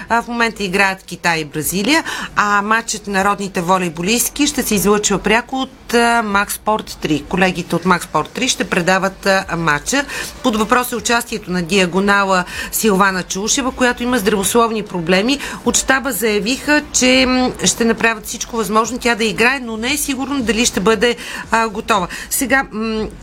В 0.09 0.23
момента 0.27 0.63
играят 0.63 1.03
Китай 1.03 1.39
и 1.39 1.45
Бразилия, 1.45 2.03
а 2.35 2.54
матчът 2.61 3.07
на 3.07 3.25
родните 3.25 3.61
волейболистки 3.61 4.47
ще 4.47 4.63
се 4.63 4.75
излъчва 4.75 5.19
пряко 5.19 5.55
от 5.55 5.84
а, 5.95 6.23
Max 6.23 6.49
Sport 6.49 6.89
3. 7.07 7.25
Колегите 7.25 7.75
от 7.75 7.83
Sport 7.83 8.39
3 8.39 8.47
ще 8.47 8.63
предават 8.63 9.25
а, 9.25 9.45
матча. 9.57 10.05
Под 10.43 10.55
въпрос 10.55 10.91
е 10.91 10.95
участието 10.95 11.51
на 11.51 11.61
диагонала 11.61 12.43
Силвана 12.71 13.23
Чулшева, 13.23 13.71
която 13.71 14.03
има 14.03 14.17
здравословни 14.17 14.83
проблеми. 14.83 15.39
От 15.65 15.77
щаба 15.77 16.11
заявиха, 16.11 16.83
че 16.93 17.27
ще 17.63 17.85
направят 17.85 18.25
всичко 18.25 18.55
възможно 18.55 18.99
тя 18.99 19.15
да 19.15 19.23
играе, 19.23 19.59
но 19.59 19.77
не 19.77 19.93
е 19.93 19.97
сигурно 19.97 20.43
дали 20.43 20.65
ще 20.65 20.79
бъде 20.79 21.15
а, 21.51 21.67
готова. 21.67 22.07
Сега, 22.29 22.63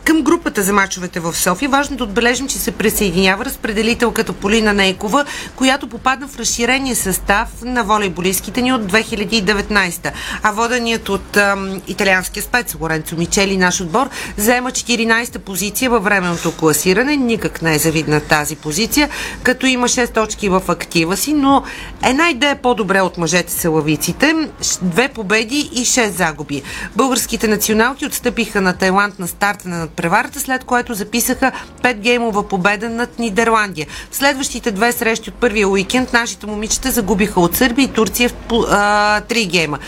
към 0.03 0.21
групата 0.21 0.63
за 0.63 0.73
мачовете 0.73 1.19
в 1.19 1.35
София, 1.35 1.69
важно 1.69 1.97
да 1.97 2.03
отбележим, 2.03 2.47
че 2.47 2.57
се 2.57 2.71
присъединява 2.71 3.45
разпределителката 3.45 4.33
Полина 4.33 4.73
Нейкова, 4.73 5.25
която 5.55 5.87
попадна 5.87 6.27
в 6.27 6.39
разширения 6.39 6.95
състав 6.95 7.47
на 7.63 7.83
волейболистките 7.83 8.61
ни 8.61 8.73
от 8.73 8.81
2019. 8.81 10.11
А 10.43 10.51
воденият 10.51 11.09
от 11.09 11.37
ам, 11.37 11.81
италианския 11.87 12.43
спец 12.43 12.62
Лоренцо 12.81 13.15
Мичели, 13.15 13.57
наш 13.57 13.81
отбор, 13.81 14.09
заема 14.37 14.71
14-та 14.71 15.39
позиция 15.39 15.89
във 15.89 16.03
временното 16.03 16.51
класиране. 16.51 17.17
Никак 17.17 17.61
не 17.61 17.75
е 17.75 17.79
завидна 17.79 18.19
тази 18.21 18.55
позиция, 18.55 19.09
като 19.43 19.65
има 19.65 19.87
6 19.87 20.13
точки 20.13 20.49
в 20.49 20.61
актива 20.67 21.17
си, 21.17 21.33
но 21.33 21.63
една 22.05 22.29
идея 22.29 22.55
по-добре 22.55 23.01
от 23.01 23.17
мъжете 23.17 23.53
са 23.53 23.69
лавиците. 23.69 24.35
Ш- 24.61 24.79
Две 24.81 25.07
победи 25.07 25.69
и 25.73 25.85
6 25.85 26.09
загуби. 26.09 26.61
Българските 26.95 27.47
националки 27.47 28.05
отстъпиха 28.05 28.61
на 28.61 28.73
Тайланд 28.73 29.19
на 29.19 29.27
старта 29.27 29.69
на 29.69 29.77
надпреварата, 29.77 30.39
след 30.39 30.63
което 30.63 30.93
записаха 30.93 31.51
5 31.81 31.93
геймова 31.93 32.47
победа 32.47 32.89
над 32.89 33.19
Нидерландия. 33.19 33.87
В 34.11 34.15
следващите 34.15 34.71
две 34.71 34.91
срещи 34.91 35.29
от 35.29 35.35
първия 35.35 35.69
уикенд 35.69 36.13
нашите 36.13 36.45
момичета 36.45 36.91
загубиха 36.91 37.39
от 37.41 37.55
Сърбия 37.55 37.85
и 37.85 37.87
Турция 37.87 38.29
в 38.29 38.33
а, 38.51 39.21
3 39.21 39.47
гейма. 39.47 39.79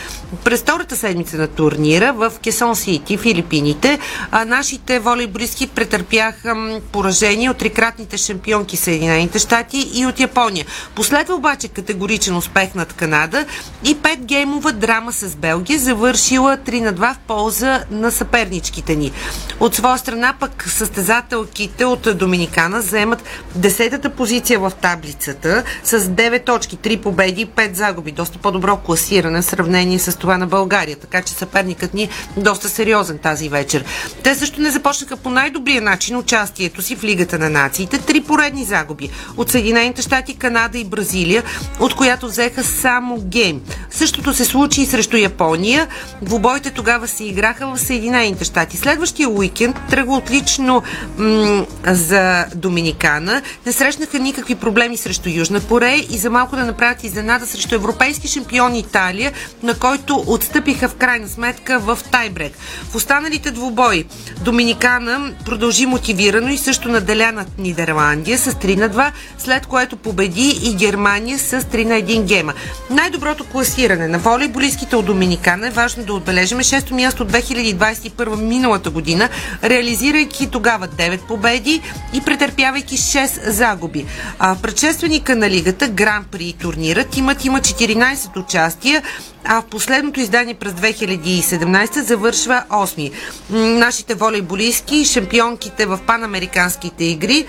През 0.44 0.60
втората 0.62 0.96
седмица 0.96 1.38
на 1.38 1.48
турнира 1.48 2.14
в 2.14 2.32
Кесон 2.56 2.76
Сити, 2.76 3.18
Филипините, 3.18 4.00
а, 4.32 4.46
нашите 4.46 5.00
волейболистки 5.00 5.68
претърпяха 5.68 6.80
поражение 6.92 7.50
от 7.50 7.58
трикратните 7.58 8.18
шампионки 8.18 8.78
Съединените 8.78 9.40
щати 9.40 9.92
и 9.94 10.06
от 10.06 10.20
Япония. 10.20 10.66
Последва 10.96 11.36
обаче 11.36 11.68
категоричен 11.68 12.36
успех 12.36 12.76
над 12.76 12.94
Канада 12.94 13.46
и 13.84 13.96
5 13.96 14.18
геймова 14.20 14.72
драма 14.72 15.12
с 15.12 15.36
Белгия, 15.36 15.80
завършила 15.80 16.58
3 16.58 16.82
на 16.82 16.94
2 16.94 17.14
в 17.14 17.18
полза 17.28 17.84
на 17.92 18.12
съперничките 18.12 18.96
ни. 18.96 19.12
От 19.60 19.76
своя 19.76 19.98
страна 19.98 20.34
пък 20.40 20.66
състезателките 20.70 21.86
от 21.86 22.18
Доминикана 22.18 22.82
заемат 22.82 23.24
10-та 23.58 24.10
позиция 24.10 24.60
в 24.60 24.72
таблицата 24.82 25.64
с 25.84 26.00
9 26.00 26.46
точки, 26.46 26.78
3 26.78 27.02
победи 27.02 27.42
и 27.42 27.48
5 27.48 27.74
загуби. 27.74 28.12
Доста 28.12 28.38
по-добро 28.38 28.78
класиране 28.78 29.42
в 29.42 29.46
сравнение 29.46 30.00
с 30.00 30.18
това 30.18 30.38
на 30.38 30.48
България, 30.48 30.98
така 30.98 31.22
че 31.22 31.34
съперникът 31.34 31.94
ни 31.94 32.10
доста 32.46 32.70
сериозен 32.70 33.18
тази 33.18 33.50
вечер. 33.50 33.86
Те 34.24 34.36
също 34.36 34.62
не 34.62 34.72
започнаха 34.72 35.18
по 35.18 35.30
най-добрия 35.30 35.82
начин 35.82 36.18
участието 36.18 36.82
си 36.82 36.96
в 36.96 37.04
Лигата 37.04 37.40
на 37.40 37.50
нациите. 37.50 37.98
Три 37.98 38.22
поредни 38.22 38.64
загуби 38.64 39.10
от 39.38 39.50
Съединените 39.50 40.02
щати, 40.02 40.36
Канада 40.36 40.78
и 40.78 40.84
Бразилия, 40.84 41.44
от 41.80 41.96
която 41.96 42.28
взеха 42.28 42.64
само 42.64 43.22
гейм. 43.22 43.62
Същото 43.90 44.34
се 44.34 44.46
случи 44.46 44.82
и 44.82 44.86
срещу 44.86 45.18
Япония. 45.18 45.88
Двубоите 46.22 46.72
тогава 46.72 47.08
се 47.08 47.24
играха 47.24 47.68
в 47.68 47.80
Съединените 47.80 48.44
щати. 48.44 48.78
Следващия 48.78 49.30
уикенд 49.30 49.76
тръгва 49.90 50.16
отлично 50.16 50.84
м- 51.18 51.66
за 51.88 52.46
Доминикана. 52.56 53.42
Не 53.66 53.72
срещнаха 53.72 54.20
никакви 54.20 54.56
проблеми 54.56 54.98
срещу 54.98 55.30
Южна 55.30 55.62
Корея 55.62 56.06
и 56.10 56.18
за 56.18 56.30
малко 56.30 56.56
да 56.56 56.66
направят 56.66 57.04
изненада 57.04 57.48
срещу 57.48 57.76
европейски 57.76 58.28
шампион 58.28 58.76
Италия, 58.76 59.32
на 59.64 59.74
който 59.74 60.24
отстъпиха 60.28 60.90
в 60.90 60.96
крайна 60.96 61.28
сметка 61.28 61.80
в 61.80 62.00
тайбрек. 62.36 62.58
В 62.92 62.96
останалите 62.96 63.52
двубои 63.52 64.06
Доминикана 64.42 65.34
продължи 65.46 65.86
мотивирано 65.86 66.50
и 66.50 66.58
също 66.58 66.90
наделя 66.90 67.32
над 67.32 67.48
Нидерландия 67.58 68.38
с 68.38 68.52
3 68.52 68.76
на 68.76 68.90
2, 68.90 69.12
след 69.38 69.66
което 69.66 69.98
победи 69.98 70.60
и 70.64 70.76
Германия 70.76 71.40
с 71.40 71.62
3 71.62 71.84
на 71.84 71.96
1 71.96 72.24
гема. 72.24 72.54
Най-доброто 72.90 73.44
класиране 73.44 74.08
на 74.08 74.20
волейболистките 74.20 74.96
от 74.96 75.06
Доминикана 75.06 75.68
е 75.68 75.72
важно 75.72 76.04
да 76.04 76.14
отбележим 76.14 76.58
6-то 76.58 76.94
място 76.94 77.24
от 77.24 77.32
2021 77.32 78.36
миналата 78.36 78.90
година, 78.90 79.30
реализирайки 79.64 80.48
тогава 80.52 80.88
9 80.88 81.28
победи 81.28 81.82
и 82.14 82.22
претърпявайки 82.22 82.98
6 82.98 83.50
загуби. 83.50 84.06
А 84.40 84.56
предшественика 84.56 85.36
на 85.36 85.50
лигата, 85.50 85.88
Гран 85.88 86.26
При 86.32 86.54
турнирът, 86.54 87.18
имат 87.18 87.46
има 87.46 87.60
14 87.60 88.38
участия, 88.38 89.04
а 89.46 89.62
в 89.62 89.66
последното 89.66 90.20
издание 90.20 90.54
през 90.54 90.74
2017 90.74 92.02
завършва 92.02 92.64
8. 92.70 93.12
М, 93.50 93.60
Нашите 93.60 94.16
волейболистки, 94.16 95.06
шампионките 95.06 95.86
в 95.86 96.00
панамериканските 96.08 97.04
игри 97.06 97.46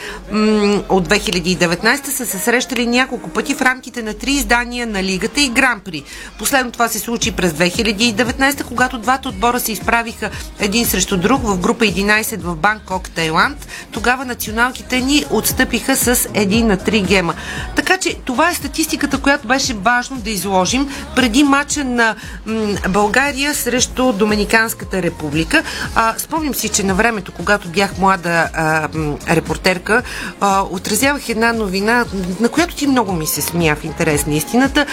от 0.89 1.09
2019 1.09 2.11
са 2.11 2.27
се 2.27 2.39
срещали 2.39 2.87
няколко 2.87 3.31
пъти 3.31 3.55
в 3.55 3.63
рамките 3.63 4.03
на 4.03 4.15
три 4.15 4.31
издания 4.31 4.87
на 4.87 5.03
лигата 5.03 5.41
и 5.41 5.49
Гран-при. 5.49 6.03
Последно 6.39 6.73
това 6.73 6.89
се 6.89 6.99
случи 6.99 7.33
през 7.33 7.53
2019, 7.53 8.65
когато 8.65 8.99
двата 8.99 9.29
отбора 9.29 9.61
се 9.61 9.73
изправиха 9.73 10.31
един 10.61 10.87
срещу 10.87 11.17
друг 11.17 11.43
в 11.43 11.59
група 11.59 11.85
11 11.85 12.41
в 12.41 12.57
Банкок, 12.57 13.11
Тайланд. 13.11 13.69
Тогава 13.91 14.25
националките 14.25 15.01
ни 15.01 15.25
отстъпиха 15.31 15.97
с 15.97 16.17
1 16.17 16.63
на 16.63 16.77
3 16.77 17.07
гема. 17.07 17.35
Така 17.77 17.99
че 17.99 18.15
това 18.25 18.51
е 18.51 18.55
статистиката, 18.55 19.19
която 19.19 19.49
беше 19.49 19.75
важно 19.75 20.17
да 20.17 20.31
изложим 20.31 20.89
преди 21.17 21.43
матча 21.43 21.85
на 21.87 22.15
България 22.89 23.55
срещу 23.55 24.13
Доминиканската 24.13 25.03
република. 25.03 25.63
А, 25.95 26.15
спомням 26.19 26.55
си, 26.55 26.69
че 26.69 26.83
на 26.83 26.95
времето, 26.95 27.33
когато 27.33 27.69
бях 27.69 27.99
млада 27.99 28.49
а, 28.55 28.89
репортерка, 29.31 30.03
а, 30.41 30.63
отразявах 30.71 31.29
една 31.29 31.53
новина, 31.53 32.05
на 32.41 32.49
която 32.49 32.75
ти 32.75 32.87
много 32.87 33.13
ми 33.13 33.27
се 33.27 33.43
смя 33.43 33.77
в 33.81 33.85
интерес 33.85 34.27
на 34.27 34.35
истината. 34.35 34.87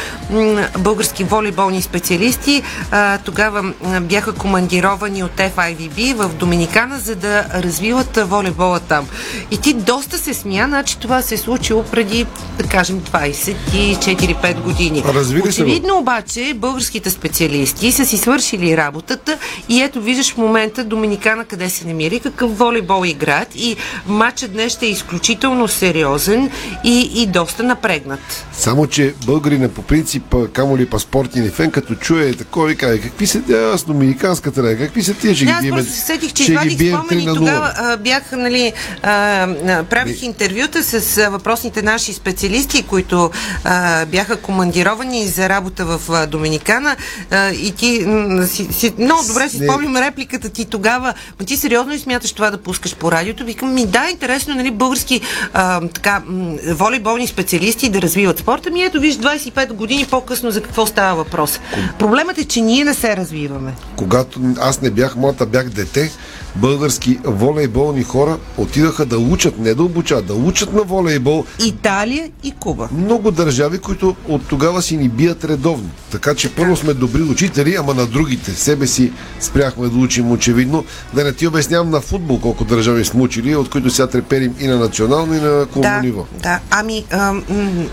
Български 0.80 1.24
волейболни 1.24 1.82
специалисти 1.82 2.64
а, 2.91 3.18
тогава 3.18 3.74
бяха 4.02 4.34
командировани 4.34 5.24
от 5.24 5.38
FIVB 5.38 6.14
в 6.16 6.34
Доминикана, 6.34 7.00
за 7.00 7.16
да 7.16 7.46
развиват 7.54 8.18
волейбола 8.18 8.80
там. 8.80 9.08
И 9.52 9.58
ти 9.58 9.74
доста 9.74 10.18
се 10.18 10.34
смя, 10.34 10.66
значи 10.68 11.00
това 11.00 11.22
се 11.22 11.36
е 11.36 11.38
случило 11.38 11.84
преди, 11.84 12.26
да 12.58 12.64
кажем, 12.64 13.02
24-5 13.02 14.62
години. 14.62 15.04
Развили 15.06 15.52
се. 15.52 15.64
Очевидно 15.64 15.98
обаче 15.98 16.54
българските 16.84 17.09
специалисти 17.09 17.91
са 17.91 18.05
си 18.05 18.17
свършили 18.17 18.77
работата 18.77 19.38
и 19.69 19.81
ето 19.81 20.01
виждаш 20.01 20.34
в 20.34 20.38
момента 20.38 20.84
Доминикана 20.84 21.45
къде 21.45 21.69
се 21.69 21.88
намира 21.88 22.15
и 22.15 22.19
какъв 22.19 22.57
волейбол 22.57 23.05
играят 23.05 23.47
и 23.55 23.75
матчът 24.07 24.53
днес 24.53 24.73
ще 24.73 24.86
е 24.86 24.89
изключително 24.89 25.67
сериозен 25.67 26.49
и, 26.84 27.21
и 27.21 27.25
доста 27.25 27.63
напрегнат. 27.63 28.45
Само, 28.53 28.88
че 28.88 29.13
българина 29.25 29.69
по 29.69 29.81
принцип, 29.81 30.36
камо 30.53 30.77
ли 30.77 30.89
паспортни 30.89 31.49
фен, 31.49 31.71
като 31.71 31.95
чуе 31.95 32.34
такова 32.34 32.71
и 32.71 32.75
каже, 32.75 33.01
какви 33.01 33.27
са 33.27 33.41
тя 33.41 33.77
с 33.77 33.84
доминиканската 33.84 34.63
рега, 34.63 34.86
какви 34.86 35.03
са 35.03 35.13
тия, 35.13 35.36
ще 35.36 35.45
Да, 35.45 35.51
ги 35.51 35.57
аз 35.57 35.61
бием, 35.61 35.86
се 35.86 35.99
сетих, 35.99 36.34
че 36.34 36.43
ще 36.43 36.67
ги 36.67 36.75
бием 36.75 36.95
3 36.95 37.05
спомени. 37.05 37.25
на 37.25 37.31
0. 37.31 37.38
Тогава 37.38 37.73
а, 37.75 37.97
бях, 37.97 38.31
нали, 38.31 38.73
а, 39.03 39.84
правих 39.89 40.23
интервюта 40.23 40.84
с 40.84 41.17
а, 41.17 41.29
въпросните 41.29 41.81
наши 41.81 42.13
специалисти, 42.13 42.84
които 42.84 43.31
а, 43.63 44.05
бяха 44.05 44.38
командировани 44.38 45.27
за 45.27 45.49
работа 45.49 45.86
в 45.86 46.01
а, 46.09 46.27
Доминикана 46.27 46.72
покана 46.74 46.95
а, 47.32 47.51
и 47.51 47.71
ти 47.71 48.07
си, 48.47 48.74
си, 48.74 48.93
много 48.99 49.24
добре 49.28 49.49
си 49.49 49.57
спомням 49.57 49.97
репликата 49.97 50.49
ти 50.49 50.65
тогава. 50.65 51.13
Ма 51.39 51.45
ти 51.45 51.57
сериозно 51.57 51.91
ли 51.93 51.99
смяташ 51.99 52.34
това 52.34 52.51
да 52.51 52.57
пускаш 52.57 52.95
по 52.95 53.11
радиото? 53.11 53.45
Викам 53.45 53.74
ми, 53.74 53.86
да, 53.86 54.09
интересно, 54.11 54.55
нали, 54.55 54.71
български 54.71 55.21
а, 55.53 55.88
така, 55.88 56.21
волейболни 56.67 57.28
специалисти 57.28 57.89
да 57.89 58.01
развиват 58.01 58.39
спорта. 58.39 58.71
Ми 58.71 58.84
ето, 58.84 58.99
виж, 58.99 59.15
25 59.15 59.74
години 59.74 60.05
по-късно 60.05 60.51
за 60.51 60.61
какво 60.61 60.86
става 60.86 61.15
въпрос. 61.15 61.59
Проблемът 61.99 62.38
е, 62.38 62.45
че 62.45 62.61
ние 62.61 62.84
не 62.84 62.93
се 62.93 63.17
развиваме. 63.17 63.74
Когато 63.95 64.39
аз 64.59 64.82
не 64.82 64.89
бях 64.89 65.15
млад, 65.15 65.41
а 65.41 65.45
бях 65.45 65.69
дете, 65.69 66.11
български 66.56 67.20
волейболни 67.24 68.04
хора 68.04 68.38
отидаха 68.58 69.06
да 69.06 69.18
учат, 69.18 69.60
не 69.60 69.74
да 69.74 69.84
обучават, 69.84 70.26
да 70.26 70.34
учат 70.34 70.74
на 70.74 70.84
волейбол. 70.84 71.45
Италия 71.66 72.30
и 72.43 72.51
Куба. 72.51 72.89
Много 72.91 73.32
държави, 73.32 73.78
които 73.78 74.16
от 74.28 74.47
тогава 74.47 74.82
си 74.82 74.97
ни 74.97 75.10
бият 75.10 75.45
редовно. 75.45 75.89
Така 76.12 76.36
че 76.36 76.56
първо 76.56 76.76
сме 76.76 76.93
добри 76.93 77.22
учители, 77.22 77.76
ама 77.80 77.93
на 77.93 78.06
другите. 78.06 78.51
Себе 78.51 78.88
си 78.88 79.12
спряхме 79.39 79.88
да 79.88 79.97
учим 79.97 80.32
очевидно. 80.32 80.86
Да 81.14 81.24
не 81.24 81.34
ти 81.34 81.47
обяснявам 81.47 81.89
на 81.89 82.01
футбол 82.01 82.39
колко 82.39 82.64
държави 82.64 83.06
сме 83.06 83.22
учили, 83.22 83.56
от 83.56 83.70
които 83.70 83.89
сега 83.89 84.08
треперим 84.08 84.56
и 84.60 84.68
на 84.68 84.78
национално, 84.78 85.34
и 85.34 85.39
на 85.39 85.66
клубно 85.66 85.89
да, 85.89 86.01
ниво. 86.01 86.26
Да, 86.43 86.60
ами 86.72 87.06
а, 87.12 87.34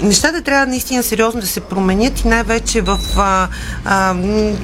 нещата 0.02 0.42
трябва 0.42 0.66
наистина 0.66 1.02
сериозно 1.02 1.40
да 1.40 1.46
се 1.46 1.60
променят 1.60 2.20
и 2.20 2.28
най-вече 2.28 2.80
в 2.80 2.98
а, 3.16 3.48
а, 3.84 4.14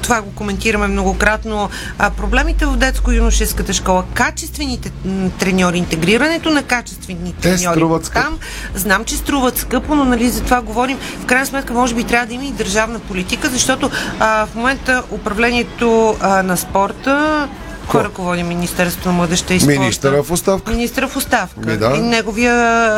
това 0.03 0.23
го 0.23 0.31
коментираме 0.31 0.87
многократно. 0.87 1.69
А, 1.99 2.11
проблемите 2.11 2.67
в 2.67 2.77
детско-юношеската 2.77 3.73
школа, 3.73 3.86
качествените 4.15 4.93
м, 5.05 5.31
треньори, 5.31 5.79
интегрирането 5.79 6.51
на 6.51 6.63
качествени 6.63 7.35
Те 7.35 7.41
треньори 7.41 7.77
струват 7.77 8.05
скъпо. 8.05 8.25
там, 8.27 8.39
знам, 8.75 9.05
че 9.05 9.17
струват 9.17 9.59
скъпо, 9.59 9.95
но 9.95 10.05
нали 10.05 10.29
за 10.29 10.43
това 10.43 10.63
говорим. 10.63 10.99
В 11.21 11.27
крайна 11.27 11.47
сметка, 11.47 11.73
може 11.73 11.95
би 11.95 12.05
трябва 12.05 12.27
да 12.27 12.35
има 12.35 12.45
и 12.45 12.53
държавна 12.53 12.99
политика, 12.99 13.49
защото 13.51 13.91
а, 14.21 14.47
в 14.47 14.55
момента 14.55 15.03
управлението 15.11 16.17
а, 16.21 16.43
на 16.43 16.57
спорта 16.57 17.49
кой 17.87 18.05
ръководи 18.05 18.43
Министерството 18.45 19.09
на 19.09 19.15
младеща 19.15 19.55
и 19.55 19.61
спорта? 19.61 19.79
Министъра 19.79 20.23
в 20.23 20.31
оставка. 20.31 20.71
Министър 20.71 21.07
в 21.07 21.17
оставка. 21.17 21.61
Ми 21.63 21.77
да. 21.77 21.95
И 21.97 22.01
неговия 22.01 22.55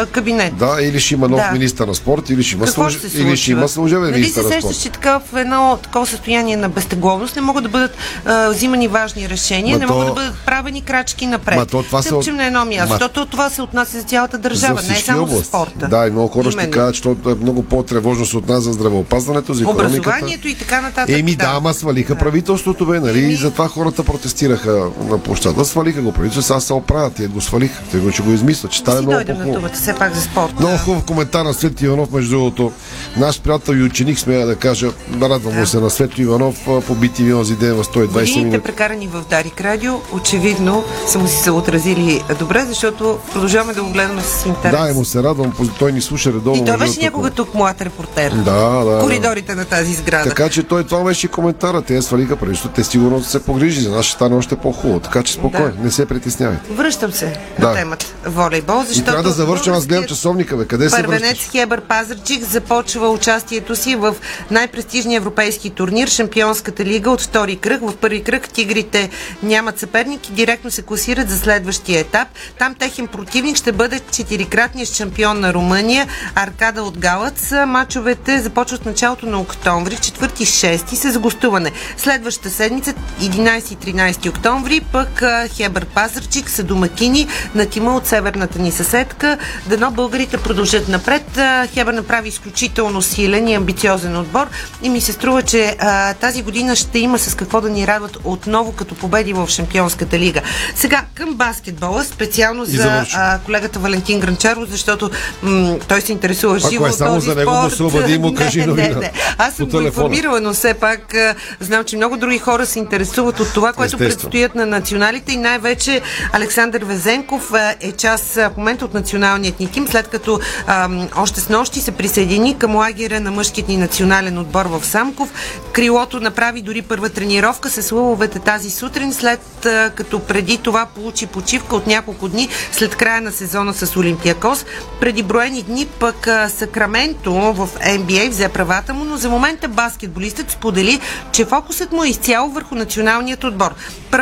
кабинет. 0.07 0.57
Да, 0.57 0.77
или 0.81 1.01
ще 1.01 1.15
има 1.15 1.29
нов 1.29 1.41
Да. 1.41 1.51
министър 1.53 1.87
на 1.87 1.95
спорт, 1.95 2.31
или 2.31 2.43
ще 2.43 2.55
има, 2.55 2.65
Какво 2.65 2.83
служ... 2.83 2.93
ще 2.95 3.09
се 3.09 3.19
или 3.19 3.37
ще 3.37 3.51
има 3.51 3.69
служебен 3.69 4.03
Нали 4.03 4.13
министър 4.13 4.43
се 4.43 4.55
на 4.55 4.61
спорт. 4.63 4.81
че 4.81 4.91
така 4.91 5.21
в 5.23 5.37
едно 5.37 5.79
такова 5.79 6.07
състояние 6.07 6.57
на 6.57 6.69
безтегловност 6.69 7.37
не 7.37 7.43
могат 7.43 7.63
да 7.63 7.71
бъдат 7.71 7.95
а, 8.25 8.49
взимани 8.49 8.89
важни 8.89 9.29
решения, 9.29 9.73
Ма 9.73 9.81
не 9.81 9.87
то- 9.87 9.93
могат 9.93 10.07
да 10.07 10.15
бъдат 10.15 10.35
правени 10.47 10.83
крачки 10.83 11.27
напред. 11.27 11.57
Ма 11.57 11.67
то 11.67 11.83
това 11.83 12.03
се 12.03 12.09
Тъпчем 12.09 12.35
от- 12.35 12.39
на 12.39 12.45
едно 12.45 12.65
място. 12.67 12.95
Ма- 12.95 13.09
То, 13.09 13.27
това 13.27 13.51
се 13.51 13.63
отнася 13.63 13.93
за 13.93 14.05
цялата 14.05 14.39
държава, 14.39 14.81
за 14.81 14.89
не 14.89 14.97
само 14.97 15.19
за 15.19 15.23
области. 15.25 15.45
спорта. 15.45 15.89
Да, 15.89 16.07
и 16.07 16.11
много 16.11 16.29
хора 16.29 16.51
ще 16.51 16.71
кажат, 16.71 16.95
че 16.95 17.09
е 17.09 17.35
много 17.35 17.63
по-тревожно 17.65 18.27
се 18.27 18.37
отнася 18.37 18.61
за 18.61 18.73
здравеопазването, 18.73 19.55
за 19.55 19.63
економиката. 19.63 19.99
Образованието 20.01 20.49
и 20.49 20.55
така 20.55 20.81
нататък. 20.81 21.19
Еми 21.19 21.35
да, 21.35 21.47
ама 21.49 21.75
свалиха 21.75 22.17
правителството, 22.17 22.87
бе, 22.87 23.01
нали? 23.01 23.19
И 23.21 23.37
затова 23.37 23.69
хората 23.69 24.05
протестираха 24.05 24.78
на 25.11 25.19
площада. 25.19 25.65
Свалиха 25.65 26.01
го 26.03 26.13
правителството, 26.13 26.47
сега 26.47 26.61
се 26.61 26.73
оправят. 26.73 27.15
Те 27.15 27.27
го 27.27 27.41
свалиха. 27.41 27.83
Те 27.93 27.99
го, 27.99 28.13
че 28.13 28.23
го 28.23 28.31
измислят, 28.31 28.73
че 28.73 28.79
Си 28.79 28.85
много 28.87 29.13
на 29.13 29.25
по-хубаво. 29.25 29.53
думата 29.53 29.71
все 29.75 29.95
пак 29.95 30.15
за 30.15 30.21
спорт. 30.21 30.61
Много 30.61 30.77
хубав 30.77 31.05
коментар 31.05 31.45
на 31.45 31.55
Свети 31.55 31.85
Иванов, 31.85 32.11
между 32.11 32.31
другото. 32.31 32.73
Наш 33.17 33.41
приятел 33.41 33.73
и 33.73 33.83
ученик, 33.83 34.19
смея 34.19 34.47
да 34.47 34.57
кажа, 34.57 34.91
радвам 35.23 35.55
му 35.55 35.67
се 35.67 35.81
на 35.81 35.91
Свети 35.91 36.23
Иванов, 36.23 36.57
побити 36.87 37.23
ви 37.25 37.35
онзи 37.35 37.57
ден 37.57 37.75
в 37.75 37.85
120 37.85 38.07
Годините 38.07 38.41
минути. 38.41 38.59
прекарани 38.59 39.07
в 39.07 39.23
Дарик 39.31 39.61
Радио, 39.61 39.95
очевидно 40.13 40.85
са 41.07 41.19
му 41.19 41.29
си 41.29 41.37
се 41.37 41.51
отразили 41.51 42.23
добре, 42.39 42.65
защото 42.65 43.19
продължаваме 43.33 43.75
да 43.75 43.83
го 43.83 43.91
гледаме 43.91 44.23
с 44.23 44.47
интерес. 44.47 44.81
Да, 44.81 44.91
и 44.91 44.93
му 44.93 45.05
се 45.05 45.23
радвам, 45.23 45.53
той 45.79 45.93
ни 45.93 46.01
слуша 46.01 46.29
редовно. 46.33 46.63
и 46.63 46.67
той 46.67 46.77
беше 46.79 47.01
някога 47.01 47.31
тук 47.31 47.55
млад 47.55 47.83
репортер. 47.83 48.33
Да, 48.33 48.45
да. 48.45 48.85
Да. 48.85 49.01
коридорите 49.01 49.55
на 49.55 49.65
тази 49.65 49.95
сграда. 49.95 50.29
Така 50.29 50.49
че 50.49 50.63
той 50.63 50.85
това 50.85 51.05
беше 51.05 51.29
коментара. 51.29 51.83
Те 51.83 52.03
свалиха 52.03 52.37
правителството. 52.37 52.75
Те 52.75 52.85
сигурно 52.85 53.23
се 53.25 53.43
погрижи 53.43 53.81
за 53.81 53.91
нас, 53.91 54.05
ще 54.05 54.15
стане 54.15 54.37
още 54.37 54.57
по-хубаво. 54.69 55.01
Така 55.01 55.23
че 55.23 55.33
спокойно, 55.33 55.73
не 55.83 55.91
се 55.91 56.07
притеснявайте. 56.07 56.73
Връщам 56.73 57.13
се 57.13 57.37
Да. 57.59 57.69
на 57.69 57.75
темата 57.75 58.07
волейбол, 58.27 58.83
И 58.83 58.87
защото 58.87 59.05
трябва 59.05 59.23
да 59.23 59.31
завършим, 59.31 59.73
аз 59.73 59.87
гледам 59.87 60.07
часовника, 60.07 60.57
бе. 60.57 60.65
Къде 60.65 60.91
се 60.91 61.03
връщаш? 61.03 61.49
Хебър 61.51 61.81
Пазарчик 61.81 62.45
започва 62.45 63.09
участието 63.09 63.77
си 63.77 63.97
в 63.97 64.17
най-престижния 64.51 65.17
европейски 65.17 65.71
турнир, 65.71 66.09
Шампионската 66.09 66.85
лига 66.85 67.11
от 67.11 67.21
втори 67.21 67.57
кръг. 67.57 67.81
В 67.83 67.97
първи 67.97 68.23
кръг 68.23 68.49
тигрите 68.49 69.11
нямат 69.43 69.79
съперник 69.79 70.29
и 70.29 70.33
директно 70.33 70.71
се 70.71 70.83
класират 70.83 71.31
за 71.31 71.39
следващия 71.39 72.01
етап. 72.01 72.29
Там 72.59 72.75
техен 72.75 73.07
противник 73.07 73.57
ще 73.57 73.73
бъде 73.73 74.01
четирикратният 74.11 74.95
шампион 74.95 75.41
на 75.41 75.55
Румъния 75.55 76.07
Аркада 76.35 76.83
от 76.83 76.99
Галац. 76.99 77.53
Мачовете 77.67 78.41
започват 78.41 78.87
началото 78.87 79.27
на 79.27 79.41
октомври, 79.41 79.97
4-6 79.97 81.11
с 81.11 81.19
гостуване. 81.19 81.73
Следващата 81.97 82.51
седмица, 82.51 82.95
11 83.21 83.73
и 83.73 83.77
13 83.77 84.29
октомври, 84.59 84.81
пък 84.81 85.23
Хебър 85.57 85.85
Пазарчик 85.85 86.51
са 86.51 86.63
домакини 86.63 87.27
на 87.55 87.67
тима 87.67 87.97
от 87.97 88.07
северната 88.07 88.59
ни 88.59 88.73
съседка. 88.73 89.39
Дано 89.67 89.91
българите 89.91 90.37
продължат 90.37 90.89
напред. 90.89 91.39
Хебър 91.75 91.93
направи 91.93 92.29
изключително 92.29 93.03
силен 93.03 93.49
и 93.49 93.55
амбициозен 93.55 94.17
отбор 94.17 94.47
и 94.83 94.89
ми 94.89 95.01
се 95.01 95.13
струва, 95.13 95.43
че 95.43 95.77
а, 95.79 96.15
тази 96.15 96.43
година 96.43 96.77
ще 96.77 96.99
има 96.99 97.19
с 97.19 97.35
какво 97.35 97.61
да 97.61 97.71
ни 97.71 97.87
радват 97.87 98.19
отново 98.25 98.73
като 98.73 98.95
победи 98.95 99.33
в 99.33 99.49
Шампионската 99.49 100.19
лига. 100.19 100.41
Сега 100.75 101.05
към 101.15 101.35
баскетбола, 101.35 102.05
специално 102.05 102.65
за 102.65 103.05
а, 103.15 103.39
колегата 103.39 103.79
Валентин 103.79 104.21
Гранчаров, 104.21 104.69
защото 104.69 105.11
м- 105.43 105.77
той 105.89 106.01
се 106.01 106.13
интересува 106.13 106.57
Ако 106.57 106.71
живо 106.71 106.87
е 106.87 106.93
само 106.93 107.15
този 107.15 107.29
за 107.29 107.35
него, 107.35 107.51
спорт. 107.51 107.81
му 107.81 107.87
обади 107.87 108.19
му 108.19 108.35
кажи 108.35 108.61
не, 108.61 108.67
не, 108.67 108.73
новина. 108.73 109.01
не. 109.01 109.13
Аз 109.39 109.55
съм 109.55 109.69
го 109.69 109.81
информирала, 109.81 110.41
но 110.41 110.53
все 110.53 110.75
пак 110.75 111.15
а, 111.15 111.35
знам, 111.61 111.85
че 111.85 111.97
много 111.97 112.17
други 112.17 112.39
хора 112.39 112.67
се 112.67 112.79
интересуват 112.79 113.41
от 113.41 113.53
това, 113.55 113.73
което 113.73 113.97
Естествено. 113.97 114.31
Предстоят 114.49 114.55
на 114.55 114.79
националите 114.79 115.33
и 115.33 115.37
най-вече 115.37 116.01
Александър 116.33 116.85
Везенков 116.85 117.53
а, 117.53 117.75
е 117.81 117.93
част 117.93 118.37
а, 118.37 118.51
в 118.51 118.57
момента 118.57 118.85
от 118.85 118.95
националният 118.95 119.61
ни 119.61 119.71
тим, 119.71 119.89
след 119.89 120.09
като 120.09 120.41
а, 120.67 120.89
още 121.17 121.41
с 121.41 121.49
нощи 121.49 121.81
се 121.81 121.93
присъедини 121.93 122.59
към 122.59 122.77
лагера 122.77 123.21
на 123.21 123.31
мъжкият 123.31 123.69
ни 123.69 123.77
национален 123.77 124.39
отбор 124.39 124.67
в 124.67 124.85
Самков. 124.85 125.33
Крилото 125.73 126.21
направи 126.21 126.63
дори 126.63 126.83
първа 126.83 127.09
тренировка 127.09 127.71
с 127.71 127.93
лъвовете 127.93 128.39
тази 128.39 128.71
сутрин, 128.71 129.13
след 129.13 129.67
а, 129.67 129.91
като 129.95 130.21
преди 130.21 130.59
това 130.59 130.87
получи 130.87 131.27
почивка 131.27 131.77
от 131.77 131.87
няколко 131.87 132.29
дни 132.29 132.49
след 132.73 132.97
края 132.97 133.21
на 133.21 133.33
сезона 133.33 133.75
с 133.75 133.97
Олимпиакос. 133.97 134.65
Преди 135.01 135.23
броени 135.23 135.63
дни 135.63 135.87
пък 135.87 136.27
а, 136.27 136.49
Сакраменто 136.49 137.33
в 137.33 137.69
NBA 137.87 138.29
взе 138.29 138.49
правата 138.49 138.95
му, 138.95 139.05
но 139.05 139.17
за 139.17 139.29
момента 139.29 139.69
баскетболистът 139.69 140.51
сподели, 140.51 141.01
че 141.33 141.45
фокусът 141.45 141.93
му 141.93 142.05
е 142.05 142.09
изцяло 142.09 142.51
върху 142.51 142.75
националният 142.75 143.45
отбор. 143.45 143.75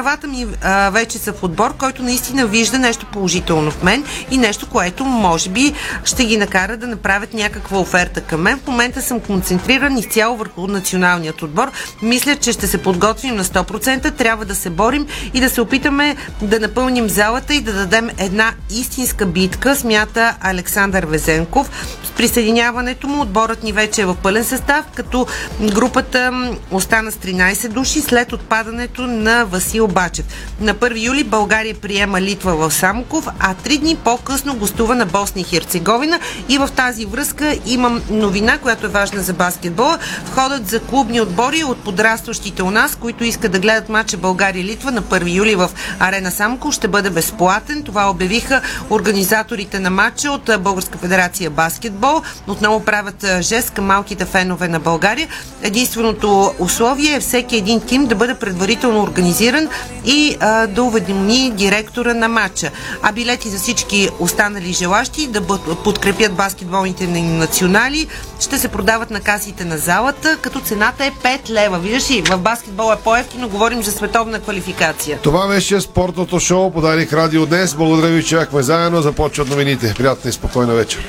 Правата 0.06 0.26
ми 0.26 0.46
а, 0.62 0.90
вече 0.90 1.18
са 1.18 1.32
в 1.32 1.42
отбор, 1.42 1.76
който 1.76 2.02
наистина 2.02 2.46
вижда 2.46 2.78
нещо 2.78 3.06
положително 3.12 3.70
в 3.70 3.82
мен 3.82 4.04
и 4.30 4.38
нещо, 4.38 4.66
което 4.68 5.04
може 5.04 5.50
би 5.50 5.74
ще 6.04 6.24
ги 6.24 6.36
накара 6.36 6.76
да 6.76 6.86
направят 6.86 7.34
някаква 7.34 7.78
оферта 7.78 8.20
към 8.20 8.40
мен. 8.40 8.58
В 8.58 8.66
момента 8.66 9.02
съм 9.02 9.20
концентриран 9.20 9.98
изцяло 9.98 10.36
върху 10.36 10.66
националният 10.66 11.42
отбор. 11.42 11.70
Мисля, 12.02 12.36
че 12.36 12.52
ще 12.52 12.66
се 12.66 12.82
подготвим 12.82 13.36
на 13.36 13.44
100%. 13.44 14.16
Трябва 14.16 14.44
да 14.44 14.54
се 14.54 14.70
борим 14.70 15.06
и 15.34 15.40
да 15.40 15.50
се 15.50 15.60
опитаме 15.60 16.16
да 16.42 16.60
напълним 16.60 17.08
залата 17.08 17.54
и 17.54 17.60
да 17.60 17.72
дадем 17.72 18.10
една 18.18 18.52
истинска 18.70 19.26
битка, 19.26 19.76
смята 19.76 20.36
Александър 20.40 21.06
Везенков. 21.06 21.70
С 22.04 22.10
присъединяването 22.10 23.08
му 23.08 23.22
отборът 23.22 23.62
ни 23.62 23.72
вече 23.72 24.02
е 24.02 24.06
в 24.06 24.16
пълен 24.22 24.44
състав, 24.44 24.84
като 24.94 25.26
групата 25.60 26.50
остана 26.70 27.12
с 27.12 27.16
13 27.16 27.68
души 27.68 28.00
след 28.00 28.32
отпадането 28.32 29.02
на 29.02 29.44
Васил 29.44 29.88
Бачев. 29.96 30.26
На 30.60 30.74
1 30.74 31.06
юли 31.06 31.24
България 31.24 31.74
приема 31.74 32.20
Литва 32.20 32.56
в 32.56 32.74
Самоков, 32.74 33.28
а 33.38 33.54
три 33.54 33.78
дни 33.78 33.96
по-късно 34.04 34.54
гостува 34.54 34.94
на 34.94 35.06
Босния 35.06 35.42
и 35.42 35.44
Херцеговина. 35.44 36.20
И 36.48 36.58
в 36.58 36.68
тази 36.76 37.06
връзка 37.06 37.58
имам 37.66 38.02
новина, 38.10 38.58
която 38.58 38.86
е 38.86 38.88
важна 38.88 39.22
за 39.22 39.32
баскетбола. 39.32 39.98
Входът 40.24 40.68
за 40.68 40.80
клубни 40.80 41.20
отбори 41.20 41.64
от 41.64 41.78
подрастващите 41.84 42.62
у 42.62 42.70
нас, 42.70 42.96
които 42.96 43.24
искат 43.24 43.52
да 43.52 43.58
гледат 43.58 43.88
матча 43.88 44.16
България-Литва 44.16 44.90
на 44.90 45.02
1 45.02 45.34
юли 45.34 45.54
в 45.54 45.70
Арена 46.00 46.30
Самоков, 46.30 46.74
ще 46.74 46.88
бъде 46.88 47.10
безплатен. 47.10 47.82
Това 47.82 48.10
обявиха 48.10 48.60
организаторите 48.90 49.80
на 49.80 49.90
матча 49.90 50.30
от 50.30 50.50
Българска 50.60 50.98
федерация 50.98 51.50
баскетбол. 51.50 52.22
Отново 52.46 52.84
правят 52.84 53.26
жест 53.40 53.70
към 53.70 53.84
малките 53.84 54.24
фенове 54.24 54.68
на 54.68 54.80
България. 54.80 55.28
Единственото 55.62 56.54
условие 56.58 57.14
е 57.14 57.20
всеки 57.20 57.56
един 57.56 57.80
тим 57.80 58.06
да 58.06 58.14
бъде 58.14 58.34
предварително 58.34 59.02
организиран 59.02 59.68
и 60.04 60.36
а, 60.40 60.66
да 60.66 60.82
уведоми 60.82 61.50
директора 61.50 62.14
на 62.14 62.28
матча. 62.28 62.70
А 63.02 63.12
билети 63.12 63.48
за 63.48 63.58
всички 63.58 64.08
останали 64.18 64.72
желащи 64.72 65.26
да 65.26 65.40
подкрепят 65.84 66.32
баскетболните 66.32 67.06
ни 67.06 67.22
национали 67.22 68.06
ще 68.40 68.58
се 68.58 68.68
продават 68.68 69.10
на 69.10 69.20
касите 69.20 69.64
на 69.64 69.78
залата, 69.78 70.38
като 70.40 70.60
цената 70.60 71.04
е 71.04 71.10
5 71.10 71.50
лева. 71.50 71.78
Виждаш 71.78 72.10
ли, 72.10 72.22
в 72.22 72.38
баскетбол 72.38 72.92
е 72.92 73.02
по-ефтино, 73.04 73.48
говорим 73.48 73.82
за 73.82 73.92
световна 73.92 74.40
квалификация. 74.40 75.18
Това 75.22 75.48
беше 75.48 75.80
спортното 75.80 76.40
шоу. 76.40 76.70
Подарих 76.70 77.12
радио 77.12 77.46
днес. 77.46 77.74
Благодаря 77.74 78.12
ви, 78.12 78.24
че 78.24 78.36
бяхме 78.36 78.62
заедно. 78.62 79.02
Започват 79.02 79.48
новините. 79.48 79.94
Приятна 79.96 80.30
и 80.30 80.32
спокойна 80.32 80.74
вечер. 80.74 81.08